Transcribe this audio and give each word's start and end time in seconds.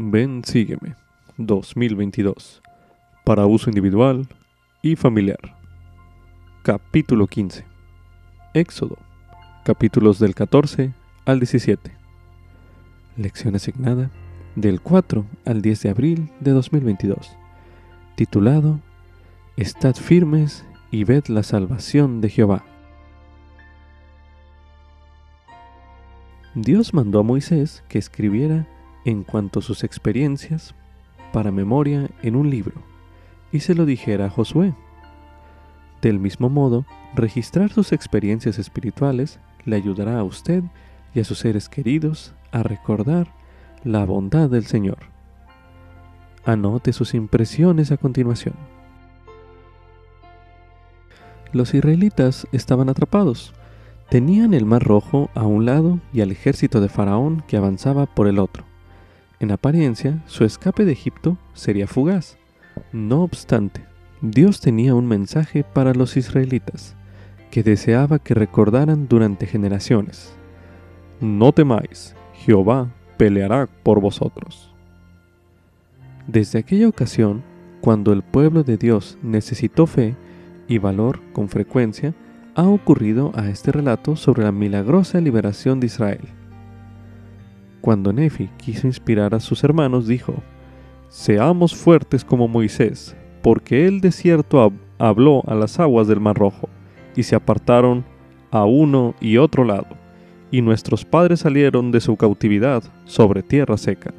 Ven, 0.00 0.44
sígueme 0.44 0.94
2022 1.38 2.62
para 3.24 3.46
uso 3.46 3.68
individual 3.68 4.28
y 4.80 4.94
familiar. 4.94 5.40
Capítulo 6.62 7.26
15. 7.26 7.64
Éxodo. 8.54 8.96
Capítulos 9.64 10.20
del 10.20 10.36
14 10.36 10.92
al 11.24 11.40
17. 11.40 11.90
Lección 13.16 13.56
asignada 13.56 14.12
del 14.54 14.80
4 14.80 15.26
al 15.44 15.62
10 15.62 15.82
de 15.82 15.90
abril 15.90 16.30
de 16.38 16.52
2022. 16.52 17.36
Titulado 18.14 18.78
Estad 19.56 19.96
firmes 19.96 20.64
y 20.92 21.02
ved 21.02 21.24
la 21.26 21.42
salvación 21.42 22.20
de 22.20 22.28
Jehová. 22.28 22.64
Dios 26.54 26.94
mandó 26.94 27.18
a 27.18 27.24
Moisés 27.24 27.82
que 27.88 27.98
escribiera 27.98 28.68
en 29.04 29.24
cuanto 29.24 29.60
a 29.60 29.62
sus 29.62 29.84
experiencias 29.84 30.74
para 31.32 31.50
memoria 31.50 32.08
en 32.22 32.36
un 32.36 32.50
libro 32.50 32.82
y 33.52 33.60
se 33.60 33.74
lo 33.74 33.86
dijera 33.86 34.26
a 34.26 34.30
Josué. 34.30 34.74
Del 36.02 36.18
mismo 36.18 36.48
modo, 36.48 36.84
registrar 37.14 37.70
sus 37.70 37.92
experiencias 37.92 38.58
espirituales 38.58 39.40
le 39.64 39.76
ayudará 39.76 40.18
a 40.18 40.24
usted 40.24 40.62
y 41.14 41.20
a 41.20 41.24
sus 41.24 41.38
seres 41.38 41.68
queridos 41.68 42.34
a 42.52 42.62
recordar 42.62 43.34
la 43.84 44.04
bondad 44.04 44.48
del 44.48 44.66
Señor. 44.66 44.98
Anote 46.44 46.92
sus 46.92 47.14
impresiones 47.14 47.90
a 47.90 47.96
continuación. 47.96 48.54
Los 51.52 51.74
israelitas 51.74 52.46
estaban 52.52 52.88
atrapados. 52.88 53.54
Tenían 54.10 54.54
el 54.54 54.64
mar 54.64 54.82
rojo 54.82 55.30
a 55.34 55.42
un 55.44 55.66
lado 55.66 55.98
y 56.12 56.20
al 56.20 56.30
ejército 56.30 56.80
de 56.80 56.88
Faraón 56.88 57.42
que 57.46 57.56
avanzaba 57.56 58.06
por 58.06 58.28
el 58.28 58.38
otro. 58.38 58.67
En 59.40 59.52
apariencia, 59.52 60.22
su 60.26 60.44
escape 60.44 60.84
de 60.84 60.92
Egipto 60.92 61.38
sería 61.54 61.86
fugaz. 61.86 62.38
No 62.92 63.22
obstante, 63.22 63.84
Dios 64.20 64.60
tenía 64.60 64.94
un 64.94 65.06
mensaje 65.06 65.62
para 65.62 65.94
los 65.94 66.16
israelitas 66.16 66.96
que 67.50 67.62
deseaba 67.62 68.18
que 68.18 68.34
recordaran 68.34 69.08
durante 69.08 69.46
generaciones. 69.46 70.36
No 71.20 71.52
temáis, 71.52 72.14
Jehová 72.34 72.92
peleará 73.16 73.68
por 73.82 74.00
vosotros. 74.00 74.74
Desde 76.26 76.58
aquella 76.58 76.88
ocasión, 76.88 77.42
cuando 77.80 78.12
el 78.12 78.22
pueblo 78.22 78.64
de 78.64 78.76
Dios 78.76 79.18
necesitó 79.22 79.86
fe 79.86 80.16
y 80.66 80.78
valor 80.78 81.20
con 81.32 81.48
frecuencia, 81.48 82.14
ha 82.54 82.68
ocurrido 82.68 83.32
a 83.34 83.48
este 83.48 83.70
relato 83.70 84.16
sobre 84.16 84.42
la 84.42 84.52
milagrosa 84.52 85.20
liberación 85.20 85.78
de 85.78 85.86
Israel. 85.86 86.28
Cuando 87.80 88.12
Nefi 88.12 88.48
quiso 88.56 88.86
inspirar 88.86 89.34
a 89.34 89.40
sus 89.40 89.62
hermanos, 89.64 90.06
dijo, 90.06 90.34
Seamos 91.08 91.74
fuertes 91.74 92.24
como 92.24 92.48
Moisés, 92.48 93.16
porque 93.42 93.86
él 93.86 94.00
de 94.00 94.12
cierto 94.12 94.72
habló 94.98 95.42
a 95.46 95.54
las 95.54 95.78
aguas 95.80 96.06
del 96.06 96.20
Mar 96.20 96.36
Rojo, 96.36 96.68
y 97.16 97.22
se 97.22 97.34
apartaron 97.34 98.04
a 98.50 98.64
uno 98.64 99.14
y 99.20 99.38
otro 99.38 99.64
lado, 99.64 99.86
y 100.50 100.62
nuestros 100.62 101.04
padres 101.04 101.40
salieron 101.40 101.90
de 101.90 102.00
su 102.00 102.16
cautividad 102.16 102.82
sobre 103.04 103.42
tierra 103.42 103.76
seca. 103.76 104.12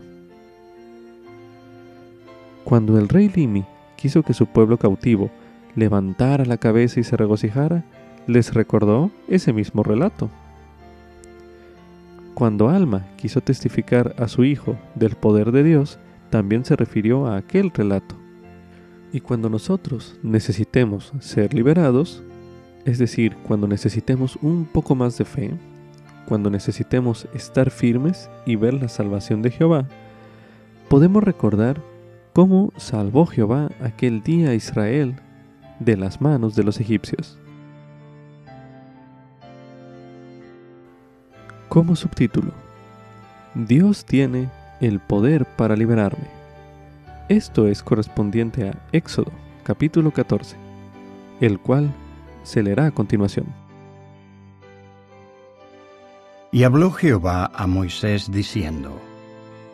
Cuando 2.64 2.98
el 3.00 3.10
rey 3.10 3.30
Limi 3.30 3.66
quiso 3.96 4.24
que 4.24 4.34
su 4.34 4.46
pueblo 4.46 4.78
cautivo 4.78 5.30
levantara 5.76 6.46
la 6.46 6.58
cabeza 6.58 7.00
y 7.00 7.04
se 7.04 7.18
regocijara, 7.18 7.84
les 8.28 8.54
recordó 8.54 9.12
ese 9.28 9.54
mismo 9.54 9.84
relato. 9.84 10.30
Cuando 12.40 12.70
Alma 12.70 13.06
quiso 13.18 13.42
testificar 13.42 14.16
a 14.18 14.30
su 14.30 14.46
hijo 14.46 14.78
del 14.96 15.18
poder 15.18 15.52
de 15.52 15.62
Dios, 15.62 16.00
también 16.30 16.64
se 16.64 16.78
refirió 16.78 17.28
a 17.28 17.36
aquel 17.36 17.70
relato. 17.70 18.16
Y 19.12 19.20
cuando 19.20 19.50
nosotros 19.50 20.18
necesitemos 20.24 21.12
ser 21.20 21.54
liberados, 21.54 22.24
es 22.86 22.98
decir, 22.98 23.36
cuando 23.46 23.68
necesitemos 23.68 24.38
un 24.42 24.64
poco 24.64 24.96
más 24.96 25.18
de 25.18 25.26
fe, 25.26 25.52
cuando 26.30 26.50
necesitemos 26.50 27.28
estar 27.34 27.72
firmes 27.72 28.30
y 28.46 28.56
ver 28.56 28.74
la 28.74 28.88
salvación 28.88 29.42
de 29.42 29.52
Jehová, 29.52 29.90
podemos 30.88 31.22
recordar 31.22 31.82
cómo 32.32 32.72
salvó 32.78 33.26
Jehová 33.26 33.70
aquel 33.82 34.24
día 34.24 34.52
a 34.52 34.56
Israel 34.56 35.16
de 35.82 35.98
las 35.98 36.22
manos 36.22 36.56
de 36.56 36.64
los 36.64 36.80
egipcios. 36.80 37.38
Como 41.70 41.96
subtítulo, 41.96 42.52
Dios 43.54 44.04
tiene 44.04 44.50
el 44.82 45.00
poder 45.00 45.46
para 45.46 45.76
liberarme. 45.76 46.26
Esto 47.30 47.68
es 47.68 47.84
correspondiente 47.84 48.70
a 48.70 48.74
Éxodo, 48.92 49.32
capítulo 49.64 50.10
14, 50.10 50.56
el 51.42 51.60
cual 51.60 51.94
se 52.42 52.64
leerá 52.64 52.88
a 52.88 52.92
continuación. 52.92 53.46
Y 56.52 56.64
habló 56.64 56.90
Jehová 56.90 57.52
a 57.54 57.68
Moisés 57.68 58.32
diciendo, 58.32 59.00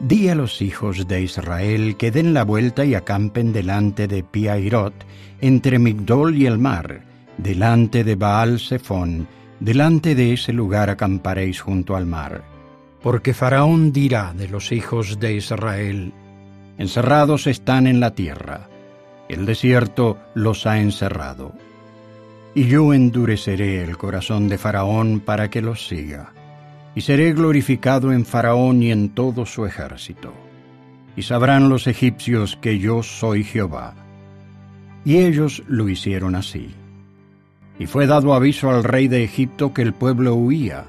Di 0.02 0.28
a 0.28 0.36
los 0.36 0.62
hijos 0.62 1.08
de 1.08 1.22
Israel 1.22 1.96
que 1.96 2.12
den 2.12 2.34
la 2.34 2.44
vuelta 2.44 2.84
y 2.84 2.94
acampen 2.94 3.54
delante 3.54 4.10
de 4.10 4.22
Piairot, 4.22 4.94
entre 5.40 5.80
Migdol 5.80 6.36
y 6.36 6.46
el 6.46 6.58
mar, 6.58 7.04
delante 7.38 8.04
de 8.04 8.16
Baal 8.16 8.60
Zephón, 8.60 9.30
delante 9.60 10.16
de 10.16 10.34
ese 10.34 10.54
lugar 10.54 10.90
acamparéis 10.90 11.62
junto 11.62 11.96
al 11.96 12.06
mar. 12.06 12.44
Porque 13.02 13.34
Faraón 13.34 13.92
dirá 13.92 14.34
de 14.34 14.48
los 14.48 14.72
hijos 14.72 15.20
de 15.20 15.36
Israel, 15.36 16.14
encerrados 16.78 17.48
están 17.48 17.88
en 17.88 18.00
la 18.00 18.16
tierra, 18.16 18.68
el 19.30 19.46
desierto 19.46 20.18
los 20.34 20.66
ha 20.66 20.80
encerrado. 20.80 21.54
Y 22.54 22.68
yo 22.68 22.94
endureceré 22.94 23.84
el 23.84 23.98
corazón 23.98 24.48
de 24.48 24.58
Faraón 24.58 25.20
para 25.20 25.50
que 25.50 25.62
los 25.62 25.88
siga, 25.88 26.34
y 26.96 27.02
seré 27.02 27.34
glorificado 27.34 28.12
en 28.12 28.26
Faraón 28.26 28.82
y 28.82 28.92
en 28.92 29.10
todo 29.10 29.46
su 29.46 29.66
ejército. 29.66 30.34
Y 31.16 31.24
sabrán 31.24 31.70
los 31.70 31.88
egipcios 31.88 32.58
que 32.62 32.80
yo 32.80 33.04
soy 33.04 33.44
Jehová. 33.44 33.94
Y 35.04 35.18
ellos 35.18 35.64
lo 35.68 35.88
hicieron 35.88 36.36
así. 36.36 36.74
Y 37.78 37.88
fue 37.88 38.08
dado 38.08 38.34
aviso 38.34 38.70
al 38.70 38.84
rey 38.84 39.08
de 39.08 39.24
Egipto 39.24 39.74
que 39.74 39.82
el 39.82 39.94
pueblo 39.94 40.36
huía, 40.36 40.86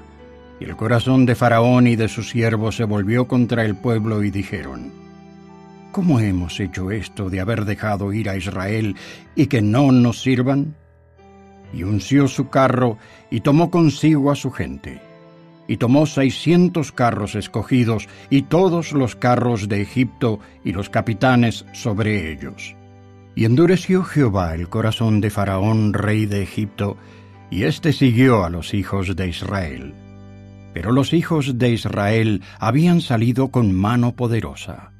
y 0.59 0.63
el 0.63 0.75
corazón 0.75 1.25
de 1.25 1.35
Faraón 1.35 1.87
y 1.87 1.95
de 1.95 2.07
sus 2.07 2.29
siervos 2.29 2.77
se 2.77 2.85
volvió 2.85 3.27
contra 3.27 3.65
el 3.65 3.75
pueblo 3.75 4.23
y 4.23 4.31
dijeron, 4.31 4.91
¿Cómo 5.91 6.19
hemos 6.19 6.59
hecho 6.59 6.91
esto 6.91 7.29
de 7.29 7.41
haber 7.41 7.65
dejado 7.65 8.13
ir 8.13 8.29
a 8.29 8.37
Israel 8.37 8.95
y 9.35 9.47
que 9.47 9.61
no 9.61 9.91
nos 9.91 10.21
sirvan? 10.21 10.75
Y 11.73 11.83
unció 11.83 12.27
su 12.27 12.49
carro 12.49 12.97
y 13.29 13.41
tomó 13.41 13.69
consigo 13.69 14.31
a 14.31 14.35
su 14.35 14.51
gente. 14.51 15.01
Y 15.67 15.77
tomó 15.77 16.05
seiscientos 16.05 16.93
carros 16.93 17.35
escogidos 17.35 18.07
y 18.29 18.43
todos 18.43 18.93
los 18.93 19.15
carros 19.15 19.67
de 19.67 19.81
Egipto 19.81 20.39
y 20.63 20.71
los 20.71 20.89
capitanes 20.89 21.65
sobre 21.73 22.31
ellos 22.31 22.76
y 23.37 23.45
endureció 23.45 24.03
Jehová 24.03 24.55
el 24.55 24.67
corazón 24.67 25.21
de 25.21 25.29
Faraón, 25.29 25.93
rey 25.93 26.25
de 26.25 26.41
Egipto, 26.41 26.97
y 27.51 27.65
éste 27.65 27.93
siguió 27.93 28.43
a 28.43 28.49
los 28.49 28.73
hijos 28.73 29.15
de 29.15 29.27
Israel. 29.27 29.93
Pero 30.73 30.91
los 30.91 31.13
hijos 31.13 31.59
de 31.59 31.69
Israel 31.69 32.41
habían 32.59 32.99
salido 32.99 33.49
con 33.49 33.75
mano 33.75 34.15
poderosa. 34.15 34.91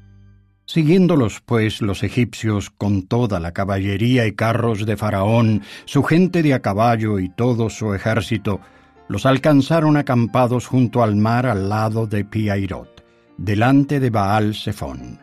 Siguiéndolos 0.66 1.40
pues 1.40 1.82
los 1.82 2.04
egipcios 2.04 2.70
con 2.70 3.08
toda 3.08 3.40
la 3.40 3.50
caballería 3.50 4.24
y 4.28 4.36
carros 4.36 4.86
de 4.86 4.96
Faraón, 4.96 5.62
su 5.84 6.04
gente 6.04 6.44
de 6.44 6.54
a 6.54 6.62
caballo 6.62 7.18
y 7.18 7.30
todo 7.30 7.68
su 7.70 7.92
ejército, 7.92 8.60
los 9.08 9.26
alcanzaron 9.26 9.96
acampados 9.96 10.68
junto 10.68 11.02
al 11.02 11.16
mar 11.16 11.44
al 11.44 11.68
lado 11.68 12.06
de 12.06 12.24
Piairot, 12.24 13.04
delante 13.36 13.98
de 13.98 14.10
Baal 14.10 14.54
Zephón. 14.54 15.18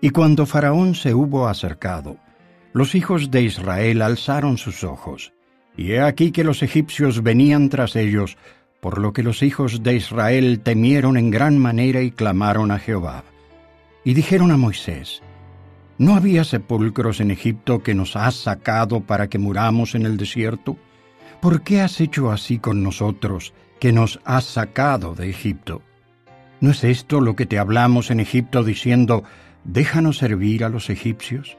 Y 0.00 0.10
cuando 0.10 0.46
Faraón 0.46 0.96
se 0.96 1.14
hubo 1.14 1.46
acercado, 1.46 2.23
los 2.74 2.96
hijos 2.96 3.30
de 3.30 3.42
Israel 3.42 4.02
alzaron 4.02 4.58
sus 4.58 4.82
ojos, 4.82 5.32
y 5.76 5.92
he 5.92 6.00
aquí 6.00 6.32
que 6.32 6.42
los 6.42 6.60
egipcios 6.60 7.22
venían 7.22 7.68
tras 7.68 7.94
ellos, 7.94 8.36
por 8.80 8.98
lo 8.98 9.12
que 9.12 9.22
los 9.22 9.44
hijos 9.44 9.84
de 9.84 9.94
Israel 9.94 10.60
temieron 10.60 11.16
en 11.16 11.30
gran 11.30 11.56
manera 11.56 12.02
y 12.02 12.10
clamaron 12.10 12.72
a 12.72 12.80
Jehová. 12.80 13.22
Y 14.04 14.14
dijeron 14.14 14.50
a 14.50 14.56
Moisés, 14.56 15.22
¿No 15.98 16.16
había 16.16 16.42
sepulcros 16.42 17.20
en 17.20 17.30
Egipto 17.30 17.84
que 17.84 17.94
nos 17.94 18.16
has 18.16 18.34
sacado 18.34 19.00
para 19.00 19.28
que 19.28 19.38
muramos 19.38 19.94
en 19.94 20.04
el 20.04 20.16
desierto? 20.16 20.76
¿Por 21.40 21.62
qué 21.62 21.80
has 21.80 22.00
hecho 22.00 22.32
así 22.32 22.58
con 22.58 22.82
nosotros, 22.82 23.54
que 23.78 23.92
nos 23.92 24.18
has 24.24 24.46
sacado 24.46 25.14
de 25.14 25.30
Egipto? 25.30 25.80
¿No 26.60 26.72
es 26.72 26.82
esto 26.82 27.20
lo 27.20 27.36
que 27.36 27.46
te 27.46 27.60
hablamos 27.60 28.10
en 28.10 28.18
Egipto 28.18 28.64
diciendo, 28.64 29.22
déjanos 29.62 30.18
servir 30.18 30.64
a 30.64 30.68
los 30.68 30.90
egipcios? 30.90 31.56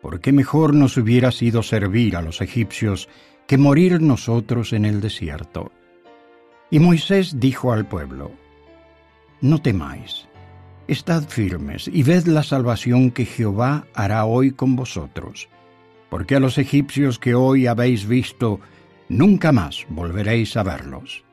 Porque 0.00 0.32
mejor 0.32 0.74
nos 0.74 0.96
hubiera 0.96 1.30
sido 1.32 1.62
servir 1.62 2.16
a 2.16 2.22
los 2.22 2.40
egipcios 2.40 3.08
que 3.46 3.58
morir 3.58 4.00
nosotros 4.00 4.72
en 4.72 4.84
el 4.84 5.00
desierto. 5.00 5.72
Y 6.70 6.78
Moisés 6.78 7.38
dijo 7.38 7.72
al 7.72 7.86
pueblo, 7.86 8.30
No 9.40 9.60
temáis, 9.60 10.26
Estad 10.88 11.24
firmes 11.24 11.88
y 11.88 12.04
ved 12.04 12.26
la 12.26 12.44
salvación 12.44 13.10
que 13.10 13.24
Jehová 13.24 13.86
hará 13.92 14.24
hoy 14.24 14.52
con 14.52 14.76
vosotros, 14.76 15.48
porque 16.08 16.36
a 16.36 16.40
los 16.40 16.58
egipcios 16.58 17.18
que 17.18 17.34
hoy 17.34 17.66
habéis 17.66 18.06
visto, 18.06 18.60
nunca 19.08 19.50
más 19.50 19.84
volveréis 19.88 20.56
a 20.56 20.62
verlos. 20.62 21.24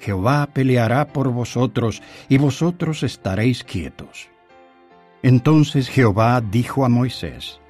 Jehová 0.00 0.50
peleará 0.52 1.08
por 1.08 1.30
vosotros, 1.30 2.02
y 2.28 2.36
vosotros 2.36 3.02
estaréis 3.02 3.64
quietos. 3.64 4.28
Entonces 5.22 5.88
Jehová 5.88 6.42
dijo 6.42 6.84
a 6.84 6.90
Moisés, 6.90 7.60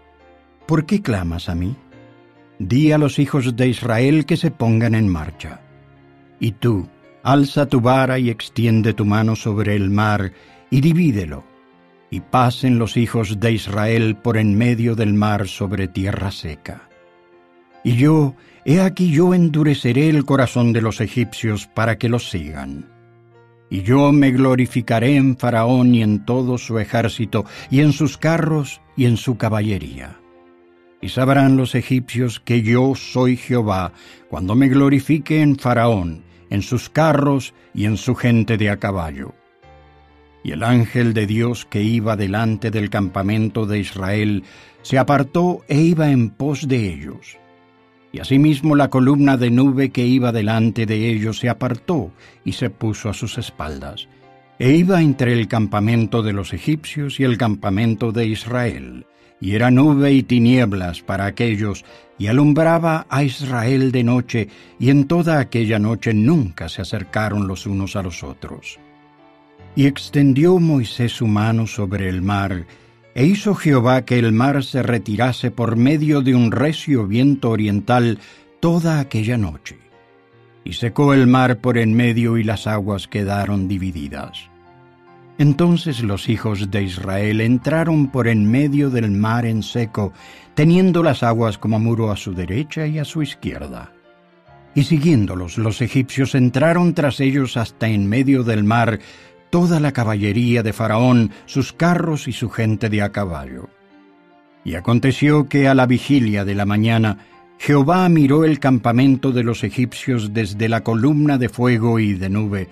¿Por 0.68 0.84
qué 0.84 1.00
clamas 1.00 1.48
a 1.48 1.54
mí? 1.54 1.74
Di 2.58 2.92
a 2.92 2.98
los 2.98 3.18
hijos 3.18 3.56
de 3.56 3.68
Israel 3.68 4.26
que 4.26 4.36
se 4.36 4.50
pongan 4.50 4.94
en 4.94 5.08
marcha. 5.08 5.62
Y 6.40 6.52
tú, 6.52 6.86
alza 7.22 7.64
tu 7.64 7.80
vara 7.80 8.18
y 8.18 8.28
extiende 8.28 8.92
tu 8.92 9.06
mano 9.06 9.34
sobre 9.34 9.74
el 9.76 9.88
mar, 9.88 10.34
y 10.70 10.82
divídelo, 10.82 11.42
y 12.10 12.20
pasen 12.20 12.78
los 12.78 12.98
hijos 12.98 13.40
de 13.40 13.52
Israel 13.52 14.14
por 14.16 14.36
en 14.36 14.58
medio 14.58 14.94
del 14.94 15.14
mar 15.14 15.48
sobre 15.48 15.88
tierra 15.88 16.30
seca. 16.30 16.82
Y 17.82 17.96
yo, 17.96 18.34
he 18.66 18.82
aquí 18.82 19.10
yo 19.10 19.32
endureceré 19.32 20.10
el 20.10 20.26
corazón 20.26 20.74
de 20.74 20.82
los 20.82 21.00
egipcios 21.00 21.66
para 21.66 21.96
que 21.96 22.10
los 22.10 22.28
sigan. 22.28 22.90
Y 23.70 23.84
yo 23.84 24.12
me 24.12 24.32
glorificaré 24.32 25.16
en 25.16 25.38
Faraón 25.38 25.94
y 25.94 26.02
en 26.02 26.26
todo 26.26 26.58
su 26.58 26.78
ejército, 26.78 27.46
y 27.70 27.80
en 27.80 27.94
sus 27.94 28.18
carros 28.18 28.82
y 28.98 29.06
en 29.06 29.16
su 29.16 29.38
caballería. 29.38 30.18
Y 31.00 31.10
sabrán 31.10 31.56
los 31.56 31.74
egipcios 31.74 32.40
que 32.40 32.62
yo 32.62 32.94
soy 32.94 33.36
Jehová, 33.36 33.92
cuando 34.28 34.54
me 34.54 34.68
glorifique 34.68 35.42
en 35.42 35.56
Faraón, 35.56 36.24
en 36.50 36.62
sus 36.62 36.88
carros 36.88 37.54
y 37.74 37.84
en 37.84 37.96
su 37.96 38.14
gente 38.14 38.56
de 38.56 38.70
a 38.70 38.78
caballo. 38.78 39.34
Y 40.42 40.52
el 40.52 40.62
ángel 40.62 41.14
de 41.14 41.26
Dios 41.26 41.66
que 41.66 41.82
iba 41.82 42.16
delante 42.16 42.70
del 42.70 42.90
campamento 42.90 43.66
de 43.66 43.80
Israel 43.80 44.44
se 44.82 44.98
apartó 44.98 45.64
e 45.68 45.80
iba 45.80 46.10
en 46.10 46.30
pos 46.30 46.66
de 46.66 46.92
ellos. 46.92 47.36
Y 48.12 48.20
asimismo 48.20 48.74
la 48.74 48.88
columna 48.88 49.36
de 49.36 49.50
nube 49.50 49.90
que 49.90 50.06
iba 50.06 50.32
delante 50.32 50.86
de 50.86 51.10
ellos 51.10 51.38
se 51.38 51.48
apartó 51.48 52.10
y 52.44 52.52
se 52.52 52.70
puso 52.70 53.10
a 53.10 53.14
sus 53.14 53.36
espaldas, 53.36 54.08
e 54.58 54.72
iba 54.72 55.02
entre 55.02 55.34
el 55.34 55.46
campamento 55.46 56.22
de 56.22 56.32
los 56.32 56.54
egipcios 56.54 57.20
y 57.20 57.24
el 57.24 57.36
campamento 57.36 58.10
de 58.12 58.26
Israel, 58.26 59.06
y 59.40 59.54
era 59.54 59.70
nube 59.70 60.12
y 60.12 60.22
tinieblas 60.22 61.02
para 61.02 61.26
aquellos, 61.26 61.84
y 62.18 62.26
alumbraba 62.26 63.06
a 63.08 63.22
Israel 63.22 63.92
de 63.92 64.02
noche, 64.02 64.48
y 64.78 64.90
en 64.90 65.06
toda 65.06 65.38
aquella 65.38 65.78
noche 65.78 66.12
nunca 66.12 66.68
se 66.68 66.82
acercaron 66.82 67.46
los 67.46 67.66
unos 67.66 67.94
a 67.96 68.02
los 68.02 68.24
otros. 68.24 68.78
Y 69.76 69.86
extendió 69.86 70.58
Moisés 70.58 71.12
su 71.12 71.26
mano 71.26 71.66
sobre 71.66 72.08
el 72.08 72.22
mar, 72.22 72.66
e 73.14 73.24
hizo 73.24 73.54
Jehová 73.54 74.04
que 74.04 74.18
el 74.18 74.32
mar 74.32 74.64
se 74.64 74.82
retirase 74.82 75.50
por 75.50 75.76
medio 75.76 76.20
de 76.20 76.34
un 76.34 76.50
recio 76.50 77.06
viento 77.06 77.50
oriental 77.50 78.18
toda 78.60 79.00
aquella 79.00 79.36
noche. 79.36 79.78
Y 80.64 80.74
secó 80.74 81.14
el 81.14 81.26
mar 81.26 81.60
por 81.60 81.78
en 81.78 81.94
medio 81.94 82.36
y 82.36 82.44
las 82.44 82.66
aguas 82.66 83.08
quedaron 83.08 83.68
divididas. 83.68 84.47
Entonces 85.38 86.02
los 86.02 86.28
hijos 86.28 86.68
de 86.70 86.82
Israel 86.82 87.40
entraron 87.40 88.08
por 88.08 88.26
en 88.26 88.50
medio 88.50 88.90
del 88.90 89.12
mar 89.12 89.46
en 89.46 89.62
seco, 89.62 90.12
teniendo 90.54 91.04
las 91.04 91.22
aguas 91.22 91.58
como 91.58 91.78
muro 91.78 92.10
a 92.10 92.16
su 92.16 92.34
derecha 92.34 92.88
y 92.88 92.98
a 92.98 93.04
su 93.04 93.22
izquierda. 93.22 93.92
Y 94.74 94.82
siguiéndolos 94.82 95.56
los 95.56 95.80
egipcios 95.80 96.34
entraron 96.34 96.92
tras 96.92 97.20
ellos 97.20 97.56
hasta 97.56 97.88
en 97.88 98.08
medio 98.08 98.42
del 98.42 98.64
mar, 98.64 98.98
toda 99.50 99.78
la 99.78 99.92
caballería 99.92 100.64
de 100.64 100.72
Faraón, 100.72 101.30
sus 101.46 101.72
carros 101.72 102.26
y 102.26 102.32
su 102.32 102.50
gente 102.50 102.88
de 102.88 103.02
a 103.02 103.12
caballo. 103.12 103.68
Y 104.64 104.74
aconteció 104.74 105.48
que 105.48 105.68
a 105.68 105.74
la 105.74 105.86
vigilia 105.86 106.44
de 106.44 106.56
la 106.56 106.66
mañana 106.66 107.18
Jehová 107.58 108.08
miró 108.08 108.44
el 108.44 108.58
campamento 108.58 109.32
de 109.32 109.42
los 109.42 109.64
egipcios 109.64 110.32
desde 110.34 110.68
la 110.68 110.82
columna 110.82 111.38
de 111.38 111.48
fuego 111.48 111.98
y 111.98 112.14
de 112.14 112.28
nube, 112.28 112.68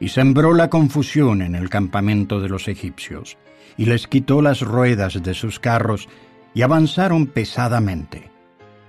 y 0.00 0.08
sembró 0.08 0.54
la 0.54 0.70
confusión 0.70 1.42
en 1.42 1.54
el 1.54 1.68
campamento 1.68 2.40
de 2.40 2.48
los 2.48 2.66
egipcios, 2.66 3.36
y 3.76 3.84
les 3.84 4.08
quitó 4.08 4.42
las 4.42 4.62
ruedas 4.62 5.22
de 5.22 5.34
sus 5.34 5.60
carros, 5.60 6.08
y 6.54 6.62
avanzaron 6.62 7.26
pesadamente. 7.26 8.30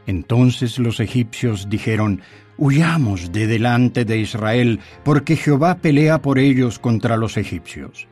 Entonces 0.07 0.79
los 0.79 0.99
egipcios 0.99 1.69
dijeron, 1.69 2.21
Huyamos 2.57 3.31
de 3.31 3.47
delante 3.47 4.05
de 4.05 4.17
Israel, 4.17 4.79
porque 5.03 5.35
Jehová 5.35 5.75
pelea 5.75 6.21
por 6.21 6.39
ellos 6.39 6.79
contra 6.79 7.17
los 7.17 7.37
egipcios. 7.37 8.07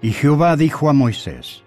Y 0.00 0.12
Jehová 0.12 0.56
dijo 0.56 0.88
a 0.90 0.92
Moisés, 0.92 1.62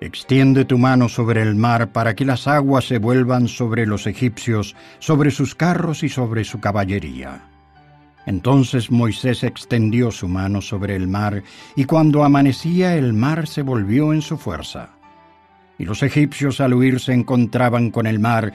Extiende 0.00 0.64
tu 0.66 0.78
mano 0.78 1.08
sobre 1.08 1.42
el 1.42 1.54
mar 1.54 1.92
para 1.92 2.14
que 2.14 2.24
las 2.24 2.46
aguas 2.46 2.86
se 2.86 2.98
vuelvan 2.98 3.48
sobre 3.48 3.86
los 3.86 4.06
egipcios, 4.06 4.76
sobre 4.98 5.30
sus 5.30 5.54
carros 5.54 6.02
y 6.02 6.08
sobre 6.08 6.44
su 6.44 6.60
caballería. 6.60 7.55
Entonces 8.26 8.90
Moisés 8.90 9.44
extendió 9.44 10.10
su 10.10 10.28
mano 10.28 10.60
sobre 10.60 10.96
el 10.96 11.06
mar, 11.06 11.44
y 11.76 11.84
cuando 11.84 12.24
amanecía 12.24 12.96
el 12.96 13.12
mar 13.12 13.46
se 13.46 13.62
volvió 13.62 14.12
en 14.12 14.20
su 14.20 14.36
fuerza. 14.36 14.90
Y 15.78 15.84
los 15.84 16.02
egipcios 16.02 16.60
al 16.60 16.74
huir 16.74 16.98
se 16.98 17.12
encontraban 17.12 17.92
con 17.92 18.06
el 18.06 18.18
mar, 18.18 18.52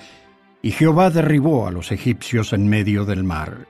y 0.61 0.71
Jehová 0.71 1.09
derribó 1.09 1.67
a 1.67 1.71
los 1.71 1.91
egipcios 1.91 2.51
en 2.51 2.67
medio 2.67 3.05
del 3.05 3.23
mar. 3.23 3.65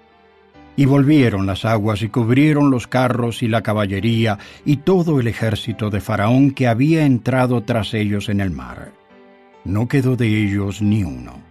Y 0.76 0.86
volvieron 0.86 1.46
las 1.46 1.66
aguas 1.66 2.02
y 2.02 2.10
cubrieron 2.10 2.72
los 2.72 2.88
carros 2.88 3.44
y 3.44 3.48
la 3.48 3.62
caballería 3.62 4.40
y 4.66 4.78
todo 4.78 5.20
el 5.20 5.28
ejército 5.28 5.90
de 5.90 6.02
Faraón 6.02 6.52
que 6.52 6.68
había 6.68 7.06
entrado 7.06 7.62
tras 7.64 7.94
ellos 7.94 8.30
en 8.30 8.40
el 8.40 8.52
mar. 8.52 8.92
No 9.64 9.88
quedó 9.88 10.16
de 10.16 10.28
ellos 10.28 10.82
ni 10.82 11.04
uno. 11.04 11.51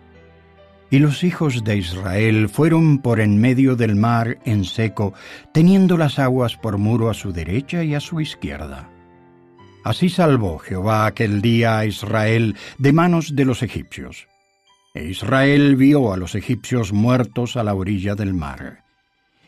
Y 0.91 0.99
los 0.99 1.23
hijos 1.23 1.63
de 1.63 1.77
Israel 1.77 2.49
fueron 2.49 2.99
por 2.99 3.21
en 3.21 3.41
medio 3.41 3.77
del 3.77 3.95
mar 3.95 4.39
en 4.45 4.65
seco, 4.65 5.15
teniendo 5.53 5.97
las 5.97 6.19
aguas 6.19 6.57
por 6.57 6.79
muro 6.79 7.09
a 7.11 7.15
su 7.15 7.33
derecha 7.33 7.85
y 7.85 7.95
a 7.95 8.01
su 8.01 8.21
izquierda. 8.21 8.91
Así 9.85 10.09
salvó 10.09 10.59
Jehová 10.59 11.07
aquel 11.07 11.41
día 11.41 11.79
a 11.79 11.87
Israel 11.87 12.57
de 12.79 12.93
manos 12.93 13.35
de 13.35 13.45
los 13.45 13.63
egipcios. 13.63 14.27
E 14.93 15.05
Israel 15.05 15.77
vio 15.77 16.13
a 16.13 16.17
los 16.17 16.35
egipcios 16.35 16.93
muertos 16.93 17.57
a 17.57 17.63
la 17.63 17.75
orilla 17.75 18.17
del 18.17 18.35
mar. 18.35 18.83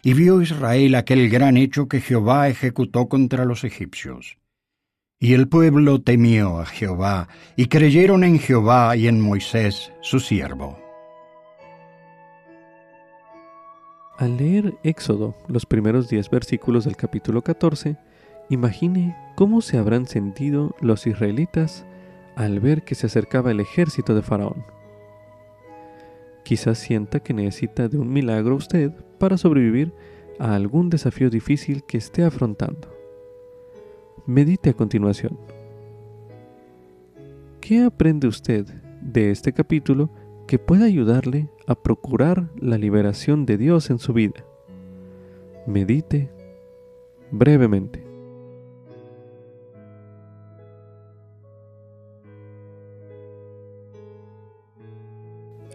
Y 0.02 0.14
vio 0.14 0.40
Israel 0.40 0.94
aquel 0.94 1.28
gran 1.28 1.56
hecho 1.56 1.88
que 1.88 2.00
Jehová 2.00 2.48
ejecutó 2.48 3.08
contra 3.08 3.44
los 3.44 3.64
egipcios. 3.64 4.38
Y 5.18 5.34
el 5.34 5.48
pueblo 5.48 6.00
temió 6.00 6.60
a 6.60 6.66
Jehová, 6.66 7.28
y 7.56 7.66
creyeron 7.66 8.24
en 8.24 8.40
Jehová 8.40 8.96
y 8.96 9.06
en 9.06 9.20
Moisés, 9.20 9.92
su 10.00 10.18
siervo. 10.18 10.81
Al 14.22 14.36
leer 14.36 14.74
Éxodo, 14.84 15.34
los 15.48 15.66
primeros 15.66 16.08
diez 16.08 16.30
versículos 16.30 16.84
del 16.84 16.94
capítulo 16.94 17.42
14, 17.42 17.96
imagine 18.50 19.16
cómo 19.34 19.60
se 19.62 19.78
habrán 19.78 20.06
sentido 20.06 20.76
los 20.80 21.08
israelitas 21.08 21.84
al 22.36 22.60
ver 22.60 22.84
que 22.84 22.94
se 22.94 23.06
acercaba 23.06 23.50
el 23.50 23.58
ejército 23.58 24.14
de 24.14 24.22
Faraón. 24.22 24.64
Quizás 26.44 26.78
sienta 26.78 27.18
que 27.18 27.34
necesita 27.34 27.88
de 27.88 27.98
un 27.98 28.12
milagro 28.12 28.54
usted 28.54 28.92
para 29.18 29.36
sobrevivir 29.36 29.92
a 30.38 30.54
algún 30.54 30.88
desafío 30.88 31.28
difícil 31.28 31.82
que 31.82 31.98
esté 31.98 32.22
afrontando. 32.22 32.96
Medite 34.24 34.70
a 34.70 34.74
continuación. 34.74 35.36
¿Qué 37.60 37.82
aprende 37.82 38.28
usted 38.28 38.66
de 39.00 39.32
este 39.32 39.52
capítulo 39.52 40.10
que 40.46 40.58
pueda 40.58 40.84
ayudarle 40.84 41.48
a 41.66 41.74
procurar 41.74 42.50
la 42.56 42.78
liberación 42.78 43.46
de 43.46 43.58
Dios 43.58 43.90
en 43.90 43.98
su 43.98 44.12
vida? 44.12 44.44
Medite 45.66 46.30
brevemente. 47.30 48.04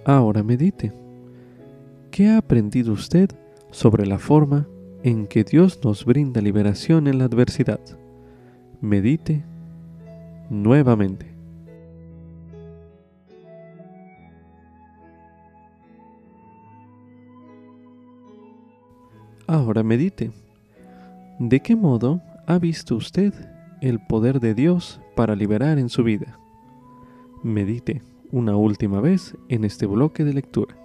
Ahora 0.05 0.41
medite. 0.41 0.93
¿Qué 2.12 2.29
ha 2.29 2.38
aprendido 2.38 2.93
usted 2.93 3.29
sobre 3.71 4.05
la 4.05 4.19
forma 4.19 4.67
en 5.03 5.27
que 5.27 5.43
Dios 5.43 5.79
nos 5.83 6.05
brinda 6.05 6.39
liberación 6.39 7.07
en 7.07 7.17
la 7.17 7.25
adversidad? 7.25 7.81
Medite 8.79 9.43
nuevamente. 10.50 11.37
Ahora 19.57 19.81
medite. 19.81 20.29
¿De 21.39 21.61
qué 21.61 21.75
modo 21.75 22.21
ha 22.45 22.59
visto 22.59 22.95
usted 22.95 23.33
el 23.81 23.99
poder 23.99 24.39
de 24.39 24.53
Dios 24.53 25.01
para 25.15 25.35
liberar 25.35 25.79
en 25.79 25.89
su 25.89 26.03
vida? 26.03 26.37
Medite 27.41 28.03
una 28.31 28.55
última 28.55 29.01
vez 29.01 29.35
en 29.49 29.63
este 29.63 29.87
bloque 29.87 30.23
de 30.23 30.35
lectura. 30.35 30.77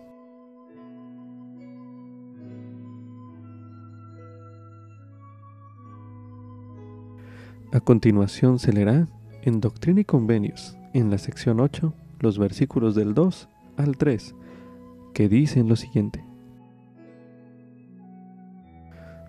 A 7.74 7.80
continuación 7.80 8.58
se 8.58 8.72
leerá 8.72 9.06
en 9.42 9.60
Doctrina 9.60 10.00
y 10.00 10.06
Convenios, 10.06 10.78
en 10.94 11.10
la 11.10 11.18
sección 11.18 11.60
8, 11.60 11.92
los 12.20 12.38
versículos 12.38 12.94
del 12.94 13.12
2 13.12 13.50
al 13.76 13.98
3, 13.98 14.34
que 15.12 15.28
dicen 15.28 15.68
lo 15.68 15.76
siguiente. 15.76 16.31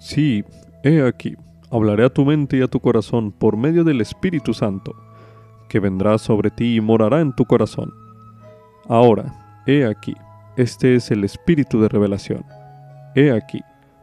Sí, 0.03 0.43
he 0.83 1.01
aquí, 1.01 1.38
hablaré 1.72 2.03
a 2.03 2.10
tu 2.10 2.25
mente 2.25 2.57
y 2.57 2.62
a 2.62 2.67
tu 2.67 2.81
corazón 2.81 3.31
por 3.31 3.55
medio 3.55 3.86
del 3.86 4.01
Espíritu 4.01 4.53
Santo, 4.53 4.93
que 5.69 5.79
vendrá 5.79 6.17
sobre 6.17 6.51
ti 6.51 6.75
y 6.75 6.81
morará 6.81 7.22
en 7.22 7.33
tu 7.33 7.45
corazón. 7.45 7.93
Ahora, 8.89 9.63
he 9.65 9.86
aquí, 9.86 10.13
este 10.57 10.95
es 10.95 11.10
el 11.10 11.24
Espíritu 11.24 11.79
de 11.79 11.88
revelación. 11.88 12.43
He 13.15 13.31
aquí, 13.31 13.62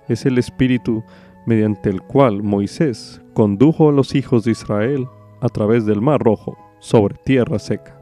es 0.08 0.24
el 0.24 0.38
Espíritu 0.38 1.04
mediante 1.44 1.90
el 1.90 2.00
cual 2.00 2.42
Moisés 2.42 3.20
condujo 3.34 3.90
a 3.90 3.92
los 3.92 4.14
hijos 4.14 4.44
de 4.44 4.52
Israel 4.52 5.06
a 5.42 5.50
través 5.50 5.84
del 5.84 6.00
Mar 6.00 6.22
Rojo 6.22 6.56
sobre 6.78 7.16
tierra 7.26 7.58
seca. 7.58 7.94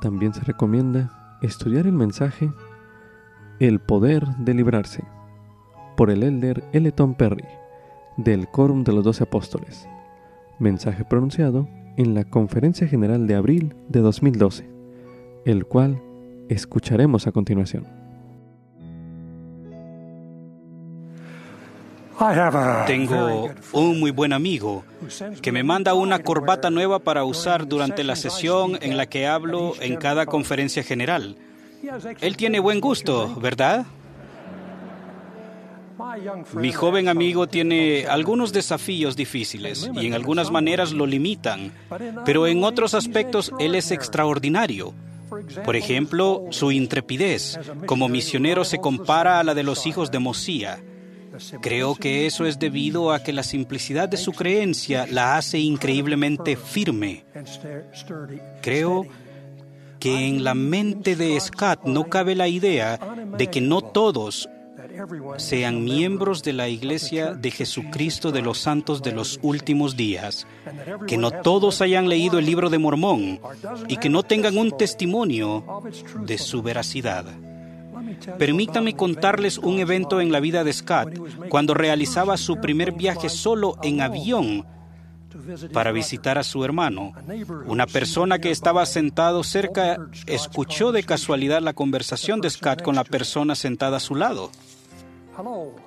También 0.00 0.32
se 0.32 0.40
recomienda 0.40 1.10
estudiar 1.42 1.86
el 1.86 1.92
mensaje 1.92 2.50
El 3.60 3.80
poder 3.80 4.26
de 4.38 4.54
librarse 4.54 5.04
por 5.96 6.10
el 6.10 6.22
elder 6.22 6.64
Eleton 6.72 7.14
Perry 7.14 7.44
del 8.16 8.48
Quórum 8.48 8.84
de 8.84 8.92
los 8.92 9.04
Doce 9.04 9.24
Apóstoles, 9.24 9.88
mensaje 10.58 11.04
pronunciado 11.04 11.68
en 11.96 12.14
la 12.14 12.24
Conferencia 12.24 12.86
General 12.86 13.26
de 13.26 13.34
abril 13.34 13.74
de 13.88 14.00
2012, 14.00 14.68
el 15.44 15.66
cual 15.66 16.00
escucharemos 16.48 17.26
a 17.26 17.32
continuación. 17.32 18.02
Tengo 22.86 23.50
un 23.72 23.98
muy 23.98 24.12
buen 24.12 24.32
amigo 24.32 24.84
que 25.40 25.50
me 25.50 25.64
manda 25.64 25.94
una 25.94 26.20
corbata 26.20 26.70
nueva 26.70 27.00
para 27.00 27.24
usar 27.24 27.66
durante 27.66 28.04
la 28.04 28.14
sesión 28.14 28.78
en 28.80 28.96
la 28.96 29.06
que 29.06 29.26
hablo 29.26 29.72
en 29.80 29.96
cada 29.96 30.26
conferencia 30.26 30.84
general. 30.84 31.36
Él 32.20 32.36
tiene 32.36 32.60
buen 32.60 32.80
gusto, 32.80 33.34
¿verdad? 33.40 33.86
Mi 36.54 36.72
joven 36.72 37.08
amigo 37.08 37.46
tiene 37.46 38.06
algunos 38.06 38.52
desafíos 38.52 39.16
difíciles 39.16 39.90
y 39.94 40.06
en 40.06 40.14
algunas 40.14 40.50
maneras 40.50 40.92
lo 40.92 41.06
limitan, 41.06 41.72
pero 42.24 42.46
en 42.46 42.64
otros 42.64 42.94
aspectos 42.94 43.52
él 43.58 43.74
es 43.74 43.90
extraordinario. 43.90 44.94
Por 45.64 45.76
ejemplo, 45.76 46.44
su 46.50 46.72
intrepidez 46.72 47.58
como 47.86 48.08
misionero 48.08 48.64
se 48.64 48.78
compara 48.78 49.40
a 49.40 49.44
la 49.44 49.54
de 49.54 49.62
los 49.62 49.86
hijos 49.86 50.10
de 50.10 50.18
Mosía. 50.18 50.78
Creo 51.62 51.94
que 51.94 52.26
eso 52.26 52.44
es 52.44 52.58
debido 52.58 53.10
a 53.12 53.22
que 53.22 53.32
la 53.32 53.42
simplicidad 53.42 54.08
de 54.08 54.18
su 54.18 54.32
creencia 54.32 55.06
la 55.10 55.36
hace 55.38 55.58
increíblemente 55.58 56.56
firme. 56.56 57.24
Creo 58.60 59.02
que 59.02 59.31
en 60.04 60.44
la 60.44 60.54
mente 60.54 61.16
de 61.16 61.38
Scott 61.40 61.84
no 61.84 62.08
cabe 62.08 62.34
la 62.34 62.48
idea 62.48 62.98
de 63.36 63.48
que 63.48 63.60
no 63.60 63.80
todos 63.80 64.48
sean 65.36 65.84
miembros 65.84 66.42
de 66.42 66.52
la 66.52 66.68
Iglesia 66.68 67.34
de 67.34 67.50
Jesucristo 67.50 68.32
de 68.32 68.42
los 68.42 68.58
Santos 68.58 69.02
de 69.02 69.12
los 69.12 69.38
últimos 69.42 69.96
días, 69.96 70.46
que 71.06 71.16
no 71.16 71.30
todos 71.30 71.80
hayan 71.80 72.08
leído 72.08 72.38
el 72.38 72.46
libro 72.46 72.70
de 72.70 72.78
Mormón 72.78 73.40
y 73.88 73.96
que 73.96 74.08
no 74.08 74.22
tengan 74.22 74.58
un 74.58 74.76
testimonio 74.76 75.64
de 76.20 76.38
su 76.38 76.62
veracidad. 76.62 77.24
Permítame 78.38 78.94
contarles 78.94 79.58
un 79.58 79.78
evento 79.78 80.20
en 80.20 80.32
la 80.32 80.40
vida 80.40 80.64
de 80.64 80.72
Scott 80.72 81.10
cuando 81.48 81.74
realizaba 81.74 82.36
su 82.36 82.56
primer 82.56 82.92
viaje 82.92 83.28
solo 83.28 83.76
en 83.82 84.00
avión 84.00 84.66
para 85.72 85.92
visitar 85.92 86.38
a 86.38 86.42
su 86.42 86.64
hermano. 86.64 87.12
Una 87.66 87.86
persona 87.86 88.38
que 88.38 88.50
estaba 88.50 88.86
sentado 88.86 89.44
cerca 89.44 89.98
escuchó 90.26 90.92
de 90.92 91.02
casualidad 91.02 91.62
la 91.62 91.72
conversación 91.72 92.40
de 92.40 92.50
Scott 92.50 92.82
con 92.82 92.94
la 92.94 93.04
persona 93.04 93.54
sentada 93.54 93.98
a 93.98 94.00
su 94.00 94.14
lado. 94.14 94.50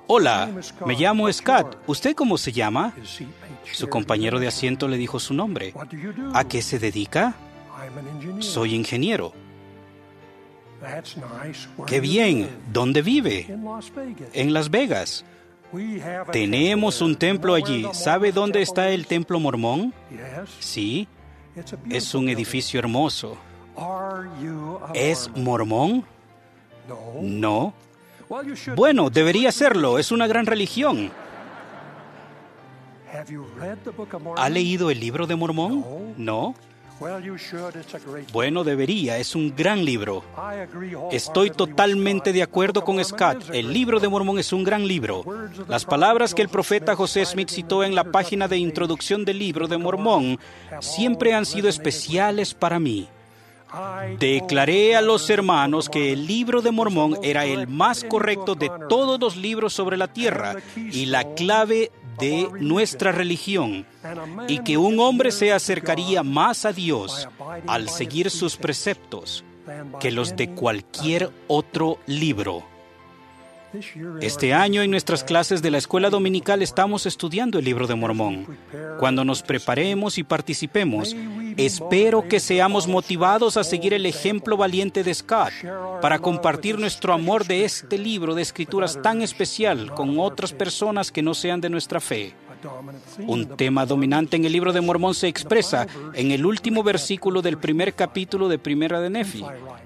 Hola, 0.06 0.50
me 0.84 0.94
llamo 0.94 1.32
Scott. 1.32 1.78
¿Usted 1.86 2.14
cómo 2.14 2.36
se 2.36 2.52
llama? 2.52 2.94
Su 3.72 3.88
compañero 3.88 4.40
de 4.40 4.48
asiento 4.48 4.88
le 4.88 4.96
dijo 4.96 5.18
su 5.20 5.34
nombre. 5.34 5.72
¿A 6.34 6.44
qué 6.44 6.62
se 6.62 6.78
dedica? 6.78 7.34
Soy 8.40 8.74
ingeniero. 8.74 9.32
Qué 11.86 12.00
bien. 12.00 12.48
¿Dónde 12.72 13.02
vive? 13.02 13.46
En 14.32 14.52
Las 14.52 14.70
Vegas. 14.70 15.24
Tenemos 16.32 17.00
un 17.00 17.16
templo 17.16 17.54
allí. 17.54 17.86
¿Sabe 17.92 18.32
dónde 18.32 18.62
está 18.62 18.90
el 18.90 19.06
templo 19.06 19.40
mormón? 19.40 19.92
Sí. 20.60 21.08
Es 21.90 22.14
un 22.14 22.28
edificio 22.28 22.78
hermoso. 22.78 23.36
¿Es 24.94 25.30
mormón? 25.34 26.04
No. 27.20 27.74
Bueno, 28.74 29.10
debería 29.10 29.52
serlo. 29.52 29.98
Es 29.98 30.12
una 30.12 30.26
gran 30.26 30.46
religión. 30.46 31.10
¿Ha 34.36 34.48
leído 34.48 34.90
el 34.90 35.00
libro 35.00 35.26
de 35.26 35.36
Mormón? 35.36 36.14
No. 36.16 36.54
Bueno, 38.32 38.64
debería, 38.64 39.18
es 39.18 39.34
un 39.34 39.54
gran 39.54 39.84
libro. 39.84 40.24
Estoy 41.12 41.50
totalmente 41.50 42.32
de 42.32 42.42
acuerdo 42.42 42.84
con 42.84 43.04
Scott. 43.04 43.50
El 43.52 43.72
libro 43.72 44.00
de 44.00 44.08
Mormón 44.08 44.38
es 44.38 44.52
un 44.52 44.64
gran 44.64 44.86
libro. 44.86 45.24
Las 45.68 45.84
palabras 45.84 46.34
que 46.34 46.42
el 46.42 46.48
profeta 46.48 46.96
José 46.96 47.24
Smith 47.26 47.50
citó 47.50 47.84
en 47.84 47.94
la 47.94 48.04
página 48.04 48.48
de 48.48 48.58
introducción 48.58 49.24
del 49.24 49.38
libro 49.38 49.68
de 49.68 49.76
Mormón 49.76 50.38
siempre 50.80 51.34
han 51.34 51.44
sido 51.44 51.68
especiales 51.68 52.54
para 52.54 52.78
mí. 52.78 53.08
Declaré 54.18 54.96
a 54.96 55.02
los 55.02 55.28
hermanos 55.28 55.88
que 55.88 56.12
el 56.12 56.26
libro 56.26 56.62
de 56.62 56.70
Mormón 56.70 57.18
era 57.22 57.44
el 57.44 57.66
más 57.66 58.04
correcto 58.04 58.54
de 58.54 58.70
todos 58.88 59.20
los 59.20 59.36
libros 59.36 59.74
sobre 59.74 59.96
la 59.96 60.08
tierra 60.08 60.56
y 60.76 61.06
la 61.06 61.34
clave 61.34 61.90
de 62.18 62.48
nuestra 62.60 63.12
religión 63.12 63.86
y 64.48 64.58
que 64.60 64.76
un 64.76 65.00
hombre 65.00 65.32
se 65.32 65.52
acercaría 65.52 66.22
más 66.22 66.64
a 66.64 66.72
Dios 66.72 67.28
al 67.66 67.88
seguir 67.88 68.30
sus 68.30 68.56
preceptos 68.56 69.44
que 70.00 70.10
los 70.10 70.36
de 70.36 70.50
cualquier 70.50 71.30
otro 71.48 71.98
libro. 72.06 72.64
Este 74.20 74.54
año 74.54 74.82
en 74.82 74.90
nuestras 74.90 75.24
clases 75.24 75.60
de 75.60 75.70
la 75.70 75.78
escuela 75.78 76.08
dominical 76.08 76.62
estamos 76.62 77.04
estudiando 77.04 77.58
el 77.58 77.64
libro 77.64 77.86
de 77.86 77.94
Mormón. 77.94 78.46
Cuando 78.98 79.24
nos 79.24 79.42
preparemos 79.42 80.18
y 80.18 80.22
participemos, 80.22 81.14
espero 81.56 82.28
que 82.28 82.40
seamos 82.40 82.86
motivados 82.86 83.56
a 83.56 83.64
seguir 83.64 83.94
el 83.94 84.06
ejemplo 84.06 84.56
valiente 84.56 85.02
de 85.02 85.14
Scott 85.14 85.52
para 86.00 86.18
compartir 86.18 86.78
nuestro 86.78 87.12
amor 87.12 87.46
de 87.46 87.64
este 87.64 87.98
libro 87.98 88.34
de 88.34 88.42
escrituras 88.42 89.00
tan 89.02 89.22
especial 89.22 89.94
con 89.94 90.18
otras 90.18 90.52
personas 90.52 91.10
que 91.10 91.22
no 91.22 91.34
sean 91.34 91.60
de 91.60 91.70
nuestra 91.70 92.00
fe. 92.00 92.34
Un 93.26 93.56
tema 93.56 93.86
dominante 93.86 94.36
en 94.36 94.44
el 94.44 94.52
libro 94.52 94.72
de 94.72 94.80
Mormón 94.80 95.14
se 95.14 95.28
expresa 95.28 95.86
en 96.14 96.30
el 96.32 96.44
último 96.46 96.82
versículo 96.82 97.42
del 97.42 97.58
primer 97.58 97.94
capítulo 97.94 98.48
de 98.48 98.58
Primera 98.58 99.00
de 99.00 99.10
Nefi. 99.10 99.44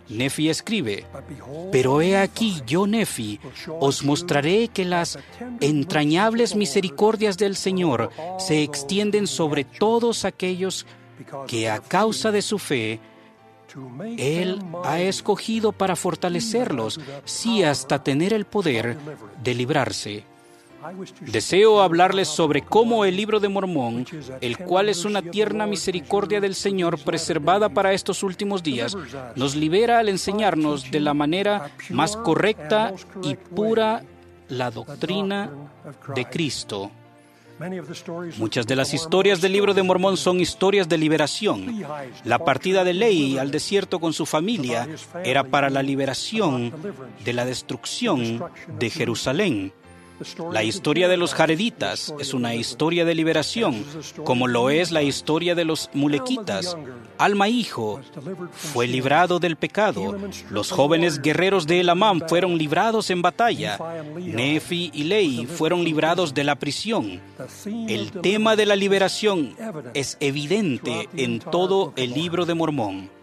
Nefi 0.08 0.48
escribe, 0.48 1.04
Pero 1.72 2.00
he 2.00 2.16
aquí, 2.16 2.62
yo 2.66 2.86
Nefi, 2.86 3.40
os 3.80 4.04
mostraré 4.04 4.68
que 4.68 4.84
las 4.84 5.18
entrañables 5.60 6.54
misericordias 6.54 7.36
del 7.36 7.56
Señor 7.56 8.10
se 8.38 8.62
extienden 8.62 9.26
sobre 9.26 9.64
todos 9.64 10.24
aquellos 10.24 10.84
que 10.84 10.99
a 11.68 11.80
causa 11.80 12.30
de 12.30 12.42
su 12.42 12.58
fe 12.58 13.00
él 14.16 14.60
ha 14.84 15.00
escogido 15.00 15.72
para 15.72 15.96
fortalecerlos, 15.96 17.00
sí 17.24 17.62
hasta 17.62 18.02
tener 18.02 18.32
el 18.32 18.44
poder 18.44 18.96
de 19.42 19.54
librarse. 19.54 20.24
Deseo 21.20 21.82
hablarles 21.82 22.28
sobre 22.28 22.62
cómo 22.62 23.04
el 23.04 23.14
libro 23.14 23.38
de 23.38 23.50
Mormón, 23.50 24.06
el 24.40 24.56
cual 24.56 24.88
es 24.88 25.04
una 25.04 25.20
tierna 25.20 25.66
misericordia 25.66 26.40
del 26.40 26.54
Señor 26.54 26.98
preservada 26.98 27.68
para 27.68 27.92
estos 27.92 28.22
últimos 28.22 28.62
días, 28.62 28.96
nos 29.36 29.54
libera 29.56 29.98
al 29.98 30.08
enseñarnos 30.08 30.90
de 30.90 31.00
la 31.00 31.12
manera 31.12 31.70
más 31.90 32.16
correcta 32.16 32.94
y 33.22 33.34
pura 33.34 34.02
la 34.48 34.70
doctrina 34.70 35.50
de 36.14 36.24
Cristo. 36.24 36.90
Muchas 38.38 38.66
de 38.66 38.76
las 38.76 38.94
historias 38.94 39.40
del 39.40 39.52
libro 39.52 39.74
de 39.74 39.82
Mormón 39.82 40.16
son 40.16 40.40
historias 40.40 40.88
de 40.88 40.96
liberación. 40.96 41.84
La 42.24 42.38
partida 42.38 42.84
de 42.84 42.94
Ley 42.94 43.36
al 43.36 43.50
desierto 43.50 43.98
con 44.00 44.12
su 44.14 44.24
familia 44.24 44.88
era 45.24 45.44
para 45.44 45.68
la 45.68 45.82
liberación 45.82 46.72
de 47.22 47.32
la 47.32 47.44
destrucción 47.44 48.42
de 48.78 48.90
Jerusalén. 48.90 49.72
La 50.52 50.62
historia 50.62 51.08
de 51.08 51.16
los 51.16 51.34
jareditas 51.34 52.14
es 52.18 52.34
una 52.34 52.54
historia 52.54 53.04
de 53.04 53.14
liberación, 53.14 53.84
como 54.24 54.48
lo 54.48 54.70
es 54.70 54.90
la 54.90 55.02
historia 55.02 55.54
de 55.54 55.64
los 55.64 55.90
mulequitas. 55.94 56.76
Alma 57.18 57.48
hijo 57.48 58.00
fue 58.52 58.86
librado 58.86 59.38
del 59.38 59.56
pecado. 59.56 60.16
Los 60.50 60.70
jóvenes 60.70 61.20
guerreros 61.20 61.66
de 61.66 61.80
Elamam 61.80 62.20
fueron 62.28 62.58
librados 62.58 63.10
en 63.10 63.22
batalla. 63.22 63.78
Nefi 64.18 64.90
y 64.92 65.04
Lei 65.04 65.46
fueron 65.46 65.84
librados 65.84 66.34
de 66.34 66.44
la 66.44 66.56
prisión. 66.56 67.20
El 67.88 68.10
tema 68.10 68.56
de 68.56 68.66
la 68.66 68.76
liberación 68.76 69.54
es 69.94 70.16
evidente 70.20 71.08
en 71.16 71.40
todo 71.40 71.92
el 71.96 72.12
libro 72.12 72.46
de 72.46 72.54
Mormón. 72.54 73.19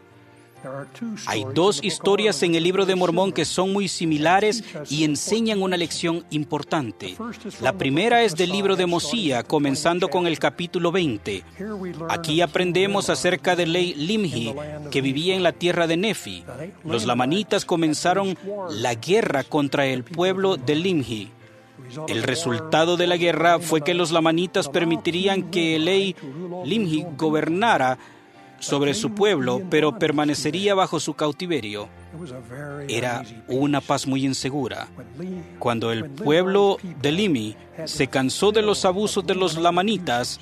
Hay 1.25 1.45
dos 1.53 1.83
historias 1.83 2.41
en 2.43 2.55
el 2.55 2.63
libro 2.63 2.85
de 2.85 2.95
Mormón 2.95 3.31
que 3.31 3.45
son 3.45 3.73
muy 3.73 3.87
similares 3.87 4.63
y 4.89 5.03
enseñan 5.03 5.61
una 5.61 5.77
lección 5.77 6.25
importante. 6.29 7.15
La 7.61 7.73
primera 7.73 8.23
es 8.23 8.35
del 8.35 8.51
libro 8.51 8.75
de 8.75 8.85
Mosía, 8.85 9.43
comenzando 9.43 10.09
con 10.09 10.27
el 10.27 10.39
capítulo 10.39 10.91
20. 10.91 11.43
Aquí 12.09 12.41
aprendemos 12.41 13.09
acerca 13.09 13.55
de 13.55 13.65
Ley 13.65 13.93
Limhi, 13.93 14.53
que 14.91 15.01
vivía 15.01 15.35
en 15.35 15.43
la 15.43 15.51
tierra 15.51 15.87
de 15.87 15.97
Nefi. 15.97 16.43
Los 16.83 17.05
lamanitas 17.05 17.65
comenzaron 17.65 18.37
la 18.69 18.95
guerra 18.95 19.43
contra 19.43 19.85
el 19.85 20.03
pueblo 20.03 20.57
de 20.57 20.75
Limhi. 20.75 21.31
El 22.07 22.23
resultado 22.23 22.97
de 22.97 23.07
la 23.07 23.17
guerra 23.17 23.59
fue 23.59 23.81
que 23.81 23.93
los 23.93 24.11
lamanitas 24.11 24.67
permitirían 24.67 25.51
que 25.51 25.79
Ley 25.79 26.15
Limhi 26.65 27.05
gobernara 27.17 27.97
sobre 28.59 28.93
su 28.93 29.11
pueblo, 29.11 29.61
pero 29.69 29.97
permanecería 29.97 30.75
bajo 30.75 30.99
su 30.99 31.13
cautiverio. 31.13 31.87
Era 32.87 33.23
una 33.47 33.81
paz 33.81 34.07
muy 34.07 34.25
insegura. 34.25 34.87
Cuando 35.59 35.91
el 35.91 36.09
pueblo 36.09 36.77
de 37.01 37.11
Limi 37.11 37.55
se 37.85 38.07
cansó 38.07 38.51
de 38.51 38.61
los 38.61 38.85
abusos 38.85 39.25
de 39.25 39.35
los 39.35 39.57
lamanitas, 39.57 40.39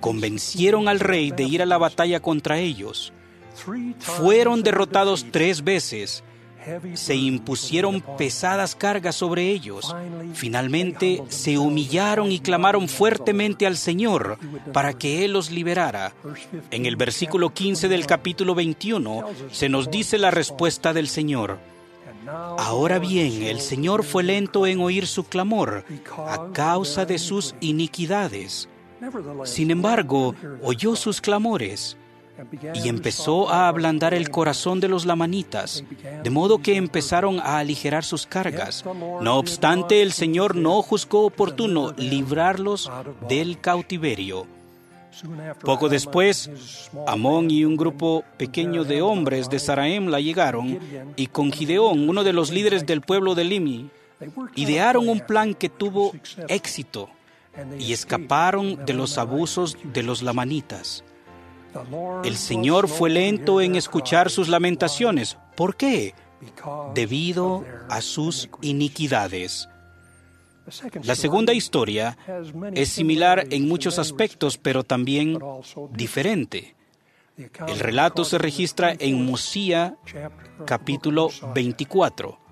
convencieron 0.00 0.88
al 0.88 1.00
rey 1.00 1.30
de 1.30 1.44
ir 1.44 1.62
a 1.62 1.66
la 1.66 1.78
batalla 1.78 2.20
contra 2.20 2.58
ellos. 2.58 3.12
Fueron 3.98 4.62
derrotados 4.62 5.26
tres 5.30 5.62
veces 5.62 6.22
se 6.94 7.14
impusieron 7.14 8.02
pesadas 8.16 8.74
cargas 8.74 9.16
sobre 9.16 9.50
ellos. 9.50 9.94
Finalmente 10.34 11.22
se 11.28 11.58
humillaron 11.58 12.32
y 12.32 12.40
clamaron 12.40 12.88
fuertemente 12.88 13.66
al 13.66 13.76
Señor 13.76 14.38
para 14.72 14.92
que 14.92 15.24
Él 15.24 15.32
los 15.32 15.50
liberara. 15.50 16.12
En 16.70 16.86
el 16.86 16.96
versículo 16.96 17.50
15 17.50 17.88
del 17.88 18.06
capítulo 18.06 18.54
21 18.54 19.24
se 19.50 19.68
nos 19.68 19.90
dice 19.90 20.18
la 20.18 20.30
respuesta 20.30 20.92
del 20.92 21.08
Señor. 21.08 21.58
Ahora 22.58 22.98
bien, 22.98 23.42
el 23.42 23.60
Señor 23.60 24.04
fue 24.04 24.22
lento 24.22 24.66
en 24.66 24.80
oír 24.80 25.06
su 25.06 25.24
clamor 25.24 25.84
a 26.16 26.50
causa 26.52 27.06
de 27.06 27.18
sus 27.18 27.54
iniquidades. 27.60 28.68
Sin 29.44 29.70
embargo, 29.70 30.34
oyó 30.62 30.96
sus 30.96 31.20
clamores 31.20 31.96
y 32.74 32.88
empezó 32.88 33.50
a 33.50 33.68
ablandar 33.68 34.14
el 34.14 34.30
corazón 34.30 34.80
de 34.80 34.88
los 34.88 35.06
lamanitas, 35.06 35.84
de 36.22 36.30
modo 36.30 36.58
que 36.58 36.76
empezaron 36.76 37.40
a 37.40 37.58
aligerar 37.58 38.04
sus 38.04 38.26
cargas. 38.26 38.84
No 39.20 39.38
obstante, 39.38 40.02
el 40.02 40.12
Señor 40.12 40.56
no 40.56 40.82
juzgó 40.82 41.26
oportuno 41.26 41.92
librarlos 41.96 42.90
del 43.28 43.60
cautiverio. 43.60 44.46
Poco 45.64 45.88
después, 45.88 46.50
Amón 47.06 47.50
y 47.50 47.64
un 47.64 47.76
grupo 47.76 48.24
pequeño 48.36 48.84
de 48.84 49.02
hombres 49.02 49.50
de 49.50 49.58
Saraem 49.58 50.06
la 50.06 50.20
llegaron 50.20 50.78
y 51.16 51.26
con 51.26 51.50
Gideón, 51.50 52.08
uno 52.08 52.22
de 52.22 52.32
los 52.32 52.50
líderes 52.50 52.86
del 52.86 53.00
pueblo 53.00 53.34
de 53.34 53.44
Limi, 53.44 53.90
idearon 54.54 55.08
un 55.08 55.20
plan 55.20 55.54
que 55.54 55.68
tuvo 55.68 56.12
éxito 56.48 57.08
y 57.78 57.92
escaparon 57.92 58.84
de 58.84 58.92
los 58.92 59.18
abusos 59.18 59.76
de 59.82 60.02
los 60.02 60.22
lamanitas. 60.22 61.04
El 62.24 62.36
Señor 62.36 62.88
fue 62.88 63.10
lento 63.10 63.60
en 63.60 63.76
escuchar 63.76 64.30
sus 64.30 64.48
lamentaciones. 64.48 65.36
¿Por 65.56 65.76
qué? 65.76 66.14
Debido 66.94 67.64
a 67.88 68.00
sus 68.00 68.48
iniquidades. 68.62 69.68
La 71.02 71.14
segunda 71.14 71.54
historia 71.54 72.16
es 72.74 72.90
similar 72.90 73.46
en 73.50 73.66
muchos 73.66 73.98
aspectos, 73.98 74.58
pero 74.58 74.84
también 74.84 75.38
diferente. 75.92 76.74
El 77.66 77.78
relato 77.78 78.24
se 78.24 78.36
registra 78.36 78.94
en 78.98 79.24
Mosía 79.24 79.96
capítulo 80.66 81.30
24. 81.54 82.47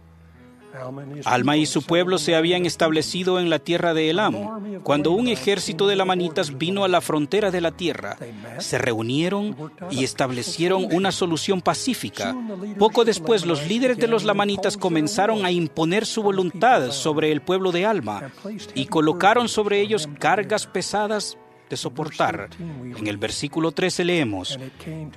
Alma 1.25 1.57
y 1.57 1.67
su 1.67 1.83
pueblo 1.83 2.19
se 2.19 2.35
habían 2.35 2.67
establecido 2.67 3.39
en 3.41 3.51
la 3.51 3.59
tierra 3.59 3.95
de 3.95 4.11
Elam. 4.11 4.83
Cuando 4.83 5.13
un 5.13 5.29
ejército 5.29 5.87
de 5.87 5.97
lamanitas 5.97 6.59
vino 6.59 6.85
a 6.85 6.89
la 6.89 7.01
frontera 7.01 7.51
de 7.51 7.61
la 7.61 7.73
tierra, 7.73 8.17
se 8.59 8.79
reunieron 8.79 9.57
y 9.91 10.05
establecieron 10.05 10.89
una 10.93 11.13
solución 11.13 11.61
pacífica. 11.61 12.37
Poco 12.79 13.05
después, 13.05 13.47
los 13.47 13.67
líderes 13.67 13.99
de 13.99 14.07
los 14.07 14.25
lamanitas 14.25 14.77
comenzaron 14.77 15.45
a 15.45 15.51
imponer 15.51 16.07
su 16.07 16.23
voluntad 16.23 16.91
sobre 16.91 17.33
el 17.33 17.41
pueblo 17.41 17.73
de 17.73 17.87
Alma 17.87 18.31
y 18.75 18.87
colocaron 18.87 19.49
sobre 19.49 19.81
ellos 19.81 20.09
cargas 20.19 20.67
pesadas 20.67 21.39
de 21.69 21.77
soportar. 21.77 22.49
En 22.59 23.07
el 23.07 23.17
versículo 23.17 23.73
13 23.73 24.05
leemos, 24.05 24.59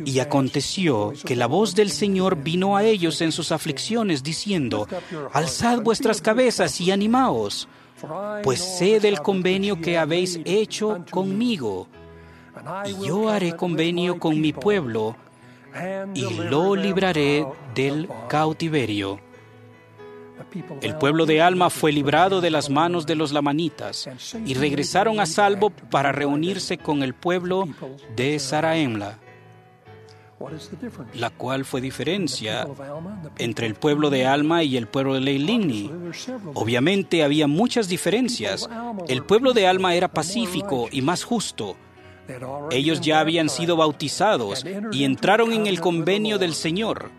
y 0.04 0.20
aconteció 0.20 1.14
que 1.26 1.36
la 1.36 1.48
voz 1.48 1.76
del 1.76 1.92
Señor 1.92 2.38
vino 2.38 2.76
a 2.76 2.84
ellos 2.84 3.22
en 3.22 3.32
sus 3.32 3.52
aflicciones, 3.52 4.24
diciendo, 4.24 4.88
alzad 5.34 5.82
vuestras 5.82 6.22
cabezas 6.22 6.80
y 6.82 6.92
animaos, 6.92 7.68
pues 8.44 8.60
sé 8.60 9.00
del 9.00 9.20
convenio 9.20 9.80
que 9.80 9.98
habéis 9.98 10.40
hecho 10.46 11.04
conmigo, 11.12 11.88
y 12.86 13.08
yo 13.08 13.30
haré 13.30 13.56
convenio 13.56 14.20
con 14.20 14.40
mi 14.40 14.54
pueblo, 14.54 15.16
y 16.16 16.34
lo 16.34 16.76
libraré 16.76 17.46
del 17.76 18.10
cautiverio. 18.28 19.20
El 20.82 20.96
pueblo 20.98 21.26
de 21.26 21.42
Alma 21.42 21.70
fue 21.70 21.92
librado 21.92 22.42
de 22.42 22.52
las 22.52 22.70
manos 22.70 23.06
de 23.06 23.16
los 23.16 23.32
lamanitas 23.32 24.10
y 24.46 24.54
regresaron 24.54 25.20
a 25.20 25.26
salvo 25.26 25.70
para 25.70 26.12
reunirse 26.12 26.78
con 26.78 27.04
el 27.04 27.14
pueblo 27.14 27.68
de 28.16 28.40
Saraemla. 28.40 29.20
La 31.16 31.30
cual 31.32 31.66
fue 31.66 31.82
diferencia 31.82 32.66
entre 33.38 33.68
el 33.68 33.76
pueblo 33.76 34.10
de 34.10 34.26
Alma 34.26 34.64
y 34.64 34.78
el 34.78 34.88
pueblo 34.88 35.16
de 35.16 35.20
Leilini. 35.20 35.92
Obviamente 36.54 37.24
había 37.24 37.48
muchas 37.48 37.90
diferencias. 37.90 38.70
El 39.08 39.24
pueblo 39.24 39.54
de 39.54 39.68
Alma 39.68 39.96
era 39.96 40.08
pacífico 40.08 40.88
y 40.92 41.02
más 41.02 41.24
justo. 41.24 41.76
Ellos 42.72 43.02
ya 43.02 43.20
habían 43.20 43.50
sido 43.50 43.76
bautizados 43.76 44.66
y 44.92 45.04
entraron 45.04 45.52
en 45.52 45.68
el 45.68 45.82
convenio 45.82 46.38
del 46.38 46.54
Señor. 46.54 47.12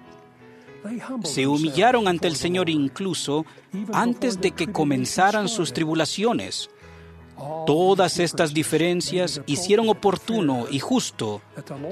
Se 1.24 1.46
humillaron 1.46 2.08
ante 2.08 2.28
el 2.28 2.36
Señor 2.36 2.70
incluso 2.70 3.44
antes 3.92 4.40
de 4.40 4.52
que 4.52 4.72
comenzaran 4.72 5.48
sus 5.48 5.72
tribulaciones. 5.72 6.70
Todas 7.66 8.18
estas 8.18 8.52
diferencias 8.52 9.40
hicieron 9.46 9.88
oportuno 9.88 10.66
y 10.70 10.78
justo 10.78 11.40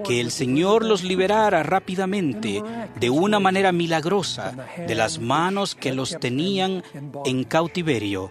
que 0.04 0.20
el 0.20 0.30
Señor 0.30 0.84
los 0.84 1.02
liberara 1.02 1.62
rápidamente, 1.62 2.62
de 3.00 3.10
una 3.10 3.40
manera 3.40 3.72
milagrosa, 3.72 4.54
de 4.86 4.94
las 4.94 5.18
manos 5.18 5.74
que 5.74 5.94
los 5.94 6.18
tenían 6.20 6.82
en 7.24 7.44
cautiverio. 7.44 8.30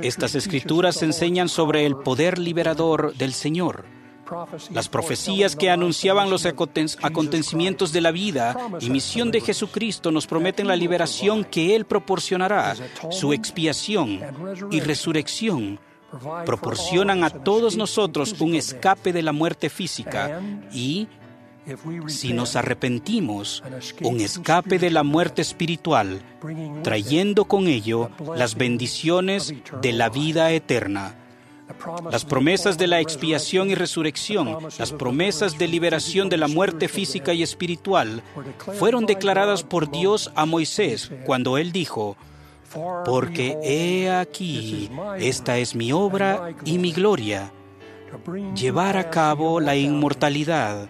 Estas 0.00 0.36
escrituras 0.36 1.02
enseñan 1.02 1.48
sobre 1.48 1.86
el 1.86 1.96
poder 1.96 2.38
liberador 2.38 3.14
del 3.16 3.32
Señor 3.32 3.84
las 4.70 4.88
profecías 4.88 5.56
que 5.56 5.70
anunciaban 5.70 6.30
los 6.30 6.46
acontecimientos 6.46 7.92
de 7.92 8.00
la 8.00 8.10
vida 8.10 8.56
y 8.80 8.90
misión 8.90 9.30
de 9.30 9.40
Jesucristo 9.40 10.10
nos 10.10 10.26
prometen 10.26 10.68
la 10.68 10.76
liberación 10.76 11.44
que 11.44 11.74
Él 11.74 11.84
proporcionará, 11.84 12.74
su 13.10 13.32
expiación 13.32 14.20
y 14.70 14.80
resurrección. 14.80 15.80
Proporcionan 16.44 17.22
a 17.22 17.30
todos 17.30 17.76
nosotros 17.76 18.40
un 18.40 18.54
escape 18.56 19.12
de 19.12 19.22
la 19.22 19.32
muerte 19.32 19.70
física 19.70 20.40
y, 20.72 21.06
si 22.08 22.32
nos 22.32 22.56
arrepentimos, 22.56 23.62
un 24.02 24.20
escape 24.20 24.78
de 24.78 24.90
la 24.90 25.04
muerte 25.04 25.42
espiritual, 25.42 26.20
trayendo 26.82 27.44
con 27.44 27.68
ello 27.68 28.10
las 28.34 28.56
bendiciones 28.56 29.54
de 29.80 29.92
la 29.92 30.08
vida 30.08 30.50
eterna. 30.50 31.19
Las 32.10 32.24
promesas 32.24 32.78
de 32.78 32.86
la 32.86 33.00
expiación 33.00 33.70
y 33.70 33.74
resurrección, 33.74 34.58
las 34.78 34.92
promesas 34.92 35.58
de 35.58 35.68
liberación 35.68 36.28
de 36.28 36.36
la 36.36 36.48
muerte 36.48 36.88
física 36.88 37.32
y 37.32 37.42
espiritual, 37.42 38.22
fueron 38.78 39.06
declaradas 39.06 39.62
por 39.62 39.90
Dios 39.90 40.32
a 40.34 40.46
Moisés 40.46 41.10
cuando 41.24 41.58
él 41.58 41.72
dijo, 41.72 42.16
porque 43.04 43.58
he 43.62 44.10
aquí, 44.10 44.90
esta 45.18 45.58
es 45.58 45.74
mi 45.74 45.92
obra 45.92 46.54
y 46.64 46.78
mi 46.78 46.92
gloria, 46.92 47.52
llevar 48.54 48.96
a 48.96 49.10
cabo 49.10 49.60
la 49.60 49.76
inmortalidad 49.76 50.88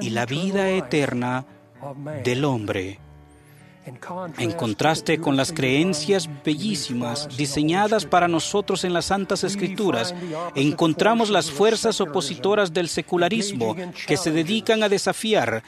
y 0.00 0.10
la 0.10 0.26
vida 0.26 0.70
eterna 0.70 1.46
del 2.24 2.44
hombre. 2.44 2.98
En 3.84 4.52
contraste 4.52 5.18
con 5.18 5.36
las 5.36 5.52
creencias 5.52 6.28
bellísimas 6.44 7.28
diseñadas 7.36 8.06
para 8.06 8.28
nosotros 8.28 8.84
en 8.84 8.92
las 8.92 9.06
Santas 9.06 9.42
Escrituras, 9.42 10.14
encontramos 10.54 11.30
las 11.30 11.50
fuerzas 11.50 12.00
opositoras 12.00 12.72
del 12.72 12.88
secularismo 12.88 13.74
que 14.06 14.16
se 14.16 14.30
dedican 14.30 14.82
a 14.82 14.88
desafiar 14.88 15.64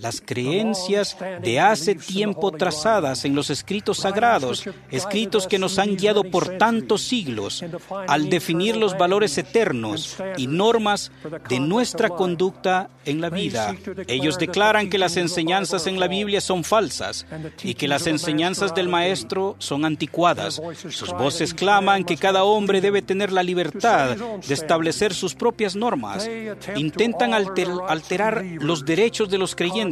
las 0.00 0.22
creencias 0.24 1.16
de 1.42 1.60
hace 1.60 1.94
tiempo 1.94 2.52
trazadas 2.52 3.26
en 3.26 3.34
los 3.34 3.50
escritos 3.50 3.98
sagrados, 3.98 4.64
escritos 4.90 5.46
que 5.46 5.58
nos 5.58 5.78
han 5.78 5.96
guiado 5.96 6.24
por 6.24 6.56
tantos 6.56 7.02
siglos, 7.02 7.62
al 8.08 8.30
definir 8.30 8.76
los 8.76 8.96
valores 8.96 9.36
eternos 9.36 10.16
y 10.38 10.46
normas 10.46 11.12
de 11.48 11.60
nuestra 11.60 12.08
conducta 12.08 12.88
en 13.04 13.20
la 13.20 13.28
vida. 13.28 13.76
Ellos 14.06 14.38
declaran 14.38 14.88
que 14.88 14.98
las 14.98 15.18
enseñanzas 15.18 15.86
en 15.86 16.00
la 16.00 16.08
Biblia 16.08 16.40
son 16.40 16.64
falsas 16.64 17.26
y 17.62 17.74
que 17.74 17.88
las 17.88 18.06
enseñanzas 18.06 18.74
del 18.74 18.88
Maestro 18.88 19.56
son 19.58 19.84
anticuadas. 19.84 20.62
Sus 20.88 21.12
voces 21.12 21.52
claman 21.52 22.04
que 22.04 22.16
cada 22.16 22.44
hombre 22.44 22.80
debe 22.80 23.02
tener 23.02 23.32
la 23.32 23.42
libertad 23.42 24.16
de 24.16 24.54
establecer 24.54 25.12
sus 25.12 25.34
propias 25.34 25.76
normas. 25.76 26.28
Intentan 26.74 27.34
alterar 27.34 28.44
los 28.60 28.86
derechos 28.86 29.28
de 29.28 29.36
los 29.36 29.54
creyentes 29.54 29.89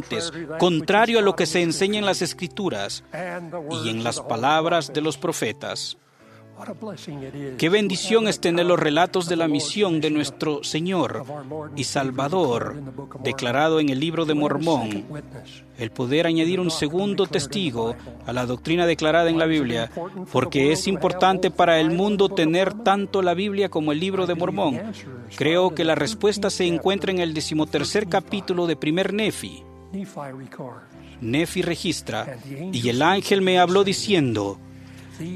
contrario 0.59 1.19
a 1.19 1.21
lo 1.21 1.35
que 1.35 1.45
se 1.45 1.61
enseña 1.61 1.99
en 1.99 2.05
las 2.05 2.21
escrituras 2.21 3.03
y 3.83 3.89
en 3.89 4.03
las 4.03 4.21
palabras 4.21 4.93
de 4.93 5.01
los 5.01 5.17
profetas. 5.17 5.97
Qué 7.57 7.69
bendición 7.69 8.27
es 8.27 8.41
tener 8.41 8.65
los 8.65 8.79
relatos 8.79 9.29
de 9.29 9.37
la 9.37 9.47
misión 9.47 10.01
de 10.01 10.09
nuestro 10.09 10.63
Señor 10.63 11.23
y 11.75 11.85
Salvador 11.85 12.75
declarado 13.23 13.79
en 13.79 13.89
el 13.89 13.99
libro 13.99 14.25
de 14.25 14.33
Mormón. 14.33 15.05
El 15.77 15.91
poder 15.91 16.27
añadir 16.27 16.59
un 16.59 16.69
segundo 16.69 17.27
testigo 17.27 17.95
a 18.25 18.33
la 18.33 18.45
doctrina 18.45 18.85
declarada 18.85 19.29
en 19.29 19.39
la 19.39 19.45
Biblia, 19.45 19.89
porque 20.33 20.73
es 20.73 20.87
importante 20.87 21.49
para 21.49 21.79
el 21.79 21.91
mundo 21.91 22.27
tener 22.27 22.73
tanto 22.73 23.21
la 23.21 23.33
Biblia 23.33 23.69
como 23.69 23.93
el 23.93 23.99
libro 23.99 24.27
de 24.27 24.35
Mormón. 24.35 24.81
Creo 25.37 25.73
que 25.73 25.85
la 25.85 25.95
respuesta 25.95 26.49
se 26.49 26.67
encuentra 26.67 27.11
en 27.11 27.19
el 27.19 27.33
decimotercer 27.33 28.09
capítulo 28.09 28.67
de 28.67 28.75
Primer 28.75 29.13
Nefi. 29.13 29.63
Nefi 31.21 31.61
registra, 31.61 32.37
y 32.71 32.89
el 32.89 33.01
ángel 33.01 33.41
me 33.41 33.59
habló 33.59 33.83
diciendo, 33.83 34.59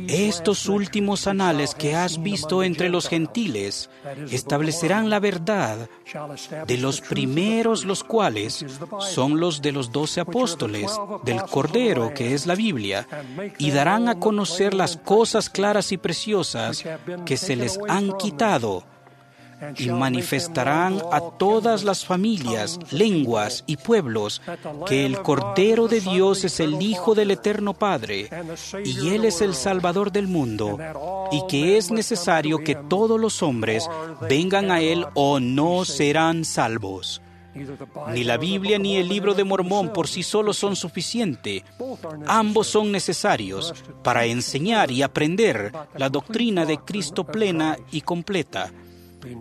estos 0.07 0.67
últimos 0.69 1.27
anales 1.27 1.75
que 1.75 1.95
has 1.95 2.21
visto 2.21 2.63
entre 2.63 2.89
los 2.89 3.09
gentiles 3.09 3.89
establecerán 4.31 5.09
la 5.09 5.19
verdad 5.19 5.89
de 6.65 6.77
los 6.77 7.01
primeros, 7.01 7.83
los 7.83 8.03
cuales 8.03 8.65
son 8.99 9.39
los 9.39 9.61
de 9.61 9.73
los 9.73 9.91
doce 9.91 10.21
apóstoles, 10.21 10.91
del 11.25 11.41
Cordero, 11.43 12.13
que 12.13 12.33
es 12.33 12.47
la 12.47 12.55
Biblia, 12.55 13.07
y 13.57 13.71
darán 13.71 14.07
a 14.07 14.19
conocer 14.19 14.73
las 14.73 14.97
cosas 14.97 15.49
claras 15.49 15.91
y 15.91 15.97
preciosas 15.97 16.83
que 17.25 17.35
se 17.35 17.55
les 17.55 17.77
han 17.89 18.13
quitado 18.17 18.85
y 19.77 19.89
manifestarán 19.89 21.01
a 21.11 21.21
todas 21.21 21.83
las 21.83 22.05
familias, 22.05 22.79
lenguas 22.91 23.63
y 23.67 23.77
pueblos 23.77 24.41
que 24.87 25.05
el 25.05 25.21
Cordero 25.21 25.87
de 25.87 26.01
Dios 26.01 26.43
es 26.43 26.59
el 26.59 26.81
Hijo 26.81 27.15
del 27.15 27.31
Eterno 27.31 27.73
Padre 27.73 28.29
y 28.83 29.09
Él 29.09 29.25
es 29.25 29.41
el 29.41 29.55
Salvador 29.55 30.11
del 30.11 30.27
mundo 30.27 30.77
y 31.31 31.45
que 31.47 31.77
es 31.77 31.91
necesario 31.91 32.59
que 32.59 32.75
todos 32.75 33.19
los 33.19 33.41
hombres 33.43 33.89
vengan 34.29 34.71
a 34.71 34.81
Él 34.81 35.05
o 35.13 35.39
no 35.39 35.85
serán 35.85 36.45
salvos. 36.45 37.21
Ni 38.11 38.23
la 38.23 38.37
Biblia 38.37 38.79
ni 38.79 38.97
el 38.97 39.07
libro 39.07 39.33
de 39.33 39.43
Mormón 39.43 39.93
por 39.93 40.07
sí 40.07 40.23
solos 40.23 40.57
son 40.57 40.75
suficientes. 40.75 41.63
Ambos 42.27 42.67
son 42.67 42.91
necesarios 42.91 43.73
para 44.01 44.25
enseñar 44.25 44.89
y 44.91 45.03
aprender 45.03 45.71
la 45.95 46.09
doctrina 46.09 46.65
de 46.65 46.79
Cristo 46.79 47.23
plena 47.23 47.77
y 47.91 48.01
completa. 48.01 48.71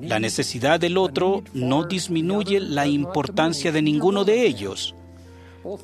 La 0.00 0.18
necesidad 0.18 0.78
del 0.80 0.96
otro 0.96 1.42
no 1.52 1.84
disminuye 1.84 2.60
la 2.60 2.86
importancia 2.86 3.72
de 3.72 3.82
ninguno 3.82 4.24
de 4.24 4.46
ellos. 4.46 4.94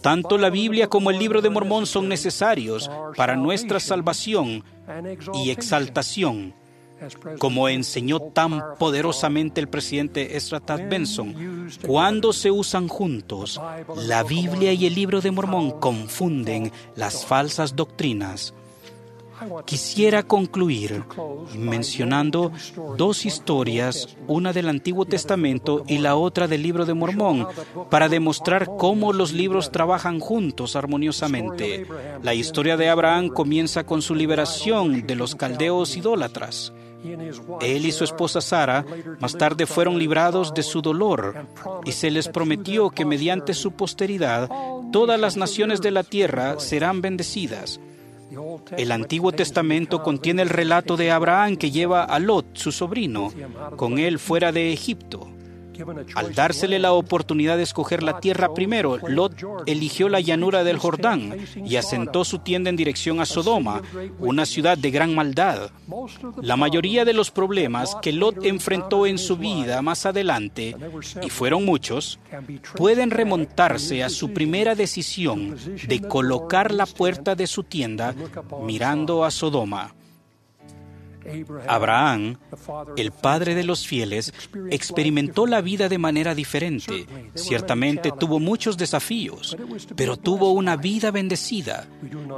Tanto 0.01 0.39
la 0.39 0.51
Biblia 0.51 0.89
como 0.89 1.11
el 1.11 1.19
libro 1.19 1.41
de 1.41 1.51
Mormón 1.51 1.87
son 1.87 2.09
necesarios 2.09 2.91
para 3.17 3.37
nuestra 3.37 3.79
salvación 3.79 4.65
y 5.35 5.51
exaltación, 5.51 6.53
como 7.39 7.69
enseñó 7.69 8.21
tan 8.21 8.61
poderosamente 8.79 9.61
el 9.61 9.69
presidente 9.69 10.37
Ezra 10.37 10.61
Benson. 10.89 11.69
Cuando 11.87 12.33
se 12.33 12.51
usan 12.51 12.89
juntos, 12.89 13.61
la 13.97 14.25
Biblia 14.25 14.73
y 14.73 14.87
el 14.87 14.95
libro 14.95 15.21
de 15.21 15.31
Mormón 15.31 15.79
confunden 15.79 16.73
las 16.97 17.25
falsas 17.25 17.77
doctrinas 17.77 18.55
Quisiera 19.64 20.22
concluir 20.22 21.05
mencionando 21.57 22.53
dos 22.96 23.24
historias, 23.24 24.16
una 24.27 24.53
del 24.53 24.68
Antiguo 24.68 25.05
Testamento 25.05 25.85
y 25.87 25.98
la 25.98 26.16
otra 26.16 26.48
del 26.48 26.62
libro 26.62 26.85
de 26.85 26.94
Mormón, 26.94 27.46
para 27.90 28.09
demostrar 28.09 28.66
cómo 28.79 29.12
los 29.12 29.33
libros 29.33 29.70
trabajan 29.70 30.20
juntos 30.20 30.77
armoniosamente. 30.77 31.87
La 32.22 32.35
historia 32.35 32.77
de 32.77 32.88
Abraham 32.88 33.29
comienza 33.29 33.85
con 33.85 34.03
su 34.03 34.14
liberación 34.14 35.07
de 35.07 35.14
los 35.14 35.35
caldeos 35.35 35.96
idólatras. 35.96 36.72
Él 37.61 37.87
y 37.87 37.92
su 37.92 38.05
esposa 38.05 38.40
Sara 38.40 38.85
más 39.20 39.37
tarde 39.37 39.66
fueron 39.66 39.98
librados 39.98 40.53
de 40.53 40.62
su 40.62 40.83
dolor 40.83 41.46
y 41.85 41.92
se 41.92 42.11
les 42.11 42.29
prometió 42.29 42.90
que 42.90 43.05
mediante 43.05 43.55
su 43.55 43.72
posteridad 43.72 44.51
todas 44.92 45.20
las 45.20 45.37
naciones 45.37 45.81
de 45.81 45.92
la 45.92 46.03
tierra 46.03 46.59
serán 46.59 47.01
bendecidas. 47.01 47.79
El 48.77 48.92
Antiguo 48.92 49.33
Testamento 49.33 50.03
contiene 50.03 50.42
el 50.42 50.48
relato 50.48 50.96
de 50.96 51.11
Abraham 51.11 51.57
que 51.57 51.70
lleva 51.70 52.05
a 52.05 52.18
Lot, 52.18 52.57
su 52.57 52.72
sobrino, 52.72 53.33
con 53.77 53.98
él 53.98 54.18
fuera 54.18 54.53
de 54.53 54.72
Egipto. 54.72 55.29
Al 56.14 56.35
dársele 56.35 56.79
la 56.79 56.93
oportunidad 56.93 57.57
de 57.57 57.62
escoger 57.62 58.03
la 58.03 58.21
tierra 58.21 58.55
primero, 58.55 58.99
Lot 59.09 59.35
eligió 59.67 60.09
la 60.09 60.21
llanura 60.21 60.64
del 60.64 60.79
Jordán 60.79 61.37
y 61.64 61.77
asentó 61.77 62.25
su 62.25 62.41
tienda 62.41 62.71
en 62.71 62.77
dirección 62.77 63.21
a 63.21 63.27
Sodoma, 63.27 63.83
una 64.19 64.47
ciudad 64.47 64.79
de 64.79 64.91
gran 64.91 65.14
maldad. 65.14 65.71
La 66.43 66.57
mayoría 66.57 67.05
de 67.05 67.12
los 67.12 67.31
problemas 67.31 67.97
que 68.03 68.12
Lot 68.12 68.45
enfrentó 68.45 69.07
en 69.07 69.19
su 69.19 69.37
vida 69.37 69.83
más 69.83 70.07
adelante, 70.07 70.77
y 71.23 71.31
fueron 71.31 71.64
muchos, 71.64 72.19
pueden 72.77 73.11
remontarse 73.11 74.03
a 74.03 74.09
su 74.09 74.33
primera 74.33 74.75
decisión 74.75 75.57
de 75.87 76.01
colocar 76.01 76.73
la 76.73 76.87
puerta 76.87 77.35
de 77.35 77.47
su 77.47 77.64
tienda 77.64 78.14
mirando 78.62 79.25
a 79.25 79.31
Sodoma. 79.31 79.95
Abraham, 81.67 82.38
el 82.97 83.12
padre 83.12 83.55
de 83.55 83.64
los 83.64 83.87
fieles, 83.87 84.33
experimentó 84.71 85.47
la 85.47 85.61
vida 85.61 85.88
de 85.88 85.99
manera 85.99 86.35
diferente. 86.35 87.07
Ciertamente 87.35 88.12
tuvo 88.19 88.38
muchos 88.41 88.77
desafíos, 88.77 89.57
pero 89.97 90.17
tuvo 90.17 90.53
una 90.53 90.77
vida 90.77 91.11
bendecida. 91.11 91.88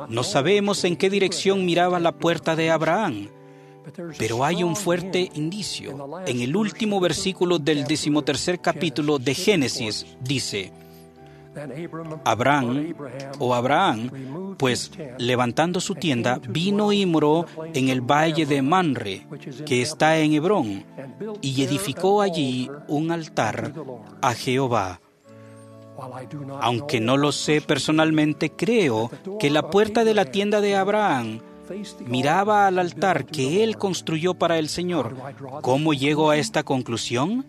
No 0.09 0.23
sabemos 0.23 0.85
en 0.85 0.97
qué 0.97 1.11
dirección 1.11 1.65
miraba 1.65 2.01
la 2.01 2.13
puerta 2.13 2.57
de 2.57 2.71
Abraham. 2.71 3.29
Pero 4.19 4.45
hay 4.45 4.63
un 4.63 4.77
fuerte 4.77 5.31
indicio. 5.35 6.23
En 6.27 6.41
el 6.41 6.55
último 6.55 7.01
versículo 7.01 7.59
del 7.59 7.85
decimotercer 7.85 8.61
capítulo 8.61 9.19
de 9.19 9.35
Génesis 9.35 10.07
dice, 10.21 10.73
Abraham 12.25 12.95
o 13.39 13.55
Abraham, 13.55 14.57
pues 14.57 14.93
levantando 15.19 15.81
su 15.81 15.95
tienda, 15.95 16.41
vino 16.49 16.93
y 16.93 17.07
moró 17.07 17.47
en 17.75 17.89
el 17.89 18.01
valle 18.01 18.47
de 18.47 18.63
Manre, 18.63 19.27
que 19.67 19.83
está 19.83 20.19
en 20.19 20.33
Hebrón, 20.33 20.85
y 21.41 21.63
edificó 21.63 22.23
allí 22.23 22.71
un 22.89 23.11
altar 23.11 23.73
a 24.23 24.35
Jehová. 24.35 25.01
Aunque 26.61 27.01
no 27.01 27.17
lo 27.17 27.31
sé 27.33 27.61
personalmente, 27.61 28.51
creo 28.51 29.11
que 29.39 29.51
la 29.51 29.71
puerta 29.71 30.05
de 30.05 30.15
la 30.15 30.25
tienda 30.25 30.61
de 30.61 30.77
Abraham 30.77 31.41
miraba 32.07 32.67
al 32.67 32.79
altar 32.79 33.27
que 33.27 33.63
él 33.63 33.77
construyó 33.77 34.35
para 34.35 34.59
el 34.59 34.69
Señor. 34.69 35.17
¿Cómo 35.63 35.95
llego 35.95 36.31
a 36.31 36.37
esta 36.37 36.63
conclusión? 36.63 37.47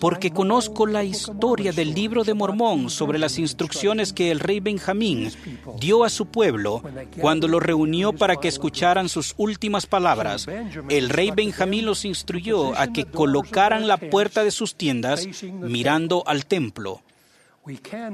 Porque 0.00 0.30
conozco 0.30 0.86
la 0.86 1.04
historia 1.04 1.72
del 1.72 1.94
libro 1.94 2.24
de 2.24 2.34
Mormón 2.34 2.90
sobre 2.90 3.18
las 3.18 3.38
instrucciones 3.38 4.12
que 4.12 4.30
el 4.30 4.40
rey 4.40 4.60
Benjamín 4.60 5.30
dio 5.78 6.04
a 6.04 6.10
su 6.10 6.26
pueblo 6.26 6.82
cuando 7.20 7.48
lo 7.48 7.60
reunió 7.60 8.12
para 8.12 8.36
que 8.36 8.48
escucharan 8.48 9.08
sus 9.08 9.34
últimas 9.36 9.86
palabras. 9.86 10.46
El 10.88 11.08
rey 11.08 11.30
Benjamín 11.30 11.86
los 11.86 12.04
instruyó 12.04 12.76
a 12.78 12.92
que 12.92 13.04
colocaran 13.04 13.86
la 13.86 13.96
puerta 13.96 14.44
de 14.44 14.50
sus 14.50 14.74
tiendas 14.74 15.26
mirando 15.52 16.22
al 16.26 16.46
templo. 16.46 17.02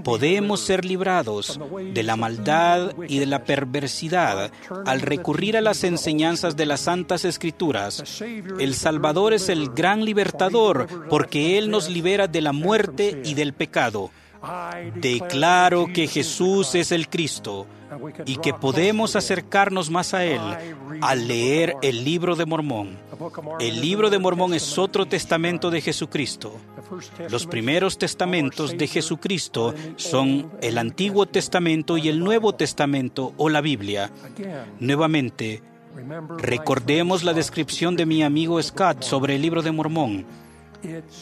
Podemos 0.03 0.61
ser 0.61 0.85
librados 0.85 1.61
de 1.95 2.03
la 2.03 2.17
maldad 2.17 2.93
y 3.09 3.21
de 3.21 3.27
la 3.27 3.45
perversidad 3.45 4.51
al 4.85 5.01
recurrir 5.01 5.57
a 5.57 5.61
las 5.61 5.85
enseñanzas 5.85 6.57
de 6.57 6.67
las 6.67 6.81
Santas 6.81 7.25
Escrituras. 7.25 8.23
El 8.59 8.75
Salvador 8.75 9.33
es 9.35 9.49
el 9.49 9.71
gran 9.71 10.05
libertador 10.05 11.09
porque 11.09 11.59
Él 11.59 11.71
nos 11.71 11.89
libera 11.89 12.27
de 12.27 12.41
la 12.41 12.53
muerte 12.53 13.23
y 13.25 13.35
del 13.35 13.53
pecado. 13.53 14.11
Declaro 14.97 15.87
que 15.93 16.09
Jesús 16.09 16.75
es 16.75 16.93
el 16.93 17.09
Cristo, 17.09 17.67
y 18.25 18.37
que 18.37 18.55
podemos 18.55 19.17
acercarnos 19.17 19.91
más 19.91 20.15
a 20.15 20.25
Él 20.25 20.41
al 21.01 21.29
leer 21.29 21.77
el 21.83 22.05
libro 22.05 22.37
de 22.37 22.47
Mormón. 22.47 22.97
El 23.61 23.81
libro 23.81 24.11
de 24.11 24.19
Mormón 24.19 24.55
es 24.55 24.79
otro 24.79 25.07
testamento 25.07 25.71
de 25.71 25.81
Jesucristo. 25.81 26.55
Los 27.31 27.47
primeros 27.47 27.99
testamentos 27.99 28.77
de 28.77 28.87
Jesucristo 28.87 29.75
son 29.97 30.51
el 30.61 30.79
Antiguo 30.79 31.27
Testamento 31.27 31.97
y 31.99 32.09
el 32.09 32.21
Nuevo 32.21 32.55
Testamento 32.55 33.33
o 33.37 33.49
la 33.49 33.61
Biblia. 33.61 34.11
Nuevamente, 34.81 35.63
recordemos 36.39 37.25
la 37.25 37.33
descripción 37.33 37.97
de 37.97 38.07
mi 38.07 38.23
amigo 38.23 38.63
Scott 38.63 39.03
sobre 39.03 39.37
el 39.37 39.43
libro 39.43 39.63
de 39.63 39.73
Mormón. 39.73 40.27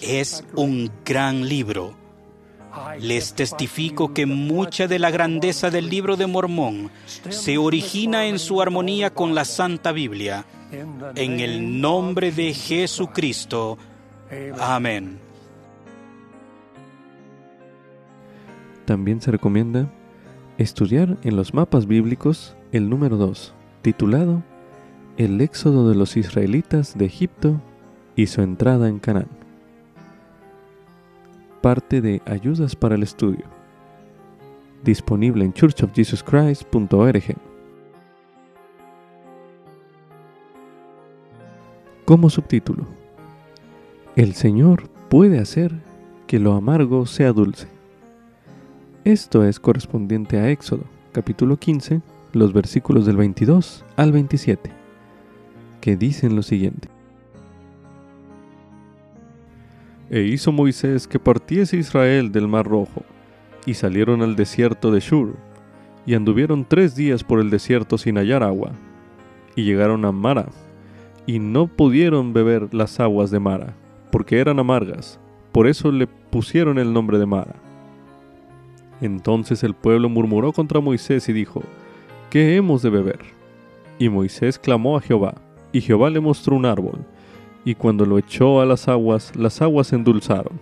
Es 0.01 0.45
un 0.55 0.91
gran 1.05 1.49
libro 1.49 2.04
les 3.01 3.35
testifico 3.35 4.13
que 4.13 4.27
mucha 4.27 4.87
de 4.87 4.99
la 4.99 5.11
grandeza 5.11 5.71
del 5.71 5.89
libro 5.89 6.17
de 6.17 6.27
Mormón 6.27 6.91
se 7.29 7.59
origina 7.59 8.27
en 8.27 8.39
su 8.39 8.61
armonía 8.61 9.11
con 9.11 9.35
la 9.35 9.45
Santa 9.45 9.93
Biblia. 9.93 10.45
En 11.15 11.41
el 11.41 11.81
nombre 11.81 12.33
de 12.33 12.53
Jesucristo. 12.53 13.79
Amén. 14.59 15.19
También 18.85 19.21
se 19.21 19.31
recomienda 19.31 19.91
estudiar 20.59 21.17
en 21.23 21.37
los 21.37 21.55
mapas 21.55 21.87
bíblicos 21.87 22.57
el 22.73 22.91
número 22.91 23.17
2, 23.17 23.55
titulado 23.83 24.43
El 25.17 25.41
éxodo 25.41 25.89
de 25.89 25.95
los 25.95 26.17
israelitas 26.17 26.99
de 26.99 27.07
Egipto 27.07 27.61
y 28.17 28.27
su 28.27 28.43
entrada 28.43 28.89
en 28.89 28.99
Canaán 28.99 29.44
parte 31.65 32.03
de 32.03 32.21
Ayudas 32.27 32.77
para 32.77 32.95
el 32.95 33.03
Estudio, 33.03 33.47
disponible 34.85 35.47
en 35.47 35.55
churchofjesuschrist.org. 35.55 37.23
Como 42.05 42.29
subtítulo, 42.29 42.85
El 44.15 44.35
Señor 44.35 44.91
puede 45.09 45.39
hacer 45.39 45.73
que 46.27 46.39
lo 46.39 46.53
amargo 46.53 47.07
sea 47.07 47.33
dulce. 47.33 47.67
Esto 49.05 49.43
es 49.43 49.59
correspondiente 49.59 50.37
a 50.37 50.51
Éxodo, 50.51 50.85
capítulo 51.13 51.57
15, 51.57 52.03
los 52.35 52.53
versículos 52.53 53.07
del 53.07 53.17
22 53.17 53.87
al 53.97 54.13
27, 54.13 54.71
que 55.81 55.97
dicen 55.97 56.37
lo 56.37 56.43
siguiente. 56.43 56.94
E 60.15 60.23
hizo 60.23 60.53
Moisés 60.53 61.09
que 61.09 61.19
partiese 61.19 61.77
Israel 61.77 62.31
del 62.31 62.47
mar 62.47 62.67
rojo, 62.69 63.03
y 63.67 63.75
salieron 63.75 64.23
al 64.23 64.37
desierto 64.37 64.93
de 64.93 65.01
Shur, 65.01 65.35
y 66.07 66.15
anduvieron 66.15 66.65
tres 66.65 66.95
días 66.95 67.25
por 67.25 67.41
el 67.41 67.51
desierto 67.51 67.99
sin 67.99 68.17
hallar 68.17 68.45
agua, 68.45 68.71
y 69.57 69.65
llegaron 69.65 70.05
a 70.05 70.13
Mara, 70.13 70.47
y 71.27 71.41
no 71.41 71.67
pudieron 71.67 72.33
beber 72.33 72.73
las 72.73 73.01
aguas 73.01 73.33
de 73.33 73.41
Mara, 73.41 73.75
porque 74.13 74.39
eran 74.39 74.61
amargas, 74.61 75.19
por 75.51 75.67
eso 75.67 75.91
le 75.91 76.07
pusieron 76.07 76.79
el 76.79 76.93
nombre 76.93 77.19
de 77.19 77.27
Mara. 77.27 77.57
Entonces 79.01 79.65
el 79.65 79.75
pueblo 79.75 80.09
murmuró 80.09 80.53
contra 80.53 80.79
Moisés 80.79 81.29
y 81.29 81.33
dijo, 81.33 81.65
¿qué 82.31 82.55
hemos 82.55 82.83
de 82.83 82.91
beber? 82.91 83.19
Y 83.99 84.11
Moisés 84.11 84.61
clamó 84.61 84.97
a 84.97 85.01
Jehová, 85.01 85.35
y 85.73 85.81
Jehová 85.81 86.09
le 86.09 86.21
mostró 86.21 86.55
un 86.55 86.67
árbol, 86.67 87.05
y 87.65 87.75
cuando 87.75 88.05
lo 88.05 88.19
echó 88.19 88.61
a 88.61 88.67
las 88.67 88.89
aguas, 88.89 89.35
las 89.37 89.63
aguas 89.63 89.89
se 89.89 89.97
endulzaron. 89.97 90.61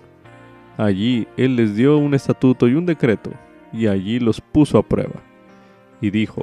Allí 0.77 1.27
él 1.37 1.57
les 1.57 1.77
dio 1.77 1.99
un 1.99 2.15
estatuto 2.15 2.69
y 2.69 2.75
un 2.75 2.87
decreto, 2.87 3.31
y 3.73 3.87
allí 3.89 4.21
los 4.21 4.41
puso 4.41 4.79
a 4.79 4.83
prueba. 4.83 5.23
Y 6.01 6.11
dijo, 6.11 6.43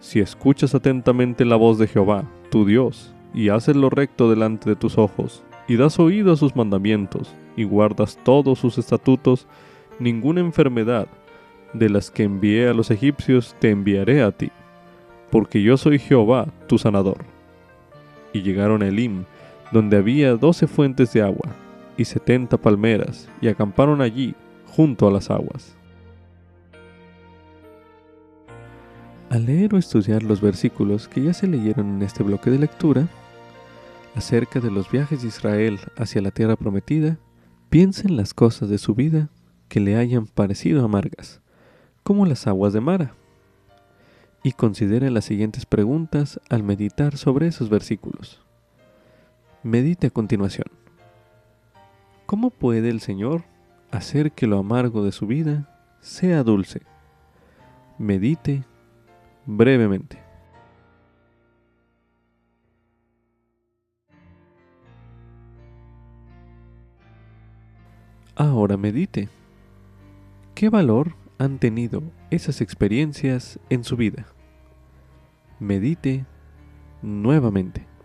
Si 0.00 0.20
escuchas 0.20 0.74
atentamente 0.74 1.44
la 1.44 1.56
voz 1.56 1.78
de 1.78 1.86
Jehová, 1.86 2.24
tu 2.50 2.64
Dios, 2.64 3.14
y 3.34 3.48
haces 3.48 3.76
lo 3.76 3.90
recto 3.90 4.30
delante 4.30 4.70
de 4.70 4.76
tus 4.76 4.98
ojos, 4.98 5.42
y 5.68 5.76
das 5.76 5.98
oído 5.98 6.32
a 6.32 6.36
sus 6.36 6.54
mandamientos, 6.54 7.34
y 7.56 7.64
guardas 7.64 8.18
todos 8.22 8.58
sus 8.58 8.78
estatutos, 8.78 9.46
ninguna 9.98 10.40
enfermedad 10.40 11.08
de 11.72 11.88
las 11.88 12.10
que 12.10 12.22
envié 12.22 12.68
a 12.68 12.74
los 12.74 12.90
egipcios 12.90 13.56
te 13.58 13.70
enviaré 13.70 14.22
a 14.22 14.30
ti, 14.30 14.50
porque 15.30 15.62
yo 15.62 15.76
soy 15.76 15.98
Jehová, 15.98 16.46
tu 16.66 16.78
sanador. 16.78 17.24
Y 18.32 18.42
llegaron 18.42 18.82
a 18.82 18.88
Elim, 18.88 19.24
donde 19.72 19.96
había 19.96 20.36
doce 20.36 20.66
fuentes 20.66 21.12
de 21.12 21.22
agua 21.22 21.54
y 21.96 22.04
setenta 22.04 22.56
palmeras, 22.56 23.28
y 23.40 23.48
acamparon 23.48 24.00
allí, 24.02 24.34
junto 24.66 25.08
a 25.08 25.10
las 25.10 25.30
aguas. 25.30 25.74
Al 29.30 29.46
leer 29.46 29.74
o 29.74 29.78
estudiar 29.78 30.22
los 30.22 30.40
versículos 30.40 31.08
que 31.08 31.22
ya 31.22 31.32
se 31.32 31.46
leyeron 31.46 31.96
en 31.96 32.02
este 32.02 32.22
bloque 32.22 32.50
de 32.50 32.58
lectura, 32.58 33.08
acerca 34.14 34.60
de 34.60 34.70
los 34.70 34.90
viajes 34.90 35.22
de 35.22 35.28
Israel 35.28 35.80
hacia 35.96 36.22
la 36.22 36.30
tierra 36.30 36.56
prometida, 36.56 37.18
piensen 37.70 38.16
las 38.16 38.34
cosas 38.34 38.68
de 38.68 38.78
su 38.78 38.94
vida 38.94 39.30
que 39.68 39.80
le 39.80 39.96
hayan 39.96 40.26
parecido 40.26 40.84
amargas, 40.84 41.40
como 42.02 42.24
las 42.24 42.46
aguas 42.46 42.72
de 42.72 42.80
Mara, 42.80 43.14
y 44.42 44.52
considere 44.52 45.10
las 45.10 45.24
siguientes 45.24 45.66
preguntas 45.66 46.40
al 46.48 46.62
meditar 46.62 47.16
sobre 47.16 47.48
esos 47.48 47.68
versículos. 47.68 48.45
Medite 49.66 50.06
a 50.06 50.10
continuación. 50.10 50.68
¿Cómo 52.24 52.50
puede 52.50 52.88
el 52.88 53.00
Señor 53.00 53.42
hacer 53.90 54.30
que 54.30 54.46
lo 54.46 54.60
amargo 54.60 55.04
de 55.04 55.10
su 55.10 55.26
vida 55.26 55.76
sea 56.00 56.44
dulce? 56.44 56.82
Medite 57.98 58.62
brevemente. 59.44 60.22
Ahora 68.36 68.76
medite. 68.76 69.28
¿Qué 70.54 70.68
valor 70.68 71.16
han 71.38 71.58
tenido 71.58 72.04
esas 72.30 72.60
experiencias 72.60 73.58
en 73.68 73.82
su 73.82 73.96
vida? 73.96 74.26
Medite 75.58 76.24
nuevamente. 77.02 77.95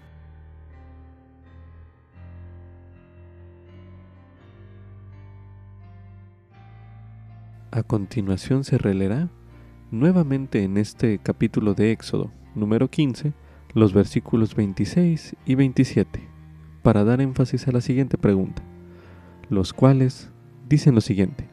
A 7.74 7.84
continuación 7.84 8.66
se 8.66 8.78
releerá 8.78 9.30
nuevamente 9.92 10.62
en 10.64 10.76
este 10.76 11.20
capítulo 11.20 11.74
de 11.74 11.94
Éxodo 11.94 12.30
número 12.54 12.90
15 12.90 13.32
los 13.74 13.94
versículos 13.94 14.56
26 14.56 15.38
y 15.46 15.56
27 15.56 16.28
para 16.84 17.06
dar 17.06 17.22
énfasis 17.22 17.70
a 17.70 17.72
la 17.72 17.80
siguiente 17.80 18.18
pregunta, 18.18 18.62
los 19.50 19.72
cuales 19.72 20.30
dicen 20.68 20.96
lo 20.96 21.00
siguiente. 21.00 21.48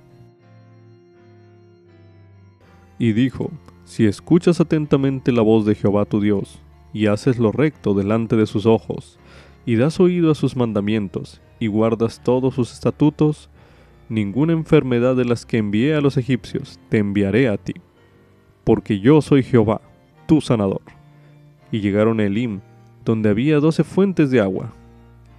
Y 2.98 3.12
dijo, 3.12 3.52
si 3.84 4.06
escuchas 4.06 4.60
atentamente 4.60 5.30
la 5.30 5.42
voz 5.42 5.66
de 5.66 5.76
Jehová 5.76 6.04
tu 6.04 6.20
Dios, 6.20 6.58
y 6.92 7.06
haces 7.06 7.38
lo 7.38 7.52
recto 7.52 7.94
delante 7.94 8.34
de 8.34 8.46
sus 8.46 8.66
ojos, 8.66 9.20
y 9.64 9.76
das 9.76 10.00
oído 10.00 10.32
a 10.32 10.34
sus 10.34 10.56
mandamientos, 10.56 11.40
y 11.60 11.68
guardas 11.68 12.24
todos 12.24 12.56
sus 12.56 12.72
estatutos, 12.72 13.50
ninguna 14.08 14.52
enfermedad 14.52 15.16
de 15.16 15.24
las 15.24 15.46
que 15.46 15.58
envié 15.58 15.94
a 15.94 16.00
los 16.00 16.16
egipcios 16.16 16.78
te 16.88 16.98
enviaré 16.98 17.48
a 17.48 17.56
ti, 17.56 17.74
porque 18.64 19.00
yo 19.00 19.20
soy 19.20 19.42
Jehová, 19.42 19.80
tu 20.26 20.40
sanador. 20.40 20.82
Y 21.70 21.80
llegaron 21.80 22.20
a 22.20 22.24
Elim, 22.24 22.60
donde 23.04 23.30
había 23.30 23.60
doce 23.60 23.84
fuentes 23.84 24.30
de 24.30 24.40
agua, 24.40 24.72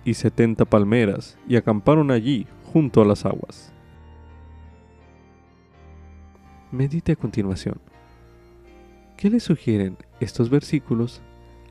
y 0.06 0.14
setenta 0.14 0.66
palmeras, 0.66 1.38
y 1.48 1.56
acamparon 1.56 2.12
allí, 2.12 2.48
junto 2.72 3.02
a 3.02 3.06
las 3.06 3.26
aguas. 3.26 3.74
Medite 6.72 7.14
a 7.14 7.16
continuación. 7.16 7.80
¿Qué 9.18 9.30
le 9.30 9.40
sugieren 9.40 9.98
estos 10.20 10.50
versículos 10.50 11.22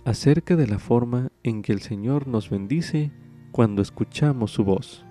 acerca 0.04 0.56
de 0.56 0.66
la 0.66 0.78
forma 0.78 1.30
en 1.44 1.62
que 1.62 1.72
el 1.72 1.80
Señor 1.80 2.26
nos 2.26 2.50
bendice 2.50 3.12
cuando 3.52 3.80
escuchamos 3.80 4.50
su 4.50 4.64
voz? 4.64 5.07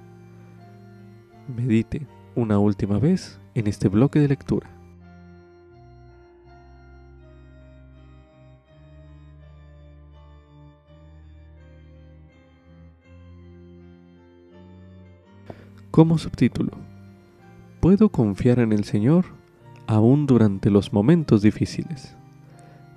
Medite 1.47 2.07
una 2.35 2.59
última 2.59 2.99
vez 2.99 3.39
en 3.55 3.67
este 3.67 3.89
bloque 3.89 4.19
de 4.19 4.27
lectura. 4.27 4.69
Como 15.91 16.17
subtítulo, 16.17 16.77
Puedo 17.79 18.09
confiar 18.09 18.59
en 18.59 18.73
el 18.73 18.83
Señor 18.83 19.25
aún 19.85 20.25
durante 20.25 20.71
los 20.71 20.91
momentos 20.91 21.43
difíciles. 21.43 22.17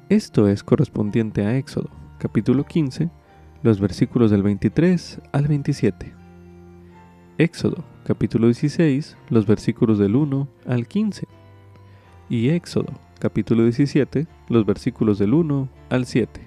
Esto 0.08 0.48
es 0.48 0.64
correspondiente 0.64 1.44
a 1.44 1.56
Éxodo, 1.56 1.90
capítulo 2.18 2.64
15, 2.64 3.10
los 3.62 3.78
versículos 3.78 4.30
del 4.30 4.42
23 4.42 5.20
al 5.32 5.46
27. 5.46 6.14
Éxodo, 7.36 7.84
capítulo 8.10 8.48
16, 8.48 9.16
los 9.28 9.46
versículos 9.46 10.00
del 10.00 10.16
1 10.16 10.48
al 10.66 10.88
15. 10.88 11.28
Y 12.28 12.48
Éxodo, 12.48 12.92
capítulo 13.20 13.62
17, 13.62 14.26
los 14.48 14.66
versículos 14.66 15.20
del 15.20 15.32
1 15.32 15.68
al 15.90 16.06
7. 16.06 16.40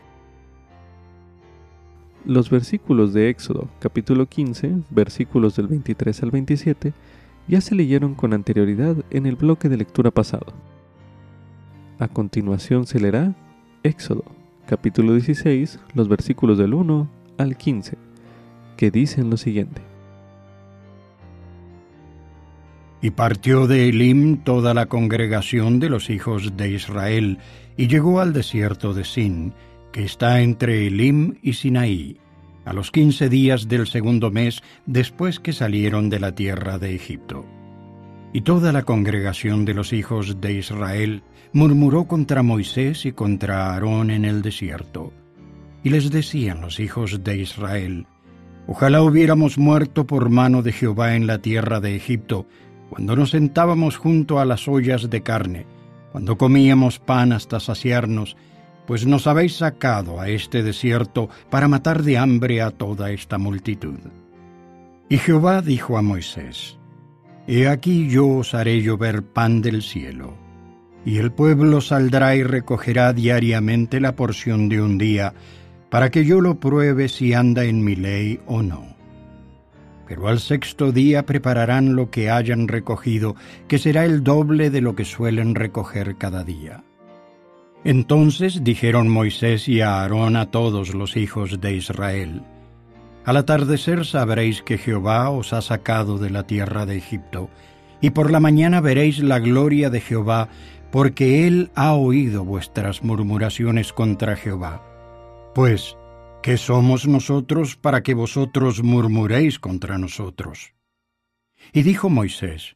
Los 2.26 2.50
versículos 2.50 3.14
de 3.14 3.30
Éxodo, 3.30 3.70
capítulo 3.80 4.26
15, 4.26 4.74
versículos 4.90 5.56
del 5.56 5.68
23 5.68 6.24
al 6.24 6.32
27, 6.32 6.92
ya 7.48 7.62
se 7.62 7.76
leyeron 7.76 8.14
con 8.14 8.34
anterioridad 8.34 8.98
en 9.10 9.26
el 9.26 9.38
bloque 9.38 9.70
de 9.70 9.78
lectura 9.78 10.12
pasado. 10.12 10.48
A 11.98 12.10
continuación 12.10 12.88
se 12.88 13.00
leerá 13.00 13.36
Éxodo, 13.84 14.26
capítulo 14.68 15.14
16, 15.14 15.80
los 15.94 16.10
versículos 16.10 16.58
del 16.58 16.74
1 16.74 17.08
al 17.38 17.56
15, 17.56 17.98
que 18.76 18.92
dicen 18.92 19.30
lo 19.30 19.38
siguiente. 19.38 19.93
Y 23.04 23.12
partió 23.12 23.68
de 23.68 23.90
Elim 23.90 24.38
toda 24.38 24.74
la 24.74 24.86
congregación 24.86 25.82
de 25.82 25.90
los 25.90 26.10
hijos 26.10 26.56
de 26.56 26.72
Israel, 26.72 27.38
y 27.76 27.88
llegó 27.88 28.22
al 28.22 28.32
desierto 28.32 28.94
de 28.94 29.04
Sin, 29.04 29.54
que 29.92 30.06
está 30.06 30.40
entre 30.40 30.88
Elim 30.88 31.36
y 31.42 31.52
Sinaí, 31.52 32.18
a 32.64 32.72
los 32.72 32.92
quince 32.92 33.28
días 33.28 33.68
del 33.68 33.88
segundo 33.88 34.32
mes 34.32 34.64
después 34.86 35.42
que 35.42 35.52
salieron 35.52 36.10
de 36.10 36.22
la 36.22 36.34
tierra 36.34 36.80
de 36.80 36.96
Egipto. 36.96 37.46
Y 38.32 38.40
toda 38.40 38.72
la 38.72 38.84
congregación 38.84 39.66
de 39.66 39.74
los 39.74 39.92
hijos 39.92 40.40
de 40.40 40.54
Israel 40.54 41.24
murmuró 41.52 42.06
contra 42.06 42.42
Moisés 42.42 43.06
y 43.06 43.12
contra 43.12 43.74
Aarón 43.74 44.12
en 44.12 44.24
el 44.24 44.42
desierto. 44.42 45.12
Y 45.84 45.90
les 45.90 46.10
decían 46.10 46.62
los 46.62 46.80
hijos 46.80 47.22
de 47.22 47.36
Israel, 47.38 48.08
Ojalá 48.66 49.02
hubiéramos 49.02 49.58
muerto 49.58 50.08
por 50.08 50.30
mano 50.30 50.62
de 50.62 50.72
Jehová 50.72 51.16
en 51.16 51.28
la 51.28 51.40
tierra 51.40 51.82
de 51.82 51.98
Egipto, 51.98 52.48
cuando 52.94 53.16
nos 53.16 53.32
sentábamos 53.32 53.98
junto 53.98 54.40
a 54.40 54.46
las 54.46 54.68
ollas 54.68 55.10
de 55.10 55.24
carne, 55.24 55.66
cuando 56.12 56.38
comíamos 56.38 57.00
pan 57.00 57.32
hasta 57.32 57.60
saciarnos, 57.60 58.38
pues 58.86 59.08
nos 59.08 59.26
habéis 59.26 59.56
sacado 59.56 60.22
a 60.22 60.30
este 60.30 60.62
desierto 60.62 61.28
para 61.50 61.68
matar 61.68 62.04
de 62.04 62.20
hambre 62.20 62.62
a 62.62 62.70
toda 62.70 63.10
esta 63.10 63.40
multitud. 63.40 63.98
Y 65.10 65.18
Jehová 65.18 65.64
dijo 65.64 65.98
a 65.98 66.04
Moisés, 66.04 66.78
He 67.48 67.68
aquí 67.68 68.10
yo 68.10 68.28
os 68.28 68.54
haré 68.54 68.84
llover 68.84 69.24
pan 69.24 69.64
del 69.64 69.82
cielo, 69.82 70.36
y 71.04 71.18
el 71.18 71.32
pueblo 71.32 71.82
saldrá 71.82 72.36
y 72.36 72.44
recogerá 72.44 73.12
diariamente 73.12 74.00
la 74.02 74.16
porción 74.16 74.70
de 74.70 74.84
un 74.84 75.00
día, 75.00 75.34
para 75.90 76.12
que 76.12 76.26
yo 76.26 76.42
lo 76.42 76.60
pruebe 76.60 77.10
si 77.10 77.34
anda 77.34 77.64
en 77.64 77.84
mi 77.84 77.96
ley 77.96 78.40
o 78.46 78.62
no 78.62 78.93
pero 80.08 80.28
al 80.28 80.40
sexto 80.40 80.92
día 80.92 81.26
prepararán 81.26 81.96
lo 81.96 82.10
que 82.10 82.30
hayan 82.30 82.68
recogido, 82.68 83.36
que 83.68 83.80
será 83.80 84.06
el 84.06 84.24
doble 84.24 84.70
de 84.70 84.82
lo 84.82 84.96
que 84.96 85.06
suelen 85.06 85.56
recoger 85.56 86.18
cada 86.18 86.44
día. 86.44 86.84
Entonces 87.84 88.64
dijeron 88.64 89.10
Moisés 89.10 89.68
y 89.68 89.82
Aarón 89.82 90.36
a 90.38 90.52
todos 90.52 90.94
los 90.94 91.18
hijos 91.18 91.60
de 91.60 91.76
Israel, 91.76 92.44
Al 93.26 93.38
atardecer 93.38 94.06
sabréis 94.06 94.62
que 94.62 94.78
Jehová 94.78 95.30
os 95.30 95.54
ha 95.54 95.62
sacado 95.62 96.18
de 96.18 96.30
la 96.30 96.44
tierra 96.46 96.86
de 96.86 96.98
Egipto, 96.98 97.50
y 98.02 98.10
por 98.10 98.32
la 98.32 98.42
mañana 98.42 98.82
veréis 98.82 99.20
la 99.20 99.40
gloria 99.40 99.90
de 99.90 100.02
Jehová, 100.02 100.50
porque 100.92 101.48
él 101.48 101.72
ha 101.74 101.94
oído 101.94 102.44
vuestras 102.44 103.02
murmuraciones 103.02 103.94
contra 103.94 104.36
Jehová. 104.36 104.84
Pues, 105.56 105.98
¿Qué 106.44 106.58
somos 106.58 107.08
nosotros 107.08 107.78
para 107.78 108.04
que 108.04 108.14
vosotros 108.14 108.84
murmuréis 108.84 109.60
contra 109.60 109.98
nosotros? 109.98 110.74
Y 111.72 111.84
dijo 111.84 112.10
Moisés, 112.10 112.76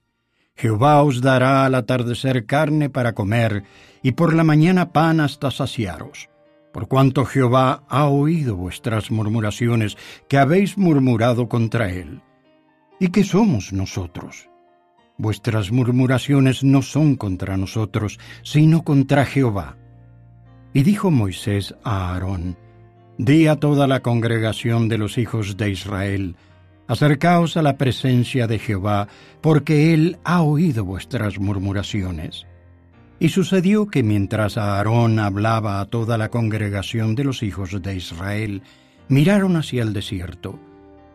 Jehová 0.55 1.03
os 1.03 1.19
dará 1.19 1.65
al 1.65 1.75
atardecer 1.75 2.45
carne 2.45 2.89
para 2.89 3.11
comer, 3.11 3.65
y 4.01 4.13
por 4.13 4.33
la 4.33 4.45
mañana 4.45 4.93
pan 4.93 5.19
hasta 5.19 5.51
saciaros, 5.51 6.29
por 6.71 6.87
cuanto 6.87 7.25
Jehová 7.25 7.83
ha 7.89 8.07
oído 8.07 8.55
vuestras 8.55 9.11
murmuraciones, 9.11 9.97
que 10.29 10.37
habéis 10.37 10.77
murmurado 10.77 11.49
contra 11.49 11.91
él. 11.91 12.21
¿Y 13.01 13.09
qué 13.09 13.25
somos 13.25 13.73
nosotros? 13.73 14.49
Vuestras 15.17 15.73
murmuraciones 15.73 16.63
no 16.63 16.81
son 16.81 17.17
contra 17.17 17.57
nosotros, 17.57 18.17
sino 18.43 18.83
contra 18.83 19.25
Jehová. 19.25 19.75
Y 20.73 20.83
dijo 20.83 21.11
Moisés 21.11 21.75
a 21.83 22.13
Aarón, 22.13 22.55
Di 23.17 23.47
a 23.47 23.55
toda 23.55 23.87
la 23.87 24.01
congregación 24.01 24.89
de 24.89 24.99
los 24.99 25.17
hijos 25.17 25.57
de 25.57 25.71
Israel, 25.71 26.35
acercaos 26.87 27.57
a 27.57 27.63
la 27.63 27.75
presencia 27.75 28.45
de 28.45 28.59
Jehová, 28.59 29.07
porque 29.41 29.93
Él 29.95 30.17
ha 30.23 30.43
oído 30.43 30.85
vuestras 30.85 31.39
murmuraciones. 31.39 32.45
Y 33.19 33.29
sucedió 33.29 33.87
que 33.87 34.03
mientras 34.03 34.57
Aarón 34.57 35.17
hablaba 35.17 35.81
a 35.81 35.85
toda 35.85 36.19
la 36.19 36.29
congregación 36.29 37.15
de 37.15 37.23
los 37.23 37.41
hijos 37.41 37.81
de 37.81 37.95
Israel, 37.95 38.61
miraron 39.07 39.55
hacia 39.55 39.81
el 39.81 39.93
desierto, 39.93 40.59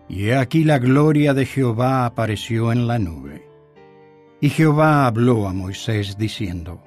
y 0.09 0.25
he 0.25 0.37
aquí 0.37 0.65
la 0.65 0.81
gloria 0.81 1.35
de 1.35 1.47
Jehová 1.47 2.05
apareció 2.05 2.73
en 2.73 2.89
la 2.89 2.99
nube. 2.99 3.47
Y 4.41 4.51
Jehová 4.51 5.07
habló 5.07 5.47
a 5.47 5.53
Moisés 5.53 6.19
diciendo, 6.19 6.83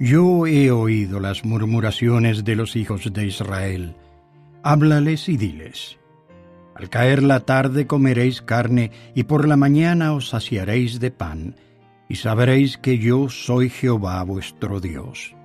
yo 0.00 0.46
he 0.46 0.70
oído 0.70 1.20
las 1.20 1.44
murmuraciones 1.44 2.42
de 2.42 2.56
los 2.56 2.74
hijos 2.74 3.12
de 3.12 3.26
Israel. 3.26 3.94
Háblales 4.62 5.28
y 5.28 5.36
diles. 5.36 5.98
Al 6.74 6.88
caer 6.88 7.22
la 7.22 7.40
tarde 7.40 7.86
comeréis 7.86 8.40
carne 8.40 8.92
y 9.14 9.24
por 9.24 9.46
la 9.46 9.58
mañana 9.58 10.14
os 10.14 10.30
saciaréis 10.30 11.00
de 11.00 11.10
pan, 11.10 11.56
y 12.08 12.16
sabréis 12.16 12.78
que 12.78 12.96
yo 12.96 13.28
soy 13.28 13.68
Jehová 13.68 14.22
vuestro 14.22 14.80
Dios. 14.80 15.36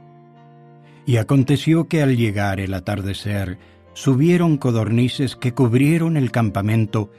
Y 1.06 1.18
aconteció 1.18 1.90
que 1.90 2.02
al 2.02 2.16
llegar 2.16 2.62
el 2.62 2.74
atardecer, 2.74 3.60
subieron 3.94 4.58
codornices 4.58 5.36
que 5.36 5.54
cubrieron 5.54 6.16
el 6.16 6.32
campamento, 6.32 7.12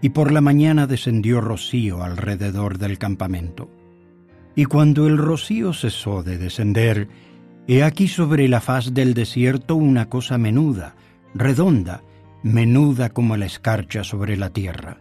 y 0.00 0.10
por 0.10 0.30
la 0.30 0.40
mañana 0.40 0.86
descendió 0.86 1.40
rocío 1.40 2.04
alrededor 2.04 2.78
del 2.78 2.98
campamento. 2.98 3.68
Y 4.56 4.66
cuando 4.66 5.06
el 5.06 5.18
rocío 5.18 5.72
cesó 5.72 6.22
de 6.22 6.38
descender, 6.38 7.08
he 7.66 7.82
aquí 7.82 8.06
sobre 8.08 8.48
la 8.48 8.60
faz 8.60 8.94
del 8.94 9.14
desierto 9.14 9.74
una 9.74 10.08
cosa 10.08 10.38
menuda, 10.38 10.94
redonda, 11.34 12.02
menuda 12.42 13.10
como 13.10 13.36
la 13.36 13.46
escarcha 13.46 14.04
sobre 14.04 14.36
la 14.36 14.50
tierra. 14.50 14.98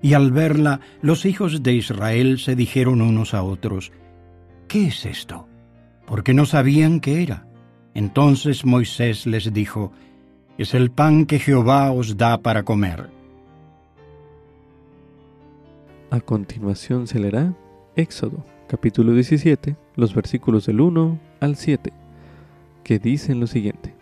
Y 0.00 0.14
al 0.14 0.30
verla, 0.30 0.80
los 1.02 1.24
hijos 1.24 1.62
de 1.62 1.72
Israel 1.72 2.38
se 2.38 2.54
dijeron 2.54 3.02
unos 3.02 3.34
a 3.34 3.42
otros, 3.42 3.90
¿Qué 4.68 4.88
es 4.88 5.06
esto? 5.06 5.48
Porque 6.06 6.34
no 6.34 6.46
sabían 6.46 7.00
qué 7.00 7.22
era. 7.22 7.48
Entonces 7.94 8.64
Moisés 8.64 9.26
les 9.26 9.52
dijo, 9.52 9.92
Es 10.56 10.74
el 10.74 10.92
pan 10.92 11.26
que 11.26 11.40
Jehová 11.40 11.90
os 11.90 12.16
da 12.16 12.38
para 12.42 12.62
comer. 12.62 13.10
A 16.10 16.20
continuación 16.20 17.06
se 17.06 17.18
leerá 17.18 17.54
Éxodo 17.96 18.44
capítulo 18.68 19.14
17, 19.14 19.76
los 19.96 20.14
versículos 20.14 20.66
del 20.66 20.80
1 20.80 21.18
al 21.40 21.56
7, 21.56 21.92
que 22.84 22.98
dicen 22.98 23.40
lo 23.40 23.46
siguiente. 23.46 23.94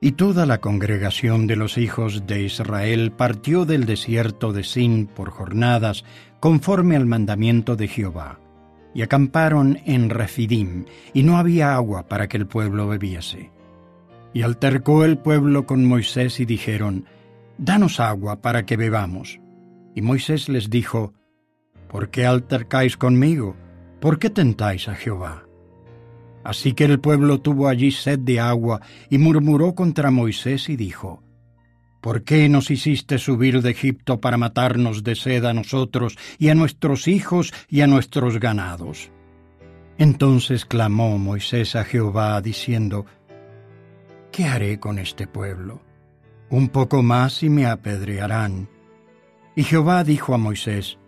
Y 0.00 0.12
toda 0.12 0.46
la 0.46 0.60
congregación 0.60 1.46
de 1.46 1.56
los 1.56 1.76
hijos 1.76 2.26
de 2.26 2.42
Israel 2.42 3.10
partió 3.10 3.64
del 3.64 3.86
desierto 3.86 4.52
de 4.52 4.62
Sin 4.62 5.06
por 5.06 5.30
jornadas, 5.30 6.04
conforme 6.40 6.94
al 6.94 7.06
mandamiento 7.06 7.74
de 7.74 7.88
Jehová, 7.88 8.38
y 8.94 9.02
acamparon 9.02 9.80
en 9.84 10.10
Refidim, 10.10 10.84
y 11.12 11.24
no 11.24 11.38
había 11.38 11.74
agua 11.74 12.06
para 12.06 12.28
que 12.28 12.36
el 12.36 12.46
pueblo 12.46 12.86
bebiese. 12.86 13.50
Y 14.32 14.42
altercó 14.42 15.04
el 15.04 15.18
pueblo 15.18 15.66
con 15.66 15.84
Moisés 15.84 16.38
y 16.38 16.44
dijeron, 16.44 17.06
Danos 17.56 17.98
agua 17.98 18.42
para 18.42 18.66
que 18.66 18.76
bebamos. 18.76 19.40
Y 19.94 20.02
Moisés 20.02 20.48
les 20.48 20.70
dijo, 20.70 21.14
¿Por 21.88 22.10
qué 22.10 22.26
altercáis 22.26 22.96
conmigo? 22.96 23.56
¿Por 24.00 24.18
qué 24.18 24.30
tentáis 24.30 24.88
a 24.88 24.94
Jehová? 24.94 25.44
Así 26.44 26.74
que 26.74 26.84
el 26.84 27.00
pueblo 27.00 27.40
tuvo 27.40 27.68
allí 27.68 27.90
sed 27.90 28.18
de 28.18 28.38
agua 28.38 28.82
y 29.08 29.18
murmuró 29.18 29.74
contra 29.74 30.10
Moisés 30.10 30.68
y 30.68 30.76
dijo, 30.76 31.22
¿Por 32.02 32.22
qué 32.22 32.50
nos 32.50 32.70
hiciste 32.70 33.16
subir 33.16 33.62
de 33.62 33.70
Egipto 33.70 34.20
para 34.20 34.36
matarnos 34.36 35.02
de 35.04 35.14
sed 35.14 35.46
a 35.46 35.54
nosotros 35.54 36.18
y 36.38 36.50
a 36.50 36.54
nuestros 36.54 37.08
hijos 37.08 37.54
y 37.70 37.80
a 37.80 37.86
nuestros 37.86 38.38
ganados? 38.38 39.10
Entonces 39.96 40.66
clamó 40.66 41.16
Moisés 41.16 41.76
a 41.76 41.84
Jehová 41.84 42.42
diciendo, 42.42 43.06
¿Qué 44.30 44.44
haré 44.44 44.78
con 44.78 44.98
este 44.98 45.26
pueblo? 45.26 45.80
Un 46.50 46.68
poco 46.68 47.02
más 47.02 47.42
y 47.42 47.48
me 47.48 47.64
apedrearán. 47.64 48.68
Y 49.56 49.62
Jehová 49.62 50.04
dijo 50.04 50.34
a 50.34 50.38
Moisés, 50.38 50.98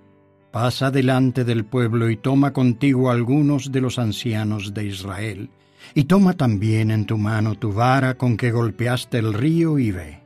Pasa 0.50 0.90
delante 0.90 1.44
del 1.44 1.64
pueblo 1.64 2.08
y 2.08 2.16
toma 2.16 2.52
contigo 2.52 3.10
algunos 3.10 3.72
de 3.72 3.80
los 3.80 3.98
ancianos 3.98 4.72
de 4.72 4.86
Israel, 4.86 5.50
y 5.94 6.04
toma 6.04 6.32
también 6.34 6.90
en 6.90 7.04
tu 7.04 7.18
mano 7.18 7.56
tu 7.56 7.72
vara 7.72 8.14
con 8.14 8.36
que 8.36 8.50
golpeaste 8.50 9.18
el 9.18 9.34
río 9.34 9.78
y 9.78 9.90
ve. 9.90 10.20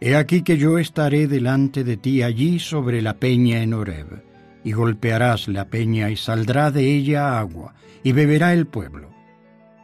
He 0.00 0.16
aquí 0.16 0.42
que 0.42 0.58
yo 0.58 0.78
estaré 0.78 1.28
delante 1.28 1.84
de 1.84 1.96
ti 1.96 2.22
allí 2.22 2.58
sobre 2.58 3.00
la 3.00 3.14
peña 3.14 3.62
en 3.62 3.74
Horeb, 3.74 4.22
y 4.64 4.72
golpearás 4.72 5.48
la 5.48 5.66
peña 5.68 6.10
y 6.10 6.16
saldrá 6.16 6.70
de 6.70 6.94
ella 6.94 7.38
agua, 7.38 7.74
y 8.02 8.12
beberá 8.12 8.52
el 8.52 8.66
pueblo. 8.66 9.10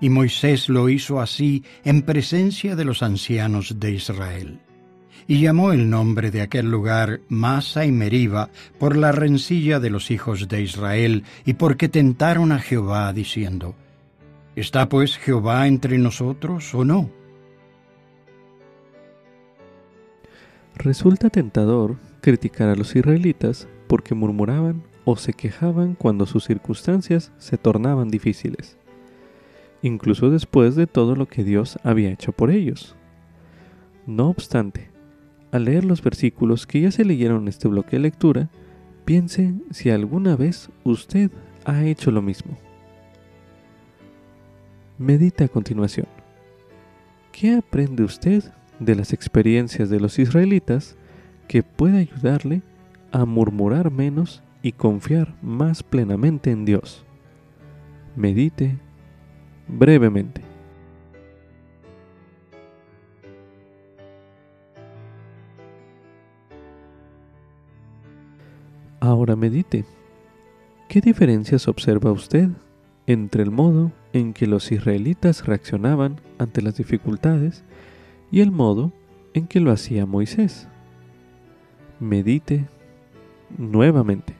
Y 0.00 0.08
Moisés 0.08 0.68
lo 0.68 0.88
hizo 0.88 1.20
así 1.20 1.64
en 1.84 2.02
presencia 2.02 2.74
de 2.74 2.84
los 2.84 3.02
ancianos 3.02 3.78
de 3.78 3.92
Israel. 3.92 4.60
Y 5.26 5.40
llamó 5.40 5.72
el 5.72 5.90
nombre 5.90 6.30
de 6.30 6.42
aquel 6.42 6.70
lugar 6.70 7.20
Masa 7.28 7.84
y 7.84 7.92
Meriba 7.92 8.50
por 8.78 8.96
la 8.96 9.12
rencilla 9.12 9.80
de 9.80 9.90
los 9.90 10.10
hijos 10.10 10.48
de 10.48 10.62
Israel 10.62 11.24
y 11.44 11.54
porque 11.54 11.88
tentaron 11.88 12.52
a 12.52 12.58
Jehová 12.58 13.12
diciendo, 13.12 13.74
¿Está 14.56 14.88
pues 14.88 15.16
Jehová 15.16 15.66
entre 15.68 15.96
nosotros 15.98 16.74
o 16.74 16.84
no? 16.84 17.08
Resulta 20.74 21.30
tentador 21.30 21.96
criticar 22.20 22.68
a 22.68 22.74
los 22.74 22.96
israelitas 22.96 23.68
porque 23.86 24.14
murmuraban 24.14 24.82
o 25.04 25.16
se 25.16 25.32
quejaban 25.32 25.94
cuando 25.94 26.26
sus 26.26 26.44
circunstancias 26.44 27.32
se 27.38 27.58
tornaban 27.58 28.08
difíciles, 28.08 28.76
incluso 29.82 30.30
después 30.30 30.76
de 30.76 30.86
todo 30.86 31.16
lo 31.16 31.26
que 31.26 31.44
Dios 31.44 31.78
había 31.82 32.10
hecho 32.10 32.32
por 32.32 32.50
ellos. 32.50 32.96
No 34.06 34.28
obstante, 34.28 34.89
al 35.52 35.64
leer 35.64 35.84
los 35.84 36.02
versículos 36.02 36.66
que 36.66 36.80
ya 36.80 36.90
se 36.90 37.04
leyeron 37.04 37.42
en 37.42 37.48
este 37.48 37.68
bloque 37.68 37.96
de 37.96 38.02
lectura, 38.02 38.48
piense 39.04 39.54
si 39.70 39.90
alguna 39.90 40.36
vez 40.36 40.70
usted 40.84 41.30
ha 41.64 41.84
hecho 41.84 42.10
lo 42.10 42.22
mismo. 42.22 42.56
Medita 44.98 45.44
a 45.44 45.48
continuación. 45.48 46.06
¿Qué 47.32 47.54
aprende 47.54 48.02
usted 48.02 48.44
de 48.78 48.94
las 48.94 49.12
experiencias 49.12 49.90
de 49.90 50.00
los 50.00 50.18
israelitas 50.18 50.96
que 51.48 51.62
puede 51.62 51.98
ayudarle 51.98 52.62
a 53.12 53.24
murmurar 53.24 53.90
menos 53.90 54.42
y 54.62 54.72
confiar 54.72 55.34
más 55.42 55.82
plenamente 55.82 56.50
en 56.50 56.64
Dios. 56.64 57.04
Medite 58.16 58.76
brevemente. 59.68 60.49
Ahora 69.00 69.34
medite. 69.34 69.84
¿Qué 70.88 71.00
diferencias 71.00 71.68
observa 71.68 72.12
usted 72.12 72.50
entre 73.06 73.42
el 73.42 73.50
modo 73.50 73.92
en 74.12 74.32
que 74.32 74.46
los 74.46 74.70
israelitas 74.70 75.46
reaccionaban 75.46 76.20
ante 76.38 76.62
las 76.62 76.76
dificultades 76.76 77.64
y 78.30 78.40
el 78.40 78.50
modo 78.50 78.92
en 79.34 79.46
que 79.46 79.60
lo 79.60 79.72
hacía 79.72 80.06
Moisés. 80.06 80.68
Medite 81.98 82.66
nuevamente. 83.58 84.34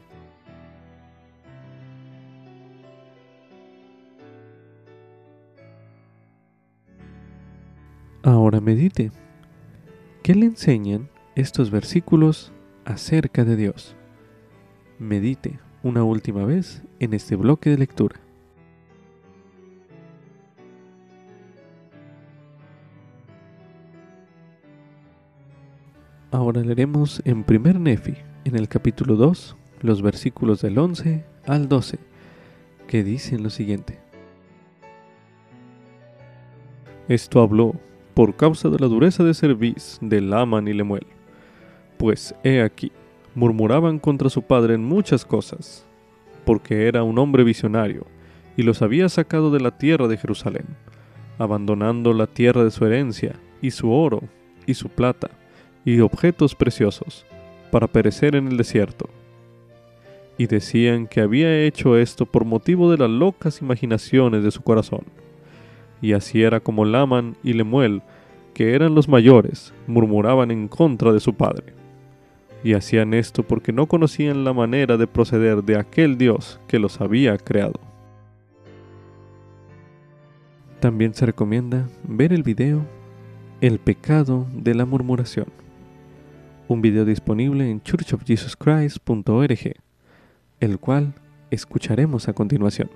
Ahora 8.22 8.60
medite. 8.60 9.10
¿Qué 10.22 10.34
le 10.34 10.46
enseñan 10.46 11.08
estos 11.34 11.70
versículos 11.70 12.52
acerca 12.84 13.44
de 13.44 13.56
Dios? 13.56 13.96
Medite 15.00 15.58
una 15.82 16.04
última 16.04 16.44
vez 16.44 16.82
en 16.98 17.14
este 17.14 17.34
bloque 17.34 17.70
de 17.70 17.78
lectura. 17.78 18.20
Ahora 26.30 26.60
leeremos 26.60 27.22
en 27.24 27.44
primer 27.44 27.80
Nefi, 27.80 28.14
en 28.44 28.56
el 28.56 28.68
capítulo 28.68 29.16
2, 29.16 29.56
los 29.80 30.02
versículos 30.02 30.60
del 30.60 30.76
11 30.76 31.24
al 31.46 31.66
12, 31.66 31.98
que 32.86 33.02
dicen 33.02 33.42
lo 33.42 33.48
siguiente. 33.48 33.98
Esto 37.08 37.40
habló 37.40 37.72
por 38.12 38.36
causa 38.36 38.68
de 38.68 38.78
la 38.78 38.86
dureza 38.86 39.24
de 39.24 39.32
cerviz 39.32 39.96
de 40.02 40.20
Laman 40.20 40.68
y 40.68 40.74
Lemuel, 40.74 41.06
pues 41.96 42.34
he 42.44 42.60
aquí, 42.60 42.92
murmuraban 43.34 43.98
contra 43.98 44.30
su 44.30 44.42
padre 44.42 44.74
en 44.74 44.84
muchas 44.84 45.24
cosas, 45.24 45.86
porque 46.44 46.88
era 46.88 47.02
un 47.02 47.18
hombre 47.18 47.44
visionario, 47.44 48.06
y 48.56 48.62
los 48.62 48.82
había 48.82 49.08
sacado 49.08 49.50
de 49.50 49.60
la 49.60 49.78
tierra 49.78 50.08
de 50.08 50.16
Jerusalén, 50.16 50.66
abandonando 51.38 52.12
la 52.12 52.26
tierra 52.26 52.64
de 52.64 52.70
su 52.70 52.84
herencia, 52.84 53.36
y 53.62 53.70
su 53.70 53.92
oro, 53.92 54.22
y 54.66 54.74
su 54.74 54.88
plata, 54.88 55.30
y 55.84 56.00
objetos 56.00 56.54
preciosos, 56.54 57.24
para 57.70 57.86
perecer 57.86 58.34
en 58.34 58.48
el 58.48 58.56
desierto. 58.56 59.08
Y 60.38 60.46
decían 60.46 61.06
que 61.06 61.20
había 61.20 61.62
hecho 61.62 61.96
esto 61.96 62.26
por 62.26 62.44
motivo 62.44 62.90
de 62.90 62.98
las 62.98 63.10
locas 63.10 63.60
imaginaciones 63.60 64.42
de 64.42 64.50
su 64.50 64.62
corazón. 64.62 65.04
Y 66.00 66.14
así 66.14 66.42
era 66.42 66.60
como 66.60 66.84
Laman 66.84 67.36
y 67.42 67.52
Lemuel, 67.52 68.02
que 68.54 68.74
eran 68.74 68.94
los 68.94 69.08
mayores, 69.08 69.74
murmuraban 69.86 70.50
en 70.50 70.68
contra 70.68 71.12
de 71.12 71.20
su 71.20 71.34
padre. 71.34 71.79
Y 72.62 72.74
hacían 72.74 73.14
esto 73.14 73.42
porque 73.42 73.72
no 73.72 73.86
conocían 73.86 74.44
la 74.44 74.52
manera 74.52 74.96
de 74.96 75.06
proceder 75.06 75.62
de 75.62 75.78
aquel 75.78 76.18
Dios 76.18 76.60
que 76.68 76.78
los 76.78 77.00
había 77.00 77.36
creado. 77.38 77.80
También 80.80 81.14
se 81.14 81.26
recomienda 81.26 81.88
ver 82.04 82.32
el 82.32 82.42
video 82.42 82.86
El 83.60 83.78
pecado 83.78 84.46
de 84.54 84.74
la 84.74 84.86
murmuración 84.86 85.46
un 86.70 86.80
video 86.80 87.04
disponible 87.04 87.68
en 87.68 87.82
churchofjesuschrist.org, 87.82 89.74
el 90.60 90.78
cual 90.78 91.14
escucharemos 91.50 92.28
a 92.28 92.32
continuación. 92.32 92.88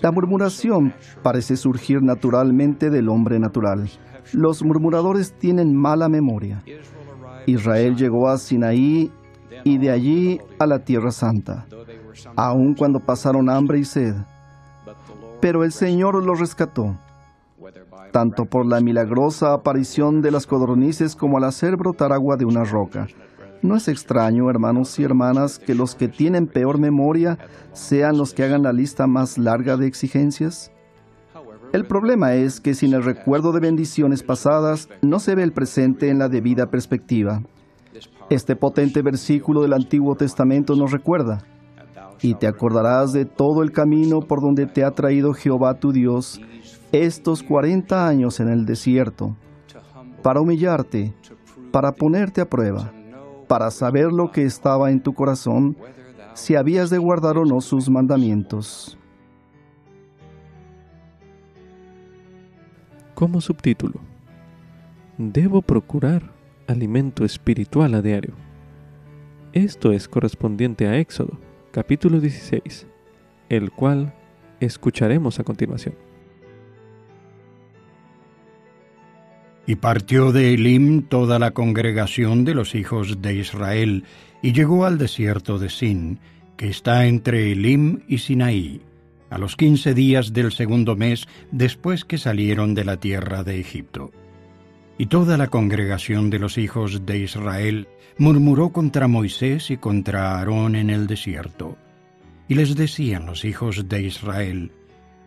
La 0.00 0.12
murmuración 0.12 0.94
parece 1.24 1.56
surgir 1.56 2.00
naturalmente 2.00 2.90
del 2.90 3.08
hombre 3.08 3.40
natural. 3.40 3.90
Los 4.32 4.62
murmuradores 4.62 5.32
tienen 5.32 5.74
mala 5.74 6.08
memoria. 6.08 6.62
Israel 7.46 7.96
llegó 7.96 8.28
a 8.28 8.38
Sinaí 8.38 9.10
y 9.64 9.78
de 9.78 9.90
allí 9.90 10.40
a 10.58 10.66
la 10.66 10.80
Tierra 10.80 11.10
Santa, 11.10 11.66
aun 12.36 12.74
cuando 12.74 13.00
pasaron 13.00 13.48
hambre 13.48 13.78
y 13.78 13.84
sed. 13.84 14.14
Pero 15.40 15.64
el 15.64 15.72
Señor 15.72 16.22
los 16.24 16.38
rescató 16.38 16.96
tanto 18.10 18.46
por 18.46 18.66
la 18.66 18.80
milagrosa 18.80 19.52
aparición 19.52 20.22
de 20.22 20.30
las 20.30 20.46
codornices 20.46 21.14
como 21.14 21.38
al 21.38 21.44
hacer 21.44 21.76
brotar 21.76 22.12
agua 22.12 22.36
de 22.36 22.44
una 22.44 22.64
roca. 22.64 23.06
No 23.62 23.76
es 23.76 23.88
extraño, 23.88 24.48
hermanos 24.50 24.98
y 24.98 25.04
hermanas, 25.04 25.58
que 25.58 25.74
los 25.74 25.94
que 25.94 26.08
tienen 26.08 26.46
peor 26.46 26.78
memoria 26.78 27.38
sean 27.72 28.16
los 28.16 28.32
que 28.32 28.44
hagan 28.44 28.62
la 28.62 28.72
lista 28.72 29.06
más 29.06 29.36
larga 29.36 29.76
de 29.76 29.86
exigencias. 29.86 30.70
El 31.72 31.86
problema 31.86 32.34
es 32.34 32.60
que 32.60 32.74
sin 32.74 32.94
el 32.94 33.04
recuerdo 33.04 33.52
de 33.52 33.60
bendiciones 33.60 34.22
pasadas 34.22 34.88
no 35.02 35.18
se 35.18 35.34
ve 35.34 35.42
el 35.42 35.52
presente 35.52 36.08
en 36.08 36.18
la 36.18 36.28
debida 36.28 36.66
perspectiva. 36.70 37.42
Este 38.30 38.56
potente 38.56 39.02
versículo 39.02 39.62
del 39.62 39.72
Antiguo 39.72 40.14
Testamento 40.14 40.74
nos 40.74 40.92
recuerda, 40.92 41.44
y 42.20 42.34
te 42.34 42.46
acordarás 42.46 43.12
de 43.12 43.24
todo 43.24 43.62
el 43.62 43.72
camino 43.72 44.20
por 44.20 44.40
donde 44.40 44.66
te 44.66 44.84
ha 44.84 44.90
traído 44.90 45.32
Jehová 45.32 45.74
tu 45.74 45.92
Dios, 45.92 46.40
estos 46.92 47.42
40 47.42 48.08
años 48.08 48.40
en 48.40 48.48
el 48.48 48.64
desierto 48.64 49.36
para 50.22 50.40
humillarte, 50.40 51.14
para 51.70 51.92
ponerte 51.92 52.40
a 52.40 52.48
prueba, 52.48 52.92
para 53.46 53.70
saber 53.70 54.12
lo 54.12 54.30
que 54.30 54.44
estaba 54.44 54.90
en 54.90 55.00
tu 55.00 55.12
corazón, 55.12 55.76
si 56.34 56.54
habías 56.54 56.90
de 56.90 56.98
guardar 56.98 57.38
o 57.38 57.44
no 57.44 57.60
sus 57.60 57.88
mandamientos. 57.88 58.98
Como 63.18 63.40
subtítulo, 63.40 63.98
debo 65.16 65.60
procurar 65.60 66.30
alimento 66.68 67.24
espiritual 67.24 67.94
a 67.94 68.00
diario. 68.00 68.34
Esto 69.52 69.90
es 69.90 70.06
correspondiente 70.06 70.86
a 70.86 70.96
Éxodo, 70.98 71.36
capítulo 71.72 72.20
16, 72.20 72.86
el 73.48 73.72
cual 73.72 74.14
escucharemos 74.60 75.40
a 75.40 75.42
continuación. 75.42 75.96
Y 79.66 79.74
partió 79.74 80.30
de 80.30 80.54
Elim 80.54 81.02
toda 81.02 81.40
la 81.40 81.50
congregación 81.50 82.44
de 82.44 82.54
los 82.54 82.76
hijos 82.76 83.20
de 83.20 83.34
Israel, 83.34 84.04
y 84.42 84.52
llegó 84.52 84.84
al 84.84 84.96
desierto 84.96 85.58
de 85.58 85.70
Sin, 85.70 86.20
que 86.56 86.68
está 86.68 87.06
entre 87.06 87.50
Elim 87.50 87.98
y 88.06 88.18
Sinaí, 88.18 88.80
a 89.30 89.38
los 89.38 89.56
quince 89.56 89.94
días 89.94 90.32
del 90.32 90.52
segundo 90.52 90.96
mes 90.96 91.26
después 91.50 92.04
que 92.04 92.18
salieron 92.18 92.74
de 92.74 92.84
la 92.84 92.98
tierra 92.98 93.44
de 93.44 93.60
Egipto. 93.60 94.10
Y 94.96 95.06
toda 95.06 95.36
la 95.36 95.48
congregación 95.48 96.30
de 96.30 96.38
los 96.38 96.58
hijos 96.58 97.06
de 97.06 97.18
Israel 97.18 97.88
murmuró 98.18 98.70
contra 98.70 99.06
Moisés 99.06 99.70
y 99.70 99.76
contra 99.76 100.38
Aarón 100.38 100.74
en 100.74 100.90
el 100.90 101.06
desierto. 101.06 101.76
Y 102.48 102.54
les 102.54 102.74
decían 102.74 103.26
los 103.26 103.44
hijos 103.44 103.88
de 103.88 104.02
Israel, 104.02 104.72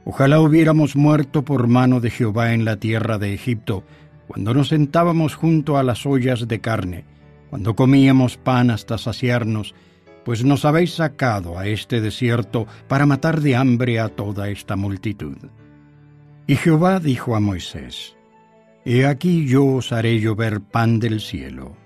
Ojalá 0.04 0.40
hubiéramos 0.40 0.96
muerto 0.96 1.46
por 1.46 1.68
mano 1.68 2.00
de 2.00 2.10
Jehová 2.10 2.54
en 2.54 2.66
la 2.66 2.78
tierra 2.78 3.20
de 3.20 3.34
Egipto, 3.34 3.84
cuando 4.28 4.54
nos 4.54 4.70
sentábamos 4.70 5.36
junto 5.36 5.78
a 5.78 5.84
las 5.84 6.06
ollas 6.06 6.48
de 6.48 6.60
carne, 6.60 7.06
cuando 7.50 7.76
comíamos 7.76 8.38
pan 8.38 8.72
hasta 8.72 8.98
saciarnos, 8.98 9.76
pues 10.24 10.44
nos 10.44 10.66
habéis 10.66 10.94
sacado 10.94 11.58
a 11.58 11.68
este 11.68 12.02
desierto 12.02 12.68
para 12.88 13.06
matar 13.06 13.42
de 13.42 13.56
hambre 13.56 14.00
a 14.00 14.10
toda 14.10 14.50
esta 14.50 14.76
multitud. 14.76 15.38
Y 16.48 16.56
Jehová 16.56 17.00
dijo 17.00 17.36
a 17.36 17.40
Moisés, 17.40 18.16
He 18.84 19.06
aquí 19.06 19.46
yo 19.48 19.66
os 19.66 19.92
haré 19.92 20.20
llover 20.20 20.62
pan 20.62 21.00
del 21.00 21.22
cielo, 21.22 21.78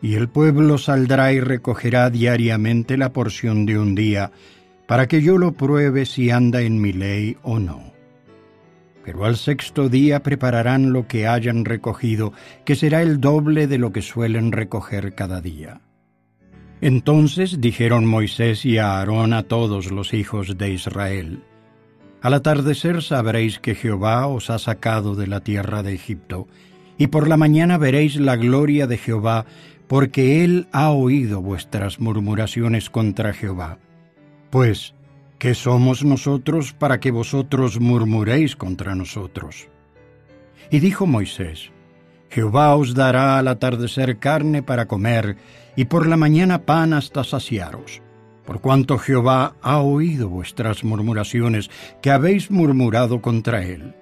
y 0.00 0.14
el 0.14 0.28
pueblo 0.28 0.78
saldrá 0.78 1.32
y 1.32 1.40
recogerá 1.40 2.08
diariamente 2.10 2.96
la 2.96 3.12
porción 3.12 3.66
de 3.66 3.78
un 3.78 3.94
día, 3.94 4.32
para 4.86 5.06
que 5.06 5.22
yo 5.22 5.38
lo 5.38 5.52
pruebe 5.52 6.06
si 6.06 6.30
anda 6.30 6.62
en 6.62 6.80
mi 6.80 6.92
ley 6.92 7.36
o 7.42 7.58
no. 7.58 7.92
Pero 9.04 9.24
al 9.24 9.36
sexto 9.36 9.88
día 9.88 10.22
prepararán 10.22 10.92
lo 10.92 11.06
que 11.06 11.26
hayan 11.26 11.64
recogido, 11.64 12.32
que 12.64 12.74
será 12.74 13.02
el 13.02 13.20
doble 13.20 13.66
de 13.66 13.78
lo 13.78 13.92
que 13.92 14.02
suelen 14.02 14.52
recoger 14.52 15.14
cada 15.14 15.40
día. 15.40 15.80
Entonces 16.80 17.60
dijeron 17.60 18.06
Moisés 18.06 18.64
y 18.64 18.78
Aarón 18.78 19.34
a 19.34 19.42
todos 19.42 19.90
los 19.90 20.14
hijos 20.14 20.56
de 20.56 20.72
Israel, 20.72 21.42
Al 22.22 22.34
atardecer 22.34 23.02
sabréis 23.02 23.58
que 23.58 23.74
Jehová 23.74 24.26
os 24.26 24.50
ha 24.50 24.58
sacado 24.58 25.14
de 25.14 25.26
la 25.26 25.40
tierra 25.40 25.82
de 25.82 25.94
Egipto, 25.94 26.48
y 26.98 27.06
por 27.06 27.28
la 27.28 27.36
mañana 27.36 27.78
veréis 27.78 28.16
la 28.16 28.36
gloria 28.36 28.86
de 28.86 28.98
Jehová, 28.98 29.46
porque 29.88 30.44
él 30.44 30.68
ha 30.72 30.90
oído 30.90 31.40
vuestras 31.42 31.98
murmuraciones 31.98 32.90
contra 32.90 33.32
Jehová. 33.32 33.78
Pues, 34.50 34.94
¿qué 35.38 35.54
somos 35.54 36.04
nosotros 36.04 36.72
para 36.72 37.00
que 37.00 37.10
vosotros 37.10 37.80
murmuréis 37.80 38.54
contra 38.54 38.94
nosotros? 38.94 39.68
Y 40.70 40.80
dijo 40.80 41.06
Moisés, 41.06 41.72
Jehová 42.30 42.76
os 42.76 42.94
dará 42.94 43.38
al 43.38 43.48
atardecer 43.48 44.18
carne 44.18 44.62
para 44.62 44.86
comer, 44.86 45.36
y 45.76 45.86
por 45.86 46.06
la 46.06 46.16
mañana 46.16 46.62
pan 46.62 46.92
hasta 46.92 47.24
saciaros. 47.24 48.02
Por 48.46 48.60
cuanto 48.60 48.98
Jehová 48.98 49.54
ha 49.62 49.80
oído 49.80 50.28
vuestras 50.28 50.84
murmuraciones, 50.84 51.70
que 52.00 52.10
habéis 52.10 52.50
murmurado 52.50 53.20
contra 53.20 53.62
él. 53.64 53.94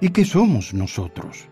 ¿Y 0.00 0.10
qué 0.10 0.24
somos 0.24 0.72
nosotros? 0.72 1.48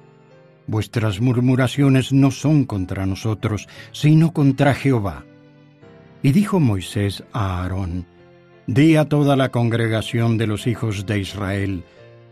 Vuestras 0.69 1.21
murmuraciones 1.21 2.13
no 2.13 2.31
son 2.31 2.65
contra 2.65 3.07
nosotros, 3.07 3.69
sino 3.93 4.33
contra 4.33 4.75
Jehová. 4.75 5.25
Y 6.23 6.33
dijo 6.33 6.59
Moisés 6.61 7.25
a 7.33 7.63
Aarón, 7.63 8.07
Di 8.67 8.97
a 8.97 9.05
toda 9.05 9.37
la 9.37 9.51
congregación 9.51 10.39
de 10.39 10.49
los 10.49 10.67
hijos 10.67 11.07
de 11.07 11.21
Israel, 11.21 11.85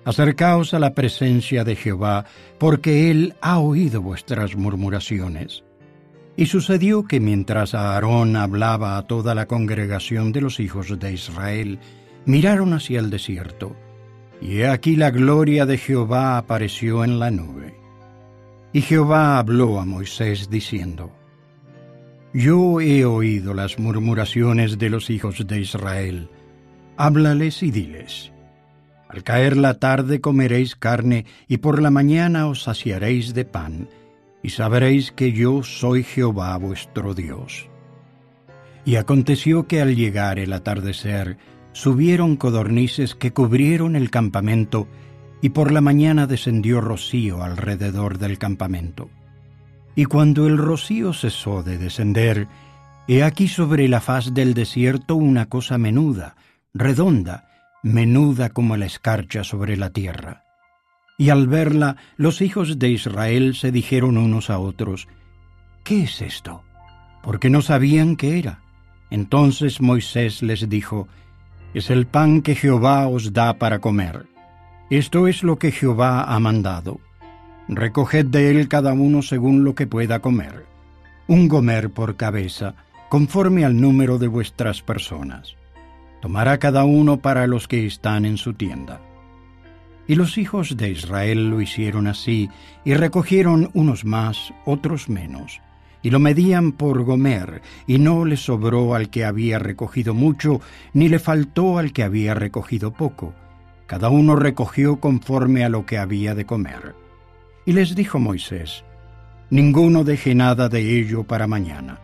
Acercaos 0.04 0.74
a 0.74 0.78
la 0.78 0.92
presencia 0.92 1.64
de 1.64 1.76
Jehová, 1.76 2.26
porque 2.58 3.10
Él 3.10 3.34
ha 3.40 3.58
oído 3.58 4.02
vuestras 4.02 4.54
murmuraciones. 4.54 5.64
Y 6.36 6.46
sucedió 6.46 7.04
que 7.04 7.20
mientras 7.20 7.74
Aarón 7.74 8.36
hablaba 8.36 8.98
a 8.98 9.06
toda 9.06 9.34
la 9.34 9.46
congregación 9.46 10.32
de 10.32 10.42
los 10.42 10.60
hijos 10.60 10.98
de 10.98 11.12
Israel, 11.12 11.78
miraron 12.26 12.74
hacia 12.74 13.00
el 13.00 13.08
desierto, 13.08 13.76
y 14.42 14.58
he 14.58 14.68
aquí 14.68 14.96
la 14.96 15.10
gloria 15.10 15.64
de 15.64 15.78
Jehová 15.78 16.36
apareció 16.36 17.02
en 17.02 17.18
la 17.18 17.30
nube. 17.30 17.74
Y 18.74 18.82
Jehová 18.82 19.38
habló 19.38 19.80
a 19.80 19.86
Moisés 19.86 20.50
diciendo, 20.50 21.12
Yo 22.34 22.80
he 22.80 23.06
oído 23.06 23.54
las 23.54 23.78
murmuraciones 23.78 24.78
de 24.78 24.90
los 24.90 25.08
hijos 25.08 25.46
de 25.46 25.60
Israel, 25.60 26.28
háblales 26.98 27.62
y 27.62 27.70
diles. 27.70 28.33
Al 29.14 29.22
caer 29.22 29.56
la 29.56 29.74
tarde 29.74 30.20
comeréis 30.20 30.74
carne, 30.74 31.24
y 31.46 31.58
por 31.58 31.80
la 31.80 31.92
mañana 31.92 32.48
os 32.48 32.64
saciaréis 32.64 33.32
de 33.32 33.44
pan, 33.44 33.88
y 34.42 34.50
sabréis 34.50 35.12
que 35.12 35.30
yo 35.30 35.62
soy 35.62 36.02
Jehová 36.02 36.56
vuestro 36.56 37.14
Dios. 37.14 37.68
Y 38.84 38.96
aconteció 38.96 39.68
que 39.68 39.80
al 39.80 39.94
llegar 39.94 40.40
el 40.40 40.52
atardecer, 40.52 41.38
subieron 41.70 42.34
codornices 42.34 43.14
que 43.14 43.32
cubrieron 43.32 43.94
el 43.94 44.10
campamento, 44.10 44.88
y 45.40 45.50
por 45.50 45.70
la 45.70 45.80
mañana 45.80 46.26
descendió 46.26 46.80
rocío 46.80 47.44
alrededor 47.44 48.18
del 48.18 48.36
campamento. 48.36 49.10
Y 49.94 50.06
cuando 50.06 50.48
el 50.48 50.58
rocío 50.58 51.12
cesó 51.12 51.62
de 51.62 51.78
descender, 51.78 52.48
he 53.06 53.22
aquí 53.22 53.46
sobre 53.46 53.86
la 53.86 54.00
faz 54.00 54.34
del 54.34 54.54
desierto 54.54 55.14
una 55.14 55.46
cosa 55.48 55.78
menuda, 55.78 56.34
redonda, 56.72 57.53
menuda 57.84 58.48
como 58.48 58.78
la 58.78 58.86
escarcha 58.86 59.44
sobre 59.44 59.76
la 59.76 59.90
tierra. 59.90 60.42
Y 61.18 61.28
al 61.28 61.46
verla, 61.46 61.96
los 62.16 62.40
hijos 62.40 62.78
de 62.78 62.88
Israel 62.88 63.54
se 63.54 63.70
dijeron 63.70 64.16
unos 64.16 64.48
a 64.48 64.58
otros, 64.58 65.06
¿Qué 65.84 66.04
es 66.04 66.22
esto? 66.22 66.62
Porque 67.22 67.50
no 67.50 67.60
sabían 67.60 68.16
qué 68.16 68.38
era. 68.38 68.62
Entonces 69.10 69.82
Moisés 69.82 70.42
les 70.42 70.66
dijo, 70.68 71.08
Es 71.74 71.90
el 71.90 72.06
pan 72.06 72.40
que 72.40 72.54
Jehová 72.54 73.06
os 73.06 73.34
da 73.34 73.58
para 73.58 73.80
comer. 73.80 74.26
Esto 74.88 75.28
es 75.28 75.42
lo 75.42 75.58
que 75.58 75.70
Jehová 75.70 76.24
ha 76.24 76.40
mandado. 76.40 77.00
Recoged 77.68 78.26
de 78.26 78.50
él 78.50 78.68
cada 78.68 78.94
uno 78.94 79.20
según 79.20 79.62
lo 79.62 79.74
que 79.74 79.86
pueda 79.86 80.20
comer, 80.20 80.64
un 81.26 81.48
gomer 81.48 81.90
por 81.90 82.16
cabeza, 82.16 82.74
conforme 83.10 83.64
al 83.64 83.78
número 83.78 84.18
de 84.18 84.28
vuestras 84.28 84.82
personas. 84.82 85.56
Tomará 86.24 86.56
cada 86.56 86.84
uno 86.84 87.18
para 87.18 87.46
los 87.46 87.68
que 87.68 87.84
están 87.84 88.24
en 88.24 88.38
su 88.38 88.54
tienda. 88.54 88.98
Y 90.08 90.14
los 90.14 90.38
hijos 90.38 90.74
de 90.74 90.88
Israel 90.88 91.50
lo 91.50 91.60
hicieron 91.60 92.06
así, 92.06 92.48
y 92.82 92.94
recogieron 92.94 93.68
unos 93.74 94.06
más, 94.06 94.54
otros 94.64 95.10
menos, 95.10 95.60
y 96.02 96.08
lo 96.08 96.20
medían 96.20 96.72
por 96.72 97.04
Gomer, 97.04 97.60
y 97.86 97.98
no 97.98 98.24
le 98.24 98.38
sobró 98.38 98.94
al 98.94 99.10
que 99.10 99.26
había 99.26 99.58
recogido 99.58 100.14
mucho, 100.14 100.62
ni 100.94 101.10
le 101.10 101.18
faltó 101.18 101.76
al 101.76 101.92
que 101.92 102.04
había 102.04 102.32
recogido 102.32 102.90
poco. 102.90 103.34
Cada 103.84 104.08
uno 104.08 104.34
recogió 104.34 105.00
conforme 105.00 105.62
a 105.62 105.68
lo 105.68 105.84
que 105.84 105.98
había 105.98 106.34
de 106.34 106.46
comer. 106.46 106.94
Y 107.66 107.74
les 107.74 107.94
dijo 107.94 108.18
Moisés, 108.18 108.82
Ninguno 109.50 110.04
deje 110.04 110.34
nada 110.34 110.70
de 110.70 110.98
ello 111.00 111.24
para 111.24 111.46
mañana. 111.46 112.00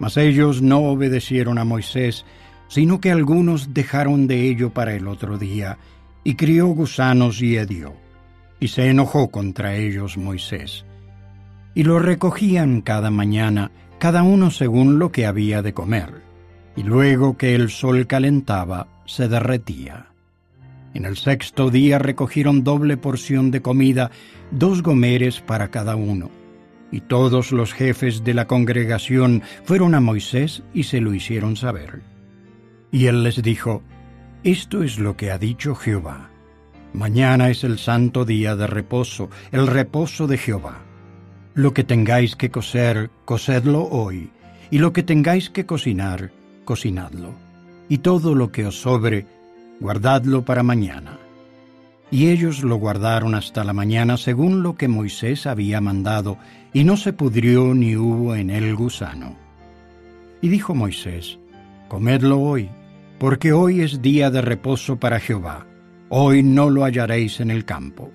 Mas 0.00 0.16
ellos 0.16 0.60
no 0.60 0.80
obedecieron 0.80 1.58
a 1.58 1.64
Moisés, 1.64 2.24
sino 2.68 3.00
que 3.00 3.10
algunos 3.10 3.74
dejaron 3.74 4.26
de 4.26 4.48
ello 4.48 4.70
para 4.70 4.94
el 4.94 5.08
otro 5.08 5.38
día, 5.38 5.78
y 6.22 6.34
crió 6.34 6.66
gusanos 6.68 7.40
y 7.42 7.56
hedió. 7.56 7.94
Y 8.60 8.68
se 8.68 8.88
enojó 8.88 9.30
contra 9.30 9.76
ellos 9.76 10.16
Moisés. 10.16 10.84
Y 11.74 11.84
lo 11.84 11.98
recogían 11.98 12.82
cada 12.82 13.10
mañana, 13.10 13.70
cada 13.98 14.22
uno 14.22 14.50
según 14.50 14.98
lo 14.98 15.10
que 15.10 15.26
había 15.26 15.62
de 15.62 15.72
comer. 15.72 16.22
Y 16.76 16.82
luego 16.82 17.36
que 17.36 17.54
el 17.54 17.70
sol 17.70 18.06
calentaba, 18.06 18.88
se 19.06 19.28
derretía. 19.28 20.06
En 20.94 21.04
el 21.04 21.16
sexto 21.16 21.70
día 21.70 21.98
recogieron 21.98 22.64
doble 22.64 22.96
porción 22.96 23.50
de 23.50 23.62
comida, 23.62 24.10
dos 24.50 24.82
gomeres 24.82 25.40
para 25.40 25.70
cada 25.70 25.96
uno. 25.96 26.30
Y 26.90 27.00
todos 27.00 27.52
los 27.52 27.72
jefes 27.72 28.24
de 28.24 28.34
la 28.34 28.46
congregación 28.46 29.42
fueron 29.64 29.94
a 29.94 30.00
Moisés 30.00 30.62
y 30.72 30.84
se 30.84 31.00
lo 31.00 31.14
hicieron 31.14 31.56
saber. 31.56 32.17
Y 32.90 33.06
él 33.06 33.22
les 33.22 33.42
dijo, 33.42 33.82
esto 34.44 34.82
es 34.82 34.98
lo 34.98 35.16
que 35.16 35.30
ha 35.30 35.38
dicho 35.38 35.74
Jehová. 35.74 36.30
Mañana 36.92 37.50
es 37.50 37.64
el 37.64 37.78
santo 37.78 38.24
día 38.24 38.56
de 38.56 38.66
reposo, 38.66 39.28
el 39.52 39.66
reposo 39.66 40.26
de 40.26 40.38
Jehová. 40.38 40.78
Lo 41.54 41.74
que 41.74 41.84
tengáis 41.84 42.34
que 42.34 42.50
coser, 42.50 43.10
cosedlo 43.24 43.82
hoy, 43.82 44.30
y 44.70 44.78
lo 44.78 44.92
que 44.92 45.02
tengáis 45.02 45.50
que 45.50 45.66
cocinar, 45.66 46.30
cocinadlo. 46.64 47.34
Y 47.88 47.98
todo 47.98 48.34
lo 48.34 48.52
que 48.52 48.66
os 48.66 48.80
sobre, 48.80 49.26
guardadlo 49.80 50.44
para 50.44 50.62
mañana. 50.62 51.18
Y 52.10 52.28
ellos 52.28 52.62
lo 52.62 52.76
guardaron 52.76 53.34
hasta 53.34 53.64
la 53.64 53.72
mañana 53.72 54.16
según 54.16 54.62
lo 54.62 54.76
que 54.76 54.88
Moisés 54.88 55.46
había 55.46 55.80
mandado, 55.80 56.38
y 56.72 56.84
no 56.84 56.96
se 56.96 57.12
pudrió 57.12 57.74
ni 57.74 57.96
hubo 57.96 58.34
en 58.34 58.50
él 58.50 58.74
gusano. 58.74 59.36
Y 60.40 60.48
dijo 60.48 60.74
Moisés, 60.74 61.38
Comedlo 61.88 62.38
hoy, 62.38 62.68
porque 63.18 63.54
hoy 63.54 63.80
es 63.80 64.02
día 64.02 64.30
de 64.30 64.42
reposo 64.42 65.00
para 65.00 65.20
Jehová, 65.20 65.66
hoy 66.10 66.42
no 66.42 66.68
lo 66.68 66.84
hallaréis 66.84 67.40
en 67.40 67.50
el 67.50 67.64
campo. 67.64 68.12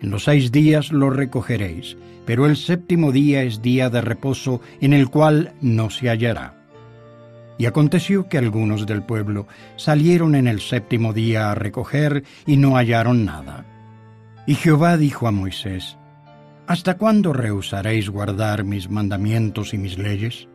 En 0.00 0.10
los 0.10 0.24
seis 0.24 0.50
días 0.50 0.90
lo 0.90 1.10
recogeréis, 1.10 1.98
pero 2.24 2.46
el 2.46 2.56
séptimo 2.56 3.12
día 3.12 3.42
es 3.42 3.60
día 3.60 3.90
de 3.90 4.00
reposo 4.00 4.62
en 4.80 4.94
el 4.94 5.10
cual 5.10 5.52
no 5.60 5.90
se 5.90 6.08
hallará. 6.08 6.54
Y 7.58 7.66
aconteció 7.66 8.28
que 8.28 8.38
algunos 8.38 8.86
del 8.86 9.02
pueblo 9.02 9.46
salieron 9.76 10.34
en 10.34 10.48
el 10.48 10.60
séptimo 10.60 11.12
día 11.12 11.50
a 11.50 11.54
recoger 11.54 12.24
y 12.46 12.56
no 12.56 12.76
hallaron 12.76 13.26
nada. 13.26 13.66
Y 14.46 14.54
Jehová 14.54 14.96
dijo 14.96 15.28
a 15.28 15.32
Moisés, 15.32 15.98
¿Hasta 16.66 16.96
cuándo 16.96 17.34
rehusaréis 17.34 18.08
guardar 18.08 18.64
mis 18.64 18.88
mandamientos 18.88 19.74
y 19.74 19.78
mis 19.78 19.98
leyes? 19.98 20.48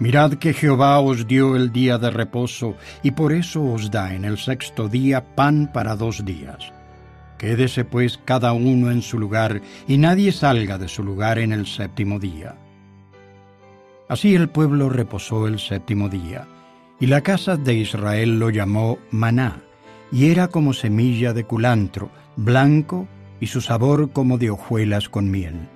Mirad 0.00 0.34
que 0.36 0.54
Jehová 0.54 0.98
os 0.98 1.26
dio 1.26 1.56
el 1.56 1.72
día 1.72 1.98
de 1.98 2.10
reposo, 2.10 2.74
y 3.02 3.10
por 3.10 3.34
eso 3.34 3.62
os 3.62 3.90
da 3.90 4.14
en 4.14 4.24
el 4.24 4.38
sexto 4.38 4.88
día 4.88 5.36
pan 5.36 5.70
para 5.72 5.94
dos 5.94 6.24
días. 6.24 6.72
Quédese 7.36 7.84
pues 7.84 8.18
cada 8.24 8.54
uno 8.54 8.90
en 8.90 9.02
su 9.02 9.18
lugar, 9.18 9.60
y 9.86 9.98
nadie 9.98 10.32
salga 10.32 10.78
de 10.78 10.88
su 10.88 11.04
lugar 11.04 11.38
en 11.38 11.52
el 11.52 11.66
séptimo 11.66 12.18
día. 12.18 12.56
Así 14.08 14.34
el 14.34 14.48
pueblo 14.48 14.88
reposó 14.88 15.46
el 15.46 15.58
séptimo 15.58 16.08
día, 16.08 16.48
y 16.98 17.06
la 17.06 17.20
casa 17.20 17.58
de 17.58 17.74
Israel 17.74 18.38
lo 18.38 18.48
llamó 18.48 18.98
maná, 19.10 19.60
y 20.10 20.30
era 20.30 20.48
como 20.48 20.72
semilla 20.72 21.34
de 21.34 21.44
culantro, 21.44 22.10
blanco, 22.36 23.06
y 23.38 23.48
su 23.48 23.60
sabor 23.60 24.12
como 24.12 24.38
de 24.38 24.48
hojuelas 24.48 25.10
con 25.10 25.30
miel. 25.30 25.68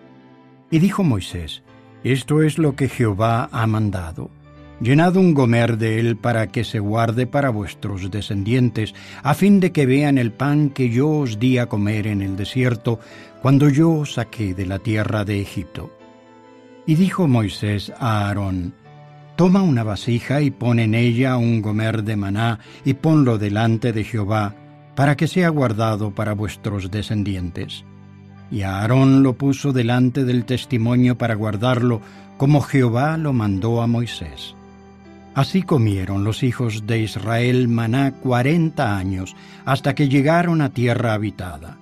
Y 0.70 0.78
dijo 0.78 1.04
Moisés, 1.04 1.62
Esto 2.04 2.42
es 2.42 2.58
lo 2.58 2.76
que 2.76 2.90
Jehová 2.90 3.48
ha 3.50 3.66
mandado. 3.66 4.30
Llenad 4.78 5.16
un 5.16 5.32
gomer 5.32 5.78
de 5.78 5.98
él 6.00 6.18
para 6.18 6.48
que 6.48 6.62
se 6.62 6.78
guarde 6.78 7.26
para 7.26 7.48
vuestros 7.48 8.10
descendientes, 8.10 8.94
a 9.22 9.32
fin 9.32 9.58
de 9.58 9.72
que 9.72 9.86
vean 9.86 10.18
el 10.18 10.30
pan 10.30 10.68
que 10.68 10.90
yo 10.90 11.08
os 11.08 11.38
di 11.38 11.56
a 11.56 11.66
comer 11.66 12.06
en 12.06 12.20
el 12.20 12.36
desierto, 12.36 13.00
cuando 13.40 13.70
yo 13.70 13.90
os 13.90 14.14
saqué 14.14 14.52
de 14.52 14.66
la 14.66 14.80
tierra 14.80 15.24
de 15.24 15.40
Egipto. 15.40 15.96
Y 16.86 16.96
dijo 16.96 17.26
Moisés 17.26 17.90
a 17.98 18.26
Aarón, 18.26 18.74
Toma 19.36 19.62
una 19.62 19.82
vasija 19.82 20.42
y 20.42 20.50
pon 20.50 20.80
en 20.80 20.94
ella 20.94 21.38
un 21.38 21.62
gomer 21.62 22.04
de 22.04 22.16
maná 22.16 22.60
y 22.84 22.94
ponlo 22.94 23.38
delante 23.38 23.94
de 23.94 24.04
Jehová, 24.04 24.54
para 24.94 25.16
que 25.16 25.26
sea 25.26 25.48
guardado 25.48 26.14
para 26.14 26.34
vuestros 26.34 26.90
descendientes. 26.90 27.84
Y 28.50 28.62
Aarón 28.62 29.22
lo 29.22 29.34
puso 29.34 29.72
delante 29.72 30.24
del 30.24 30.44
testimonio 30.44 31.16
para 31.16 31.34
guardarlo, 31.34 32.00
como 32.36 32.60
Jehová 32.60 33.16
lo 33.16 33.32
mandó 33.32 33.82
a 33.82 33.86
Moisés. 33.86 34.54
Así 35.34 35.62
comieron 35.62 36.22
los 36.22 36.42
hijos 36.42 36.86
de 36.86 37.00
Israel 37.00 37.68
maná 37.68 38.12
cuarenta 38.12 38.96
años, 38.96 39.34
hasta 39.64 39.94
que 39.94 40.08
llegaron 40.08 40.60
a 40.60 40.70
tierra 40.70 41.14
habitada. 41.14 41.78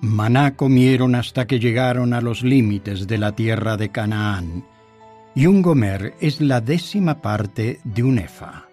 Maná 0.00 0.54
comieron 0.54 1.14
hasta 1.14 1.46
que 1.46 1.58
llegaron 1.58 2.12
a 2.12 2.20
los 2.20 2.42
límites 2.42 3.06
de 3.06 3.18
la 3.18 3.32
tierra 3.32 3.76
de 3.76 3.88
Canaán 3.88 4.64
y 5.34 5.46
un 5.46 5.62
gomer 5.62 6.14
es 6.20 6.40
la 6.40 6.60
décima 6.60 7.20
parte 7.20 7.80
de 7.82 8.02
un 8.02 8.18
efa. 8.18 8.66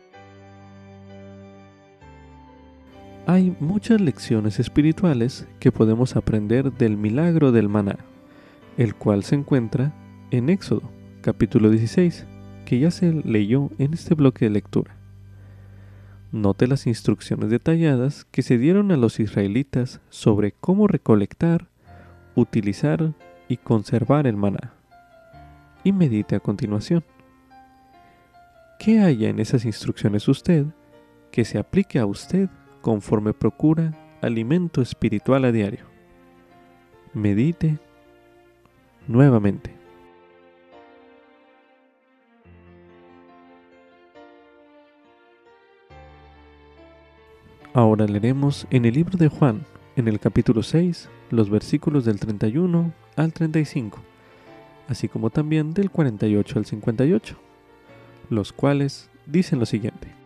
Hay 3.28 3.56
muchas 3.60 4.02
lecciones 4.02 4.60
espirituales 4.60 5.48
que 5.60 5.72
podemos 5.72 6.16
aprender 6.16 6.74
del 6.74 6.98
milagro 6.98 7.52
del 7.52 7.70
maná, 7.70 8.00
el 8.78 8.96
cual 8.96 9.24
se 9.24 9.36
encuentra 9.36 9.94
en 10.32 10.50
Éxodo, 10.50 10.90
capítulo 11.22 11.70
16, 11.70 12.26
que 12.66 12.80
ya 12.80 12.90
se 12.90 13.14
leyó 13.14 13.70
en 13.78 13.94
este 13.94 14.16
bloque 14.16 14.46
de 14.46 14.52
lectura. 14.52 14.98
Note 16.32 16.66
las 16.66 16.88
instrucciones 16.88 17.52
detalladas 17.52 18.26
que 18.26 18.42
se 18.42 18.58
dieron 18.58 18.92
a 18.92 18.98
los 18.98 19.20
israelitas 19.20 20.02
sobre 20.10 20.54
cómo 20.54 20.88
recolectar, 20.88 21.68
utilizar 22.34 23.14
y 23.48 23.58
conservar 23.58 24.26
el 24.26 24.36
maná 24.36 24.74
y 25.84 25.92
medite 25.92 26.36
a 26.36 26.40
continuación. 26.40 27.04
¿Qué 28.80 29.00
haya 29.00 29.30
en 29.30 29.40
esas 29.40 29.64
instrucciones 29.66 30.28
usted 30.28 30.66
que 31.32 31.46
se 31.46 31.60
aplique 31.60 32.00
a 32.00 32.08
usted 32.08 32.50
conforme 32.82 33.34
procura 33.34 33.94
alimento 34.22 34.82
espiritual 34.82 35.46
a 35.46 35.52
diario? 35.52 35.86
Medite 37.14 37.78
nuevamente. 39.08 39.74
Ahora 47.74 48.06
leeremos 48.06 48.68
en 48.70 48.86
el 48.86 48.96
libro 48.96 49.18
de 49.18 49.30
Juan, 49.30 49.66
en 49.96 50.08
el 50.08 50.20
capítulo 50.20 50.62
6, 50.62 51.10
los 51.30 51.50
versículos 51.50 52.04
del 52.04 52.20
31 52.20 52.92
al 53.16 53.32
35 53.32 54.12
así 54.92 55.08
como 55.08 55.30
también 55.30 55.74
del 55.74 55.90
48 55.90 56.60
al 56.60 56.66
58, 56.66 57.38
los 58.30 58.52
cuales 58.52 59.10
dicen 59.26 59.60
lo 59.60 59.66
siguiente. 59.66 60.21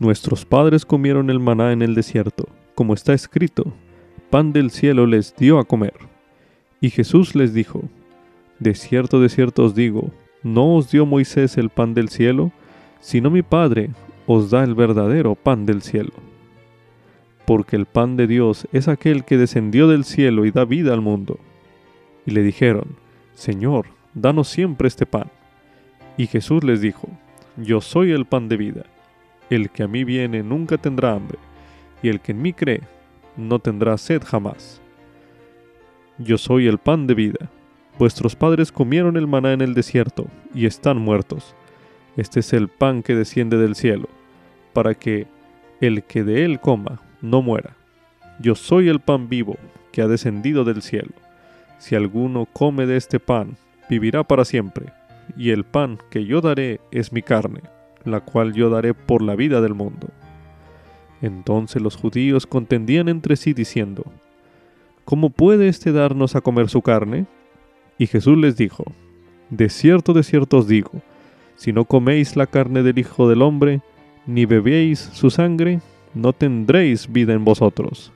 Nuestros 0.00 0.46
padres 0.46 0.86
comieron 0.86 1.28
el 1.28 1.38
maná 1.38 1.72
en 1.72 1.82
el 1.82 1.94
desierto, 1.94 2.48
como 2.74 2.94
está 2.94 3.12
escrito, 3.12 3.72
pan 4.30 4.52
del 4.52 4.70
cielo 4.70 5.06
les 5.06 5.36
dio 5.36 5.58
a 5.58 5.64
comer. 5.64 5.94
Y 6.80 6.88
Jesús 6.88 7.34
les 7.34 7.52
dijo, 7.52 7.82
De 8.58 8.74
cierto, 8.74 9.20
de 9.20 9.28
cierto 9.28 9.62
os 9.62 9.74
digo, 9.74 10.10
no 10.42 10.74
os 10.76 10.90
dio 10.90 11.04
Moisés 11.04 11.58
el 11.58 11.68
pan 11.68 11.92
del 11.92 12.08
cielo, 12.08 12.50
sino 13.00 13.28
mi 13.28 13.42
Padre 13.42 13.90
os 14.26 14.50
da 14.50 14.64
el 14.64 14.74
verdadero 14.74 15.34
pan 15.34 15.66
del 15.66 15.82
cielo. 15.82 16.12
Porque 17.44 17.76
el 17.76 17.84
pan 17.84 18.16
de 18.16 18.26
Dios 18.26 18.66
es 18.72 18.88
aquel 18.88 19.24
que 19.24 19.36
descendió 19.36 19.86
del 19.86 20.04
cielo 20.04 20.46
y 20.46 20.50
da 20.50 20.64
vida 20.64 20.94
al 20.94 21.02
mundo 21.02 21.38
y 22.24 22.30
le 22.30 22.42
dijeron, 22.42 22.96
Señor, 23.34 23.84
danos 24.14 24.48
siempre 24.48 24.88
este 24.88 25.04
pan. 25.04 25.30
Y 26.16 26.26
Jesús 26.26 26.64
les 26.64 26.80
dijo, 26.80 27.08
Yo 27.58 27.82
soy 27.82 28.12
el 28.12 28.24
pan 28.24 28.48
de 28.48 28.56
vida. 28.56 28.86
El 29.50 29.70
que 29.70 29.82
a 29.82 29.88
mí 29.88 30.04
viene 30.04 30.44
nunca 30.44 30.78
tendrá 30.78 31.12
hambre, 31.12 31.38
y 32.02 32.08
el 32.08 32.20
que 32.20 32.32
en 32.32 32.40
mí 32.40 32.52
cree 32.52 32.82
no 33.36 33.58
tendrá 33.58 33.98
sed 33.98 34.22
jamás. 34.24 34.80
Yo 36.18 36.38
soy 36.38 36.68
el 36.68 36.78
pan 36.78 37.06
de 37.06 37.14
vida. 37.14 37.50
Vuestros 37.98 38.36
padres 38.36 38.70
comieron 38.70 39.16
el 39.16 39.26
maná 39.26 39.52
en 39.52 39.60
el 39.60 39.74
desierto, 39.74 40.26
y 40.54 40.66
están 40.66 40.98
muertos. 40.98 41.54
Este 42.16 42.40
es 42.40 42.52
el 42.52 42.68
pan 42.68 43.02
que 43.02 43.14
desciende 43.14 43.56
del 43.56 43.74
cielo, 43.74 44.08
para 44.72 44.94
que 44.94 45.26
el 45.80 46.04
que 46.04 46.22
de 46.22 46.44
él 46.44 46.60
coma 46.60 47.00
no 47.20 47.42
muera. 47.42 47.76
Yo 48.38 48.54
soy 48.54 48.88
el 48.88 49.00
pan 49.00 49.28
vivo 49.28 49.56
que 49.92 50.02
ha 50.02 50.06
descendido 50.06 50.64
del 50.64 50.82
cielo. 50.82 51.12
Si 51.78 51.94
alguno 51.96 52.46
come 52.46 52.86
de 52.86 52.96
este 52.96 53.18
pan, 53.18 53.56
vivirá 53.88 54.22
para 54.22 54.44
siempre, 54.44 54.92
y 55.36 55.50
el 55.50 55.64
pan 55.64 55.98
que 56.10 56.24
yo 56.24 56.40
daré 56.40 56.80
es 56.92 57.12
mi 57.12 57.22
carne, 57.22 57.62
la 58.04 58.20
cual 58.20 58.52
yo 58.52 58.70
daré 58.70 58.94
por 58.94 59.22
la 59.22 59.36
vida 59.36 59.60
del 59.60 59.74
mundo. 59.74 60.08
Entonces 61.22 61.82
los 61.82 61.96
judíos 61.96 62.46
contendían 62.46 63.08
entre 63.08 63.36
sí 63.36 63.52
diciendo, 63.52 64.04
¿Cómo 65.04 65.30
puede 65.30 65.68
éste 65.68 65.92
darnos 65.92 66.36
a 66.36 66.40
comer 66.40 66.68
su 66.68 66.82
carne? 66.82 67.26
Y 67.98 68.06
Jesús 68.06 68.38
les 68.38 68.56
dijo, 68.56 68.84
De 69.50 69.68
cierto, 69.68 70.12
de 70.12 70.22
cierto 70.22 70.58
os 70.58 70.68
digo, 70.68 70.92
si 71.56 71.72
no 71.72 71.84
coméis 71.84 72.36
la 72.36 72.46
carne 72.46 72.82
del 72.82 72.98
Hijo 72.98 73.28
del 73.28 73.42
Hombre, 73.42 73.82
ni 74.26 74.46
bebéis 74.46 74.98
su 74.98 75.28
sangre, 75.30 75.80
no 76.14 76.32
tendréis 76.32 77.12
vida 77.12 77.34
en 77.34 77.44
vosotros. 77.44 78.12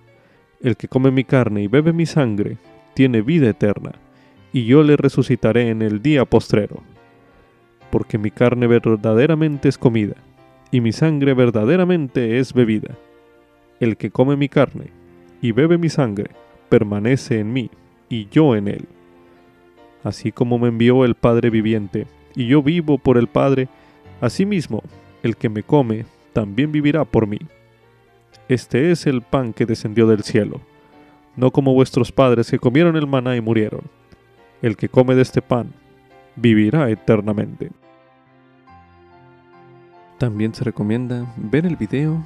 El 0.62 0.76
que 0.76 0.88
come 0.88 1.10
mi 1.10 1.24
carne 1.24 1.62
y 1.62 1.66
bebe 1.66 1.92
mi 1.92 2.06
sangre, 2.06 2.56
tiene 2.94 3.20
vida 3.20 3.50
eterna, 3.50 3.92
y 4.52 4.64
yo 4.64 4.82
le 4.82 4.96
resucitaré 4.96 5.68
en 5.68 5.82
el 5.82 6.00
día 6.00 6.24
postrero. 6.24 6.82
Porque 7.94 8.18
mi 8.18 8.32
carne 8.32 8.66
verdaderamente 8.66 9.68
es 9.68 9.78
comida, 9.78 10.16
y 10.72 10.80
mi 10.80 10.90
sangre 10.90 11.32
verdaderamente 11.32 12.40
es 12.40 12.52
bebida. 12.52 12.96
El 13.78 13.96
que 13.96 14.10
come 14.10 14.34
mi 14.34 14.48
carne 14.48 14.86
y 15.40 15.52
bebe 15.52 15.78
mi 15.78 15.88
sangre, 15.88 16.32
permanece 16.68 17.38
en 17.38 17.52
mí, 17.52 17.70
y 18.08 18.26
yo 18.30 18.56
en 18.56 18.66
él. 18.66 18.86
Así 20.02 20.32
como 20.32 20.58
me 20.58 20.66
envió 20.66 21.04
el 21.04 21.14
Padre 21.14 21.50
viviente, 21.50 22.08
y 22.34 22.48
yo 22.48 22.64
vivo 22.64 22.98
por 22.98 23.16
el 23.16 23.28
Padre, 23.28 23.68
asimismo, 24.20 24.82
el 25.22 25.36
que 25.36 25.48
me 25.48 25.62
come, 25.62 26.04
también 26.32 26.72
vivirá 26.72 27.04
por 27.04 27.28
mí. 27.28 27.38
Este 28.48 28.90
es 28.90 29.06
el 29.06 29.22
pan 29.22 29.52
que 29.52 29.66
descendió 29.66 30.08
del 30.08 30.24
cielo 30.24 30.60
no 31.36 31.50
como 31.50 31.74
vuestros 31.74 32.12
padres 32.12 32.50
que 32.50 32.58
comieron 32.58 32.96
el 32.96 33.06
maná 33.06 33.36
y 33.36 33.40
murieron. 33.40 33.82
El 34.62 34.76
que 34.76 34.88
come 34.88 35.14
de 35.14 35.22
este 35.22 35.42
pan 35.42 35.72
vivirá 36.36 36.90
eternamente. 36.90 37.70
También 40.24 40.54
se 40.54 40.64
recomienda 40.64 41.30
ver 41.36 41.66
el 41.66 41.76
video 41.76 42.24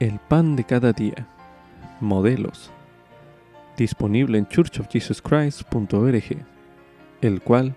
El 0.00 0.18
pan 0.18 0.56
de 0.56 0.64
cada 0.64 0.92
día, 0.92 1.28
modelos, 2.00 2.72
disponible 3.76 4.36
en 4.36 4.48
churchofjesuschrist.org, 4.48 6.44
el 7.20 7.40
cual 7.40 7.76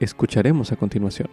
escucharemos 0.00 0.72
a 0.72 0.76
continuación. 0.76 1.28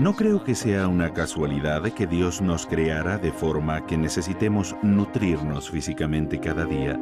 No 0.00 0.16
creo 0.16 0.42
que 0.42 0.56
sea 0.56 0.88
una 0.88 1.12
casualidad 1.12 1.84
que 1.92 2.08
Dios 2.08 2.42
nos 2.42 2.66
creara 2.66 3.18
de 3.18 3.30
forma 3.30 3.86
que 3.86 3.96
necesitemos 3.96 4.74
nutrirnos 4.82 5.70
físicamente 5.70 6.40
cada 6.40 6.64
día. 6.64 6.98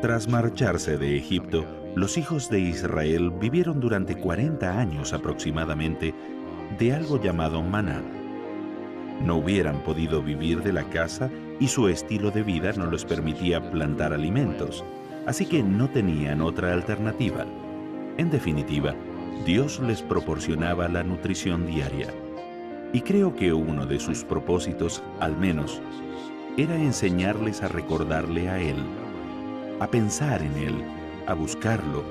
Tras 0.00 0.28
marcharse 0.28 0.96
de 0.96 1.14
Egipto, 1.14 1.66
los 1.94 2.16
hijos 2.16 2.48
de 2.48 2.58
Israel 2.58 3.30
vivieron 3.30 3.80
durante 3.80 4.16
40 4.16 4.78
años 4.78 5.12
aproximadamente 5.12 6.14
de 6.78 6.94
algo 6.94 7.20
llamado 7.20 7.62
maná. 7.62 8.02
No 9.22 9.36
hubieran 9.36 9.80
podido 9.80 10.22
vivir 10.22 10.62
de 10.62 10.72
la 10.72 10.84
casa 10.84 11.28
y 11.58 11.68
su 11.68 11.86
estilo 11.88 12.30
de 12.30 12.42
vida 12.42 12.72
no 12.78 12.90
les 12.90 13.04
permitía 13.04 13.70
plantar 13.70 14.14
alimentos, 14.14 14.82
así 15.26 15.44
que 15.44 15.62
no 15.62 15.90
tenían 15.90 16.40
otra 16.40 16.72
alternativa. 16.72 17.44
En 18.16 18.30
definitiva, 18.30 18.94
Dios 19.44 19.80
les 19.80 20.00
proporcionaba 20.00 20.88
la 20.88 21.04
nutrición 21.04 21.66
diaria. 21.66 22.08
Y 22.94 23.02
creo 23.02 23.36
que 23.36 23.52
uno 23.52 23.84
de 23.84 24.00
sus 24.00 24.24
propósitos, 24.24 25.02
al 25.20 25.36
menos, 25.36 25.82
era 26.56 26.76
enseñarles 26.76 27.62
a 27.62 27.68
recordarle 27.68 28.48
a 28.48 28.58
Él, 28.60 28.76
a 29.80 29.86
pensar 29.86 30.42
en 30.42 30.54
Él, 30.56 30.84
a 31.26 31.34
buscarlo, 31.34 32.04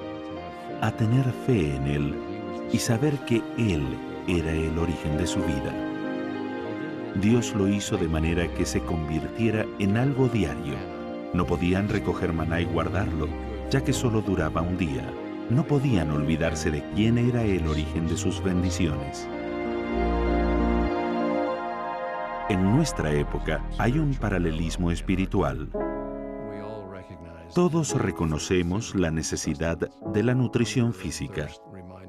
a 0.81 0.91
tener 0.91 1.23
fe 1.45 1.75
en 1.75 1.87
Él 1.87 2.15
y 2.73 2.79
saber 2.79 3.13
que 3.25 3.43
Él 3.57 3.85
era 4.27 4.51
el 4.51 4.77
origen 4.77 5.17
de 5.17 5.27
su 5.27 5.39
vida. 5.39 5.73
Dios 7.21 7.53
lo 7.55 7.67
hizo 7.67 7.97
de 7.97 8.07
manera 8.07 8.47
que 8.53 8.65
se 8.65 8.81
convirtiera 8.81 9.65
en 9.77 9.97
algo 9.97 10.27
diario. 10.27 10.75
No 11.33 11.45
podían 11.45 11.89
recoger 11.89 12.33
maná 12.33 12.59
y 12.61 12.65
guardarlo, 12.65 13.27
ya 13.69 13.83
que 13.83 13.93
solo 13.93 14.21
duraba 14.21 14.61
un 14.61 14.77
día. 14.77 15.03
No 15.49 15.63
podían 15.63 16.11
olvidarse 16.11 16.71
de 16.71 16.83
quién 16.95 17.17
era 17.17 17.43
el 17.43 17.67
origen 17.67 18.07
de 18.07 18.17
sus 18.17 18.43
bendiciones. 18.43 19.27
En 22.49 22.75
nuestra 22.75 23.11
época 23.11 23.63
hay 23.77 23.99
un 23.99 24.15
paralelismo 24.15 24.89
espiritual. 24.89 25.67
Todos 27.53 27.95
reconocemos 27.99 28.93
la 28.93 29.09
necesidad 29.09 29.77
de 29.77 30.23
la 30.23 30.35
nutrición 30.35 30.93
física. 30.93 31.47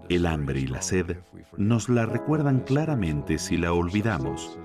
El 0.08 0.26
hambre 0.26 0.60
y 0.60 0.66
la 0.66 0.82
sed 0.82 1.18
nos 1.56 1.88
la 1.88 2.04
recuerdan 2.04 2.60
claramente 2.60 3.38
si 3.38 3.56
la 3.56 3.72
olvidamos, 3.72 4.58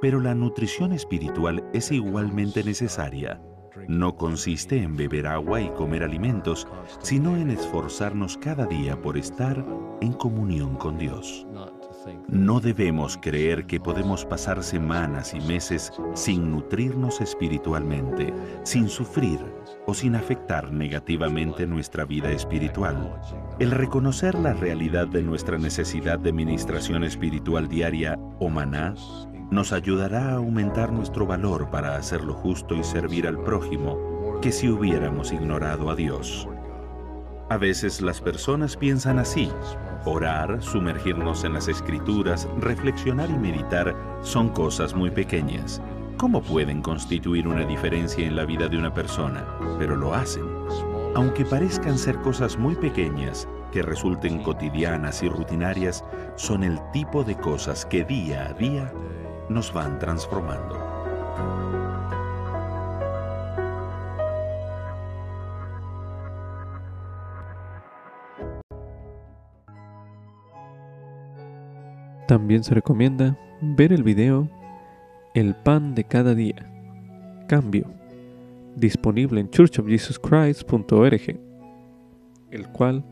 pero 0.00 0.20
la 0.20 0.34
nutrición 0.34 0.92
espiritual 0.92 1.62
es 1.74 1.92
igualmente 1.92 2.64
necesaria. 2.64 3.42
No 3.88 4.16
consiste 4.16 4.82
en 4.82 4.96
beber 4.96 5.26
agua 5.26 5.60
y 5.60 5.68
comer 5.70 6.02
alimentos, 6.02 6.66
sino 7.00 7.36
en 7.36 7.50
esforzarnos 7.50 8.38
cada 8.38 8.66
día 8.66 9.00
por 9.00 9.18
estar 9.18 9.64
en 10.00 10.12
comunión 10.12 10.76
con 10.76 10.98
Dios. 10.98 11.46
No 12.28 12.60
debemos 12.60 13.18
creer 13.20 13.66
que 13.66 13.80
podemos 13.80 14.24
pasar 14.24 14.62
semanas 14.62 15.34
y 15.34 15.40
meses 15.40 15.92
sin 16.14 16.50
nutrirnos 16.50 17.20
espiritualmente, 17.20 18.32
sin 18.64 18.88
sufrir 18.88 19.40
o 19.86 19.94
sin 19.94 20.14
afectar 20.14 20.72
negativamente 20.72 21.66
nuestra 21.66 22.04
vida 22.04 22.30
espiritual. 22.30 23.20
El 23.58 23.70
reconocer 23.70 24.34
la 24.34 24.54
realidad 24.54 25.06
de 25.06 25.22
nuestra 25.22 25.58
necesidad 25.58 26.18
de 26.18 26.32
ministración 26.32 27.04
espiritual 27.04 27.68
diaria 27.68 28.18
o 28.38 28.48
maná 28.48 28.94
nos 29.50 29.72
ayudará 29.72 30.30
a 30.30 30.36
aumentar 30.36 30.92
nuestro 30.92 31.26
valor 31.26 31.70
para 31.70 31.96
hacer 31.96 32.24
lo 32.24 32.32
justo 32.32 32.74
y 32.74 32.82
servir 32.82 33.26
al 33.26 33.42
prójimo 33.42 34.38
que 34.40 34.50
si 34.50 34.68
hubiéramos 34.68 35.32
ignorado 35.32 35.90
a 35.90 35.94
Dios. 35.94 36.48
A 37.52 37.58
veces 37.58 38.00
las 38.00 38.18
personas 38.18 38.78
piensan 38.78 39.18
así, 39.18 39.50
Orar, 40.06 40.62
sumergirnos 40.62 41.44
en 41.44 41.52
las 41.52 41.68
escrituras, 41.68 42.48
reflexionar 42.58 43.28
y 43.28 43.34
meditar 43.34 43.94
son 44.22 44.48
cosas 44.48 44.94
muy 44.94 45.10
pequeñas. 45.10 45.82
¿Cómo 46.16 46.40
pueden 46.40 46.80
constituir 46.80 47.46
una 47.46 47.66
diferencia 47.66 48.26
en 48.26 48.36
la 48.36 48.46
vida 48.46 48.68
de 48.68 48.78
una 48.78 48.94
persona? 48.94 49.46
Pero 49.78 49.96
lo 49.96 50.14
hacen. 50.14 50.44
Aunque 51.14 51.44
parezcan 51.44 51.98
ser 51.98 52.16
cosas 52.22 52.56
muy 52.56 52.74
pequeñas, 52.74 53.46
que 53.70 53.82
resulten 53.82 54.42
cotidianas 54.42 55.22
y 55.22 55.28
rutinarias, 55.28 56.06
son 56.36 56.64
el 56.64 56.80
tipo 56.90 57.22
de 57.22 57.36
cosas 57.36 57.84
que 57.84 58.02
día 58.02 58.46
a 58.46 58.54
día 58.54 58.90
nos 59.50 59.74
van 59.74 59.98
transformando. 59.98 61.81
También 72.32 72.64
se 72.64 72.74
recomienda 72.74 73.36
ver 73.60 73.92
el 73.92 74.02
video 74.02 74.48
El 75.34 75.54
pan 75.54 75.94
de 75.94 76.04
cada 76.04 76.34
día, 76.34 76.66
cambio, 77.46 77.92
disponible 78.74 79.38
en 79.38 79.50
churchofjesuschrist.org, 79.50 81.40
el 82.50 82.68
cual 82.68 83.04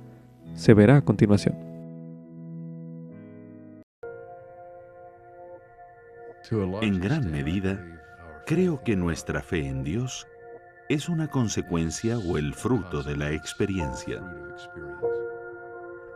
se 0.54 0.72
verá 0.72 0.96
a 0.96 1.02
continuación. 1.02 1.54
En 6.80 6.98
gran 6.98 7.30
medida, 7.30 8.00
creo 8.46 8.82
que 8.82 8.96
nuestra 8.96 9.42
fe 9.42 9.66
en 9.66 9.84
Dios 9.84 10.26
es 10.88 11.10
una 11.10 11.28
consecuencia 11.28 12.16
o 12.16 12.38
el 12.38 12.54
fruto 12.54 13.02
de 13.02 13.18
la 13.18 13.32
experiencia. 13.32 14.22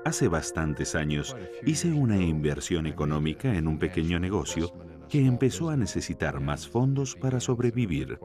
Hace 0.05 0.28
bastantes 0.28 0.94
años 0.94 1.34
hice 1.64 1.92
una 1.92 2.18
inversión 2.18 2.86
económica 2.86 3.55
en 3.55 3.66
un 3.66 3.78
pequeño 3.78 4.18
negocio 4.18 4.70
que 5.09 5.24
empezó 5.24 5.70
a 5.70 5.76
necesitar 5.76 6.40
más 6.40 6.68
fondos 6.68 7.16
para 7.16 7.40
sobrevivir, 7.40 8.18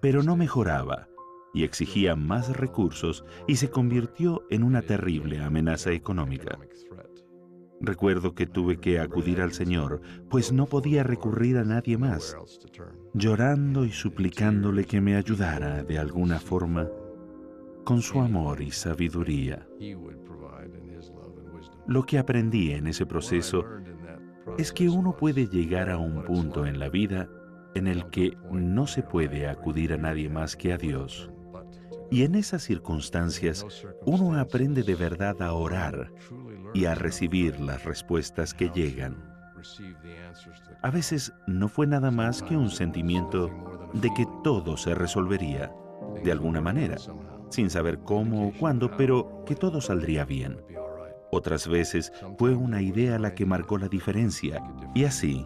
pero 0.00 0.22
no 0.24 0.36
mejoraba 0.36 1.08
y 1.52 1.62
exigía 1.62 2.16
más 2.16 2.56
recursos 2.56 3.24
y 3.46 3.56
se 3.56 3.70
convirtió 3.70 4.42
en 4.50 4.64
una 4.64 4.82
terrible 4.82 5.40
amenaza 5.40 5.92
económica. 5.92 6.58
Recuerdo 7.80 8.34
que 8.34 8.46
tuve 8.46 8.78
que 8.78 8.98
acudir 8.98 9.40
al 9.40 9.52
Señor, 9.52 10.00
pues 10.28 10.52
no 10.52 10.66
podía 10.66 11.04
recurrir 11.04 11.58
a 11.58 11.64
nadie 11.64 11.96
más, 11.96 12.36
llorando 13.12 13.84
y 13.84 13.92
suplicándole 13.92 14.84
que 14.84 15.00
me 15.00 15.16
ayudara 15.16 15.84
de 15.84 15.98
alguna 15.98 16.40
forma 16.40 16.88
con 17.84 18.00
su 18.00 18.20
amor 18.20 18.62
y 18.62 18.70
sabiduría. 18.70 19.68
Lo 21.86 22.04
que 22.04 22.18
aprendí 22.18 22.72
en 22.72 22.86
ese 22.86 23.06
proceso 23.06 23.64
es 24.58 24.72
que 24.72 24.88
uno 24.88 25.16
puede 25.16 25.46
llegar 25.48 25.90
a 25.90 25.98
un 25.98 26.24
punto 26.24 26.66
en 26.66 26.78
la 26.78 26.88
vida 26.88 27.28
en 27.74 27.86
el 27.86 28.08
que 28.10 28.36
no 28.50 28.86
se 28.86 29.02
puede 29.02 29.48
acudir 29.48 29.92
a 29.92 29.96
nadie 29.96 30.28
más 30.28 30.56
que 30.56 30.72
a 30.72 30.78
Dios. 30.78 31.30
Y 32.10 32.22
en 32.22 32.36
esas 32.36 32.62
circunstancias 32.62 33.66
uno 34.06 34.38
aprende 34.38 34.82
de 34.82 34.94
verdad 34.94 35.42
a 35.42 35.52
orar 35.52 36.12
y 36.72 36.84
a 36.84 36.94
recibir 36.94 37.58
las 37.60 37.84
respuestas 37.84 38.54
que 38.54 38.70
llegan. 38.70 39.16
A 40.82 40.90
veces 40.90 41.32
no 41.46 41.68
fue 41.68 41.86
nada 41.86 42.10
más 42.10 42.42
que 42.42 42.56
un 42.56 42.70
sentimiento 42.70 43.50
de 43.94 44.10
que 44.14 44.26
todo 44.42 44.76
se 44.76 44.94
resolvería, 44.94 45.72
de 46.22 46.32
alguna 46.32 46.60
manera, 46.60 46.96
sin 47.48 47.70
saber 47.70 47.98
cómo 48.00 48.48
o 48.48 48.52
cuándo, 48.52 48.96
pero 48.96 49.44
que 49.46 49.54
todo 49.54 49.80
saldría 49.80 50.24
bien. 50.24 50.58
Otras 51.34 51.66
veces 51.66 52.12
fue 52.38 52.54
una 52.54 52.80
idea 52.80 53.18
la 53.18 53.34
que 53.34 53.44
marcó 53.44 53.76
la 53.76 53.88
diferencia. 53.88 54.62
Y 54.94 55.04
así, 55.04 55.44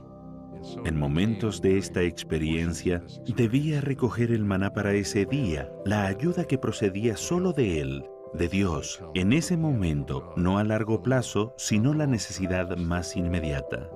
en 0.84 0.98
momentos 0.98 1.62
de 1.62 1.78
esta 1.78 2.02
experiencia, 2.02 3.02
debía 3.34 3.80
recoger 3.80 4.30
el 4.30 4.44
maná 4.44 4.74
para 4.74 4.92
ese 4.92 5.24
día, 5.24 5.72
la 5.86 6.06
ayuda 6.06 6.44
que 6.44 6.58
procedía 6.58 7.16
solo 7.16 7.54
de 7.54 7.80
Él, 7.80 8.04
de 8.34 8.48
Dios, 8.48 9.02
en 9.14 9.32
ese 9.32 9.56
momento, 9.56 10.34
no 10.36 10.58
a 10.58 10.64
largo 10.64 11.02
plazo, 11.02 11.54
sino 11.56 11.94
la 11.94 12.06
necesidad 12.06 12.76
más 12.76 13.16
inmediata. 13.16 13.88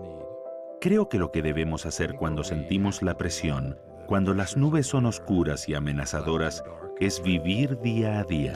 Creo 0.81 1.11
que 1.11 1.19
lo 1.19 1.31
que 1.31 1.43
debemos 1.43 1.85
hacer 1.85 2.15
cuando 2.15 2.43
sentimos 2.43 3.03
la 3.03 3.19
presión, 3.19 3.77
cuando 4.07 4.33
las 4.33 4.57
nubes 4.57 4.87
son 4.87 5.05
oscuras 5.05 5.69
y 5.69 5.75
amenazadoras, 5.75 6.65
es 7.01 7.23
vivir 7.23 7.79
día 7.81 8.19
a 8.19 8.25
día, 8.25 8.55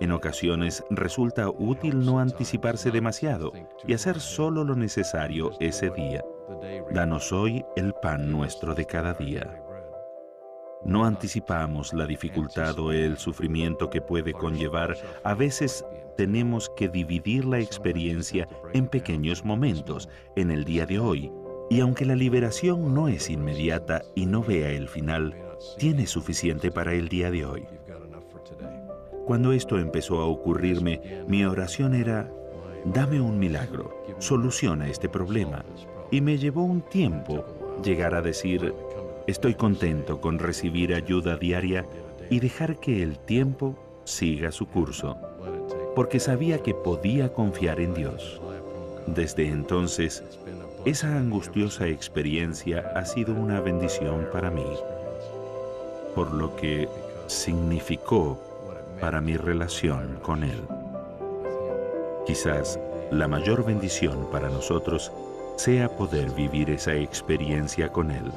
en 0.00 0.12
ocasiones 0.12 0.82
resulta 0.90 1.50
útil 1.50 2.04
no 2.04 2.18
anticiparse 2.18 2.90
demasiado 2.90 3.52
y 3.86 3.92
hacer 3.92 4.20
solo 4.20 4.64
lo 4.64 4.74
necesario 4.74 5.52
ese 5.60 5.90
día. 5.90 6.24
Danos 6.90 7.32
hoy 7.32 7.64
el 7.76 7.92
pan 7.94 8.30
nuestro 8.32 8.74
de 8.74 8.86
cada 8.86 9.14
día. 9.14 9.62
No 10.84 11.04
anticipamos 11.04 11.92
la 11.92 12.06
dificultad 12.06 12.78
o 12.78 12.92
el 12.92 13.18
sufrimiento 13.18 13.90
que 13.90 14.00
puede 14.00 14.32
conllevar. 14.32 14.96
A 15.24 15.34
veces 15.34 15.84
tenemos 16.16 16.70
que 16.74 16.88
dividir 16.88 17.44
la 17.44 17.58
experiencia 17.58 18.48
en 18.72 18.88
pequeños 18.88 19.44
momentos 19.44 20.08
en 20.36 20.50
el 20.50 20.64
día 20.64 20.86
de 20.86 20.98
hoy. 20.98 21.30
Y 21.68 21.80
aunque 21.80 22.06
la 22.06 22.16
liberación 22.16 22.94
no 22.94 23.08
es 23.08 23.28
inmediata 23.28 24.02
y 24.16 24.24
no 24.24 24.42
vea 24.42 24.70
el 24.70 24.88
final, 24.88 25.36
tiene 25.78 26.06
suficiente 26.06 26.70
para 26.70 26.94
el 26.94 27.08
día 27.08 27.30
de 27.30 27.44
hoy. 27.44 27.66
Cuando 29.30 29.52
esto 29.52 29.78
empezó 29.78 30.18
a 30.18 30.26
ocurrirme, 30.26 31.00
mi 31.28 31.44
oración 31.44 31.94
era, 31.94 32.28
dame 32.84 33.20
un 33.20 33.38
milagro, 33.38 34.02
soluciona 34.18 34.88
este 34.88 35.08
problema. 35.08 35.64
Y 36.10 36.20
me 36.20 36.36
llevó 36.36 36.64
un 36.64 36.80
tiempo 36.80 37.44
llegar 37.80 38.16
a 38.16 38.22
decir, 38.22 38.74
estoy 39.28 39.54
contento 39.54 40.20
con 40.20 40.40
recibir 40.40 40.92
ayuda 40.92 41.36
diaria 41.36 41.86
y 42.28 42.40
dejar 42.40 42.80
que 42.80 43.04
el 43.04 43.20
tiempo 43.20 43.76
siga 44.02 44.50
su 44.50 44.66
curso, 44.66 45.16
porque 45.94 46.18
sabía 46.18 46.58
que 46.58 46.74
podía 46.74 47.32
confiar 47.32 47.78
en 47.78 47.94
Dios. 47.94 48.40
Desde 49.06 49.46
entonces, 49.46 50.24
esa 50.84 51.16
angustiosa 51.16 51.86
experiencia 51.86 52.90
ha 52.96 53.04
sido 53.04 53.32
una 53.34 53.60
bendición 53.60 54.26
para 54.32 54.50
mí, 54.50 54.66
por 56.16 56.32
lo 56.32 56.56
que 56.56 56.88
significó 57.28 58.49
para 59.00 59.20
mi 59.20 59.36
relación 59.36 60.18
con 60.22 60.44
Él. 60.44 60.60
Quizás 62.26 62.78
la 63.10 63.26
mayor 63.26 63.64
bendición 63.64 64.28
para 64.30 64.48
nosotros 64.48 65.10
sea 65.56 65.88
poder 65.88 66.30
vivir 66.30 66.70
esa 66.70 66.94
experiencia 66.94 67.88
con 67.88 68.10
Él. 68.10 68.30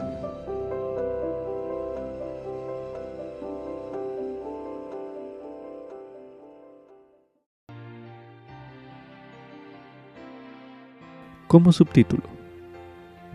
Como 11.48 11.72
subtítulo, 11.72 12.24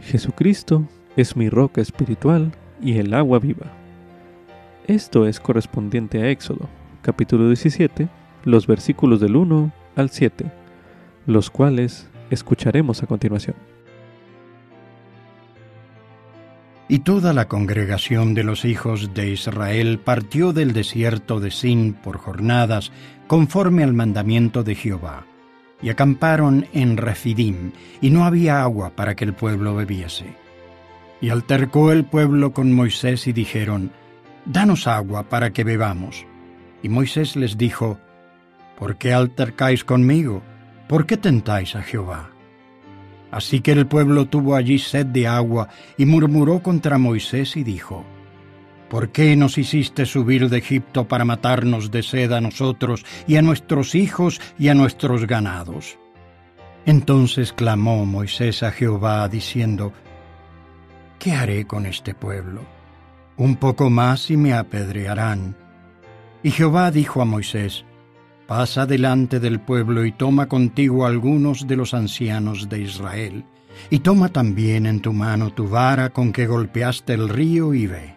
Jesucristo 0.00 0.84
es 1.16 1.36
mi 1.36 1.48
roca 1.48 1.80
espiritual 1.80 2.50
y 2.80 2.98
el 2.98 3.14
agua 3.14 3.38
viva. 3.38 3.66
Esto 4.88 5.26
es 5.26 5.38
correspondiente 5.38 6.20
a 6.20 6.28
Éxodo, 6.28 6.68
capítulo 7.08 7.46
17, 7.46 8.06
los 8.44 8.66
versículos 8.66 9.18
del 9.18 9.34
1 9.34 9.72
al 9.96 10.10
7, 10.10 10.44
los 11.24 11.48
cuales 11.48 12.06
escucharemos 12.28 13.02
a 13.02 13.06
continuación. 13.06 13.56
Y 16.86 16.98
toda 16.98 17.32
la 17.32 17.48
congregación 17.48 18.34
de 18.34 18.44
los 18.44 18.66
hijos 18.66 19.14
de 19.14 19.30
Israel 19.30 19.98
partió 19.98 20.52
del 20.52 20.74
desierto 20.74 21.40
de 21.40 21.50
Sin 21.50 21.94
por 21.94 22.18
jornadas, 22.18 22.92
conforme 23.26 23.84
al 23.84 23.94
mandamiento 23.94 24.62
de 24.62 24.74
Jehová, 24.74 25.24
y 25.80 25.88
acamparon 25.88 26.66
en 26.74 26.98
Refidim, 26.98 27.72
y 28.02 28.10
no 28.10 28.26
había 28.26 28.60
agua 28.60 28.90
para 28.90 29.16
que 29.16 29.24
el 29.24 29.32
pueblo 29.32 29.74
bebiese. 29.74 30.26
Y 31.22 31.30
altercó 31.30 31.90
el 31.90 32.04
pueblo 32.04 32.52
con 32.52 32.70
Moisés 32.70 33.26
y 33.26 33.32
dijeron, 33.32 33.92
Danos 34.44 34.86
agua 34.86 35.22
para 35.30 35.54
que 35.54 35.64
bebamos. 35.64 36.27
Y 36.82 36.88
Moisés 36.88 37.36
les 37.36 37.58
dijo, 37.58 37.98
¿Por 38.78 38.96
qué 38.96 39.12
altercáis 39.12 39.84
conmigo? 39.84 40.42
¿Por 40.88 41.06
qué 41.06 41.16
tentáis 41.16 41.74
a 41.74 41.82
Jehová? 41.82 42.30
Así 43.30 43.60
que 43.60 43.72
el 43.72 43.86
pueblo 43.86 44.26
tuvo 44.26 44.54
allí 44.54 44.78
sed 44.78 45.06
de 45.06 45.26
agua 45.26 45.68
y 45.96 46.06
murmuró 46.06 46.62
contra 46.62 46.96
Moisés 46.96 47.56
y 47.56 47.64
dijo, 47.64 48.04
¿Por 48.88 49.10
qué 49.10 49.36
nos 49.36 49.58
hiciste 49.58 50.06
subir 50.06 50.48
de 50.48 50.58
Egipto 50.58 51.06
para 51.06 51.26
matarnos 51.26 51.90
de 51.90 52.02
sed 52.02 52.32
a 52.32 52.40
nosotros 52.40 53.04
y 53.26 53.36
a 53.36 53.42
nuestros 53.42 53.94
hijos 53.94 54.40
y 54.58 54.68
a 54.68 54.74
nuestros 54.74 55.26
ganados? 55.26 55.98
Entonces 56.86 57.52
clamó 57.52 58.06
Moisés 58.06 58.62
a 58.62 58.70
Jehová 58.70 59.28
diciendo, 59.28 59.92
¿Qué 61.18 61.32
haré 61.32 61.66
con 61.66 61.84
este 61.84 62.14
pueblo? 62.14 62.62
Un 63.36 63.56
poco 63.56 63.90
más 63.90 64.30
y 64.30 64.36
me 64.36 64.54
apedrearán. 64.54 65.54
Y 66.42 66.50
Jehová 66.50 66.90
dijo 66.90 67.20
a 67.20 67.24
Moisés, 67.24 67.84
Pasa 68.46 68.86
delante 68.86 69.40
del 69.40 69.60
pueblo 69.60 70.06
y 70.06 70.12
toma 70.12 70.48
contigo 70.48 71.04
algunos 71.04 71.66
de 71.66 71.76
los 71.76 71.92
ancianos 71.92 72.68
de 72.68 72.80
Israel, 72.80 73.44
y 73.90 73.98
toma 73.98 74.30
también 74.30 74.86
en 74.86 75.00
tu 75.00 75.12
mano 75.12 75.52
tu 75.52 75.68
vara 75.68 76.10
con 76.10 76.32
que 76.32 76.46
golpeaste 76.46 77.12
el 77.12 77.28
río 77.28 77.74
y 77.74 77.86
ve. 77.86 78.14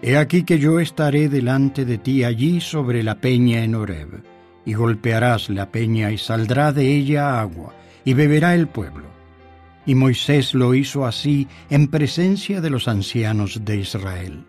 He 0.00 0.16
aquí 0.16 0.44
que 0.44 0.58
yo 0.58 0.80
estaré 0.80 1.28
delante 1.28 1.84
de 1.84 1.98
ti 1.98 2.24
allí 2.24 2.60
sobre 2.60 3.02
la 3.02 3.16
peña 3.16 3.62
en 3.62 3.74
Horeb, 3.74 4.22
y 4.64 4.72
golpearás 4.74 5.50
la 5.50 5.70
peña 5.70 6.10
y 6.12 6.18
saldrá 6.18 6.72
de 6.72 6.96
ella 6.96 7.40
agua, 7.40 7.74
y 8.04 8.14
beberá 8.14 8.54
el 8.54 8.68
pueblo. 8.68 9.04
Y 9.84 9.94
Moisés 9.94 10.54
lo 10.54 10.74
hizo 10.74 11.04
así 11.04 11.48
en 11.68 11.88
presencia 11.88 12.60
de 12.60 12.70
los 12.70 12.88
ancianos 12.88 13.64
de 13.64 13.76
Israel 13.78 14.46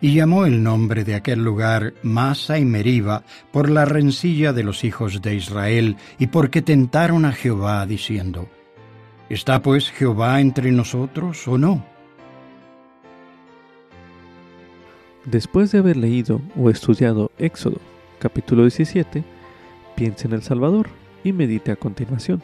y 0.00 0.14
llamó 0.14 0.46
el 0.46 0.62
nombre 0.62 1.04
de 1.04 1.14
aquel 1.14 1.44
lugar 1.44 1.94
Masa 2.02 2.58
y 2.58 2.64
Meriba 2.64 3.22
por 3.52 3.68
la 3.68 3.84
rencilla 3.84 4.52
de 4.52 4.62
los 4.62 4.84
hijos 4.84 5.20
de 5.20 5.34
Israel 5.34 5.96
y 6.18 6.28
porque 6.28 6.62
tentaron 6.62 7.24
a 7.24 7.32
Jehová 7.32 7.84
diciendo, 7.86 8.48
¿Está 9.28 9.62
pues 9.62 9.90
Jehová 9.90 10.40
entre 10.40 10.72
nosotros 10.72 11.46
o 11.46 11.58
no? 11.58 11.84
Después 15.24 15.70
de 15.70 15.78
haber 15.78 15.96
leído 15.96 16.40
o 16.56 16.70
estudiado 16.70 17.30
Éxodo 17.38 17.78
capítulo 18.18 18.62
17, 18.62 19.22
piense 19.96 20.26
en 20.26 20.34
el 20.34 20.42
Salvador 20.42 20.88
y 21.22 21.32
medite 21.32 21.70
a 21.70 21.76
continuación. 21.76 22.42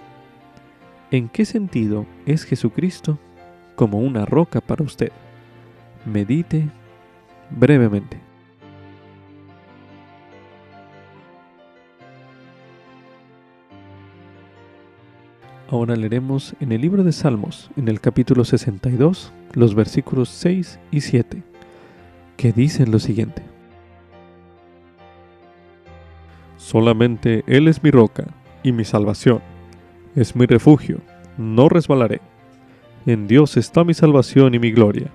¿En 1.10 1.28
qué 1.28 1.44
sentido 1.44 2.06
es 2.26 2.44
Jesucristo 2.44 3.18
como 3.76 3.98
una 3.98 4.26
roca 4.26 4.60
para 4.60 4.84
usted? 4.84 5.12
Medite 6.04 6.68
brevemente. 7.50 8.20
Ahora 15.68 15.96
leeremos 15.96 16.54
en 16.60 16.70
el 16.70 16.80
libro 16.80 17.02
de 17.02 17.10
Salmos, 17.10 17.70
en 17.76 17.88
el 17.88 18.00
capítulo 18.00 18.44
62, 18.44 19.32
los 19.52 19.74
versículos 19.74 20.28
6 20.28 20.78
y 20.92 21.00
7, 21.00 21.42
que 22.36 22.52
dicen 22.52 22.92
lo 22.92 23.00
siguiente. 23.00 23.42
Solamente 26.56 27.42
Él 27.48 27.66
es 27.66 27.82
mi 27.82 27.90
roca 27.90 28.26
y 28.62 28.70
mi 28.70 28.84
salvación, 28.84 29.40
es 30.14 30.36
mi 30.36 30.46
refugio, 30.46 31.00
no 31.36 31.68
resbalaré. 31.68 32.20
En 33.04 33.26
Dios 33.26 33.56
está 33.56 33.82
mi 33.82 33.94
salvación 33.94 34.54
y 34.54 34.58
mi 34.60 34.70
gloria 34.70 35.10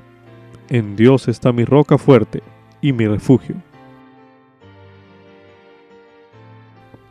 en 0.72 0.96
Dios 0.96 1.28
está 1.28 1.52
mi 1.52 1.66
roca 1.66 1.98
fuerte 1.98 2.42
y 2.80 2.94
mi 2.94 3.06
refugio. 3.06 3.56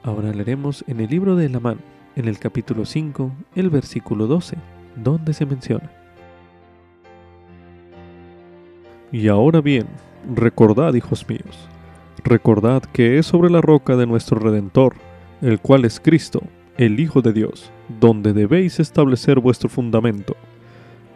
Ahora 0.03 0.33
leeremos 0.33 0.83
en 0.89 1.01
el 1.01 1.11
libro 1.11 1.37
de 1.37 1.51
Lamán, 1.51 1.79
en 2.17 2.27
el 2.27 2.39
capítulo 2.39 2.87
5, 2.87 3.31
el 3.55 3.69
versículo 3.69 4.27
12, 4.27 4.57
donde 4.97 5.35
se 5.35 5.45
menciona. 5.45 5.91
Y 9.13 9.29
ahora 9.29 9.61
bien, 9.61 9.89
recordad, 10.35 10.95
hijos 10.95 11.29
míos, 11.29 11.69
recordad 12.25 12.83
que 12.85 13.19
es 13.19 13.27
sobre 13.27 13.51
la 13.51 13.61
roca 13.61 13.95
de 13.95 14.07
nuestro 14.07 14.39
Redentor, 14.39 14.95
el 15.43 15.61
cual 15.61 15.85
es 15.85 16.01
Cristo, 16.01 16.41
el 16.79 16.99
Hijo 16.99 17.21
de 17.21 17.35
Dios, 17.35 17.71
donde 18.01 18.33
debéis 18.33 18.81
establecer 18.81 19.39
vuestro 19.39 19.69
fundamento 19.69 20.35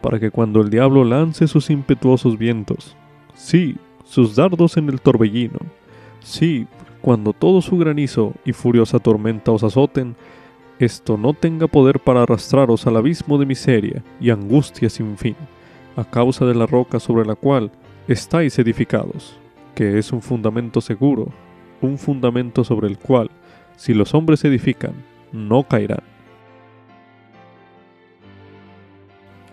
para 0.05 0.21
que 0.21 0.31
cuando 0.31 0.61
el 0.61 0.69
diablo 0.69 1.03
lance 1.03 1.49
sus 1.49 1.71
impetuosos 1.71 2.37
vientos, 2.37 2.95
sí, 3.35 3.77
sus 4.05 4.37
dardos 4.37 4.77
en 4.77 4.91
el 4.91 5.01
torbellino, 5.01 5.61
sí, 6.21 6.67
cuando 7.01 7.33
todo 7.33 7.63
su 7.63 7.79
granizo 7.79 8.35
y 8.45 8.53
furiosa 8.53 8.99
tormenta 8.99 9.51
os 9.51 9.65
azoten, 9.65 10.15
esto 10.79 11.17
no 11.17 11.33
tenga 11.33 11.69
poder 11.69 12.01
para 12.01 12.25
arrastraros 12.25 12.87
al 12.87 12.99
abismo 12.99 13.39
de 13.39 13.47
miseria 13.47 14.05
y 14.21 14.29
angustia 14.29 14.91
sin 14.91 15.17
fin, 15.17 15.37
a 15.97 16.05
causa 16.05 16.45
de 16.45 16.55
la 16.55 16.67
roca 16.67 17.01
sobre 17.01 17.25
la 17.25 17.35
cual 17.35 17.71
estáis 18.07 18.59
edificados, 18.59 19.39
que 19.75 19.99
es 19.99 20.13
un 20.13 20.21
fundamento 20.21 20.83
seguro, 20.83 21.29
un 21.81 21.97
fundamento 21.97 22.63
sobre 22.63 22.89
el 22.89 22.99
cual, 22.99 23.31
si 23.77 23.95
los 23.95 24.13
hombres 24.13 24.45
edifican, 24.45 24.93
no 25.33 25.63
caerán. 25.63 26.14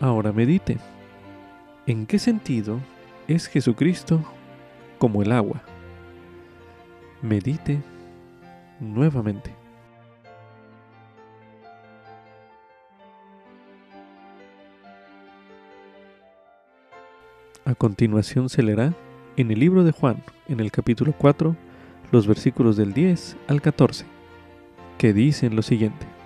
Ahora 0.02 0.32
medite. 0.32 0.80
¿En 1.86 2.08
qué 2.08 2.18
sentido 2.18 2.80
es 3.28 3.46
Jesucristo 3.46 4.20
como 4.98 5.22
el 5.22 5.32
agua? 5.32 5.62
Medite 7.22 7.80
nuevamente. 8.80 9.54
A 17.64 17.76
continuación 17.76 18.50
se 18.50 18.64
leerá 18.64 18.96
en 19.38 19.52
el 19.52 19.60
libro 19.60 19.84
de 19.84 19.92
Juan, 19.92 20.24
en 20.48 20.62
el 20.62 20.72
capítulo 20.72 21.14
4, 21.16 21.56
los 22.12 22.26
versículos 22.26 22.76
del 22.76 22.94
10 22.94 23.38
al 23.48 23.62
14, 23.62 24.06
que 24.98 25.14
dicen 25.14 25.56
lo 25.56 25.62
siguiente. 25.62 26.21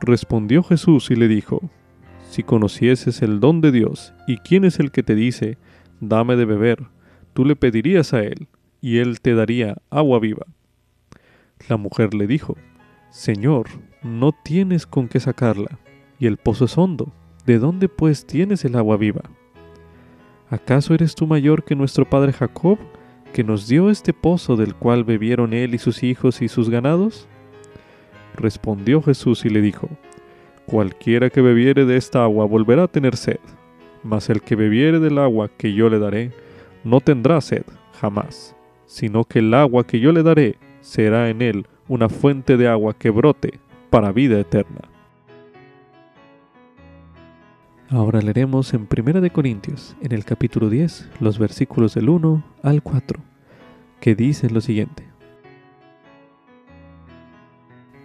Respondió 0.00 0.62
Jesús 0.62 1.10
y 1.10 1.14
le 1.14 1.28
dijo, 1.28 1.60
Si 2.28 2.42
conocieses 2.42 3.20
el 3.22 3.38
don 3.38 3.60
de 3.60 3.70
Dios 3.70 4.14
y 4.26 4.38
quién 4.38 4.64
es 4.64 4.80
el 4.80 4.90
que 4.90 5.02
te 5.02 5.14
dice, 5.14 5.58
dame 6.00 6.36
de 6.36 6.46
beber, 6.46 6.86
tú 7.34 7.44
le 7.44 7.54
pedirías 7.54 8.14
a 8.14 8.22
él, 8.22 8.48
y 8.80 8.98
él 8.98 9.20
te 9.20 9.34
daría 9.34 9.76
agua 9.90 10.18
viva. 10.18 10.46
La 11.68 11.76
mujer 11.76 12.14
le 12.14 12.26
dijo, 12.26 12.56
Señor, 13.10 13.68
no 14.02 14.32
tienes 14.32 14.86
con 14.86 15.08
qué 15.08 15.20
sacarla, 15.20 15.78
y 16.18 16.26
el 16.26 16.38
pozo 16.38 16.64
es 16.64 16.78
hondo, 16.78 17.12
¿de 17.44 17.58
dónde 17.58 17.88
pues 17.88 18.26
tienes 18.26 18.64
el 18.64 18.76
agua 18.76 18.96
viva? 18.96 19.22
¿Acaso 20.48 20.94
eres 20.94 21.14
tú 21.14 21.26
mayor 21.26 21.64
que 21.64 21.76
nuestro 21.76 22.08
padre 22.08 22.32
Jacob, 22.32 22.78
que 23.32 23.44
nos 23.44 23.68
dio 23.68 23.90
este 23.90 24.12
pozo 24.12 24.56
del 24.56 24.74
cual 24.74 25.04
bebieron 25.04 25.52
él 25.52 25.74
y 25.74 25.78
sus 25.78 26.02
hijos 26.02 26.40
y 26.40 26.48
sus 26.48 26.70
ganados? 26.70 27.28
Respondió 28.36 29.02
Jesús 29.02 29.44
y 29.44 29.50
le 29.50 29.60
dijo, 29.60 29.88
Cualquiera 30.66 31.30
que 31.30 31.40
bebiere 31.40 31.84
de 31.84 31.96
esta 31.96 32.22
agua 32.22 32.46
volverá 32.46 32.84
a 32.84 32.88
tener 32.88 33.16
sed, 33.16 33.40
mas 34.04 34.30
el 34.30 34.40
que 34.40 34.56
bebiere 34.56 35.00
del 35.00 35.18
agua 35.18 35.50
que 35.56 35.72
yo 35.72 35.88
le 35.88 35.98
daré, 35.98 36.32
no 36.84 37.00
tendrá 37.00 37.40
sed 37.40 37.64
jamás, 38.00 38.54
sino 38.86 39.24
que 39.24 39.40
el 39.40 39.52
agua 39.52 39.84
que 39.84 40.00
yo 40.00 40.12
le 40.12 40.22
daré 40.22 40.56
será 40.80 41.28
en 41.28 41.42
él 41.42 41.66
una 41.88 42.08
fuente 42.08 42.56
de 42.56 42.68
agua 42.68 42.94
que 42.94 43.10
brote 43.10 43.58
para 43.90 44.12
vida 44.12 44.38
eterna. 44.38 44.80
Ahora 47.88 48.20
leeremos 48.20 48.72
en 48.72 48.86
1 48.88 49.20
de 49.20 49.30
Corintios, 49.30 49.96
en 50.00 50.12
el 50.12 50.24
capítulo 50.24 50.70
10, 50.70 51.10
los 51.18 51.40
versículos 51.40 51.94
del 51.94 52.08
1 52.08 52.44
al 52.62 52.84
4, 52.84 53.20
que 54.00 54.14
dicen 54.14 54.54
lo 54.54 54.60
siguiente. 54.60 55.09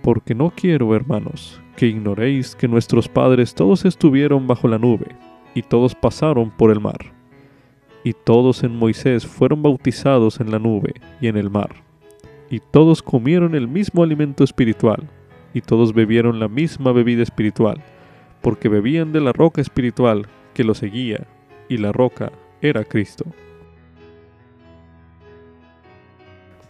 Porque 0.06 0.36
no 0.36 0.53
quiero, 0.56 0.95
hermanos, 0.95 1.60
que 1.76 1.88
ignoréis 1.88 2.56
que 2.56 2.68
nuestros 2.68 3.10
padres 3.10 3.56
todos 3.56 3.84
estuvieron 3.86 4.45
bajo 4.45 4.68
la 4.68 4.78
nube, 4.78 5.08
y 5.56 5.64
todos 5.64 5.95
pasaron 5.95 6.51
por 6.51 6.70
el 6.70 6.80
mar. 6.80 7.12
Y 8.03 8.14
todos 8.14 8.64
en 8.64 8.76
Moisés 8.76 9.26
fueron 9.26 9.64
bautizados 9.64 10.39
en 10.39 10.51
la 10.51 10.60
nube 10.60 10.93
y 11.20 11.28
en 11.28 11.38
el 11.38 11.49
mar. 11.49 11.72
Y 12.51 12.60
todos 12.60 13.01
comieron 13.01 13.56
el 13.56 13.68
mismo 13.68 14.03
alimento 14.03 14.43
espiritual, 14.43 15.10
y 15.56 15.62
todos 15.62 15.91
bebieron 15.91 16.39
la 16.39 16.47
misma 16.47 16.91
bebida 16.91 17.24
espiritual 17.24 17.82
porque 18.45 18.70
bebían 18.70 19.12
de 19.12 19.22
la 19.22 19.34
roca 19.34 19.60
espiritual 19.60 20.28
que 20.53 20.64
lo 20.64 20.76
seguía, 20.76 21.26
y 21.68 21.78
la 21.78 21.91
roca 21.91 22.32
era 22.62 22.84
Cristo. 22.84 23.26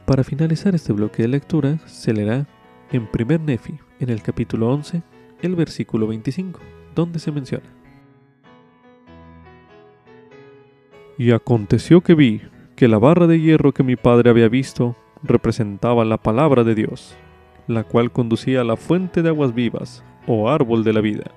Para 0.05 0.23
finalizar 0.23 0.73
este 0.73 0.93
bloque 0.93 1.23
de 1.23 1.27
lectura, 1.27 1.79
se 1.85 2.13
leerá 2.13 2.47
en 2.91 3.07
primer 3.07 3.41
Nefi, 3.41 3.75
en 3.99 4.09
el 4.09 4.21
capítulo 4.21 4.71
11, 4.71 5.01
el 5.41 5.55
versículo 5.55 6.07
25, 6.07 6.59
donde 6.95 7.19
se 7.19 7.31
menciona. 7.31 7.65
Y 11.17 11.31
aconteció 11.31 12.01
que 12.01 12.13
vi 12.13 12.41
que 12.75 12.87
la 12.87 12.97
barra 12.97 13.27
de 13.27 13.39
hierro 13.39 13.71
que 13.73 13.83
mi 13.83 13.95
padre 13.95 14.29
había 14.29 14.49
visto 14.49 14.95
representaba 15.23 16.03
la 16.05 16.17
palabra 16.17 16.63
de 16.63 16.75
Dios, 16.75 17.15
la 17.67 17.83
cual 17.83 18.11
conducía 18.11 18.61
a 18.61 18.65
la 18.65 18.75
fuente 18.75 19.21
de 19.21 19.29
aguas 19.29 19.55
vivas, 19.55 20.03
o 20.27 20.49
árbol 20.49 20.83
de 20.83 20.93
la 20.93 21.01
vida 21.01 21.31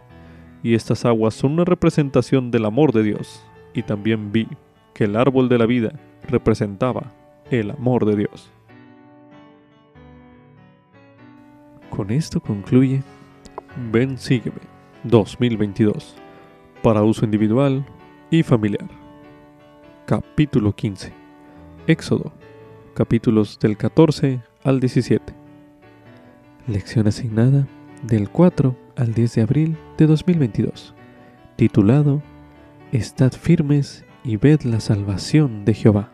y 0.63 0.75
estas 0.75 1.05
aguas 1.05 1.35
son 1.35 1.53
una 1.53 1.65
representación 1.65 2.51
del 2.51 2.65
amor 2.65 2.93
de 2.93 3.03
Dios. 3.03 3.45
Y 3.75 3.83
también 3.83 4.33
vi 4.33 4.49
que 4.95 5.05
el 5.05 5.17
árbol 5.17 5.49
de 5.49 5.59
la 5.59 5.67
vida 5.67 5.93
representaba 6.29 7.13
el 7.51 7.71
amor 7.71 8.05
de 8.05 8.17
Dios. 8.17 8.51
Con 11.99 12.13
esto 12.13 12.39
concluye 12.41 13.03
Ven 13.91 14.19
Sígueme 14.19 14.61
2022 15.03 16.15
para 16.81 17.03
uso 17.03 17.25
individual 17.25 17.85
y 18.31 18.45
familiar. 18.45 18.89
Capítulo 20.07 20.77
15. 20.77 21.13
Éxodo. 21.89 22.33
Capítulos 22.95 23.59
del 23.59 23.77
14 23.77 24.41
al 24.63 24.79
17. 24.79 25.35
Lección 26.69 27.09
asignada 27.09 27.67
del 28.05 28.31
4 28.31 28.77
al 28.95 29.13
10 29.13 29.35
de 29.35 29.43
abril 29.43 29.77
de 29.97 30.07
2022, 30.07 30.95
titulado 31.57 32.23
Estad 32.93 33.33
firmes 33.33 34.05
y 34.23 34.37
ved 34.37 34.61
la 34.63 34.79
salvación 34.79 35.65
de 35.65 35.75
Jehová. 35.75 36.13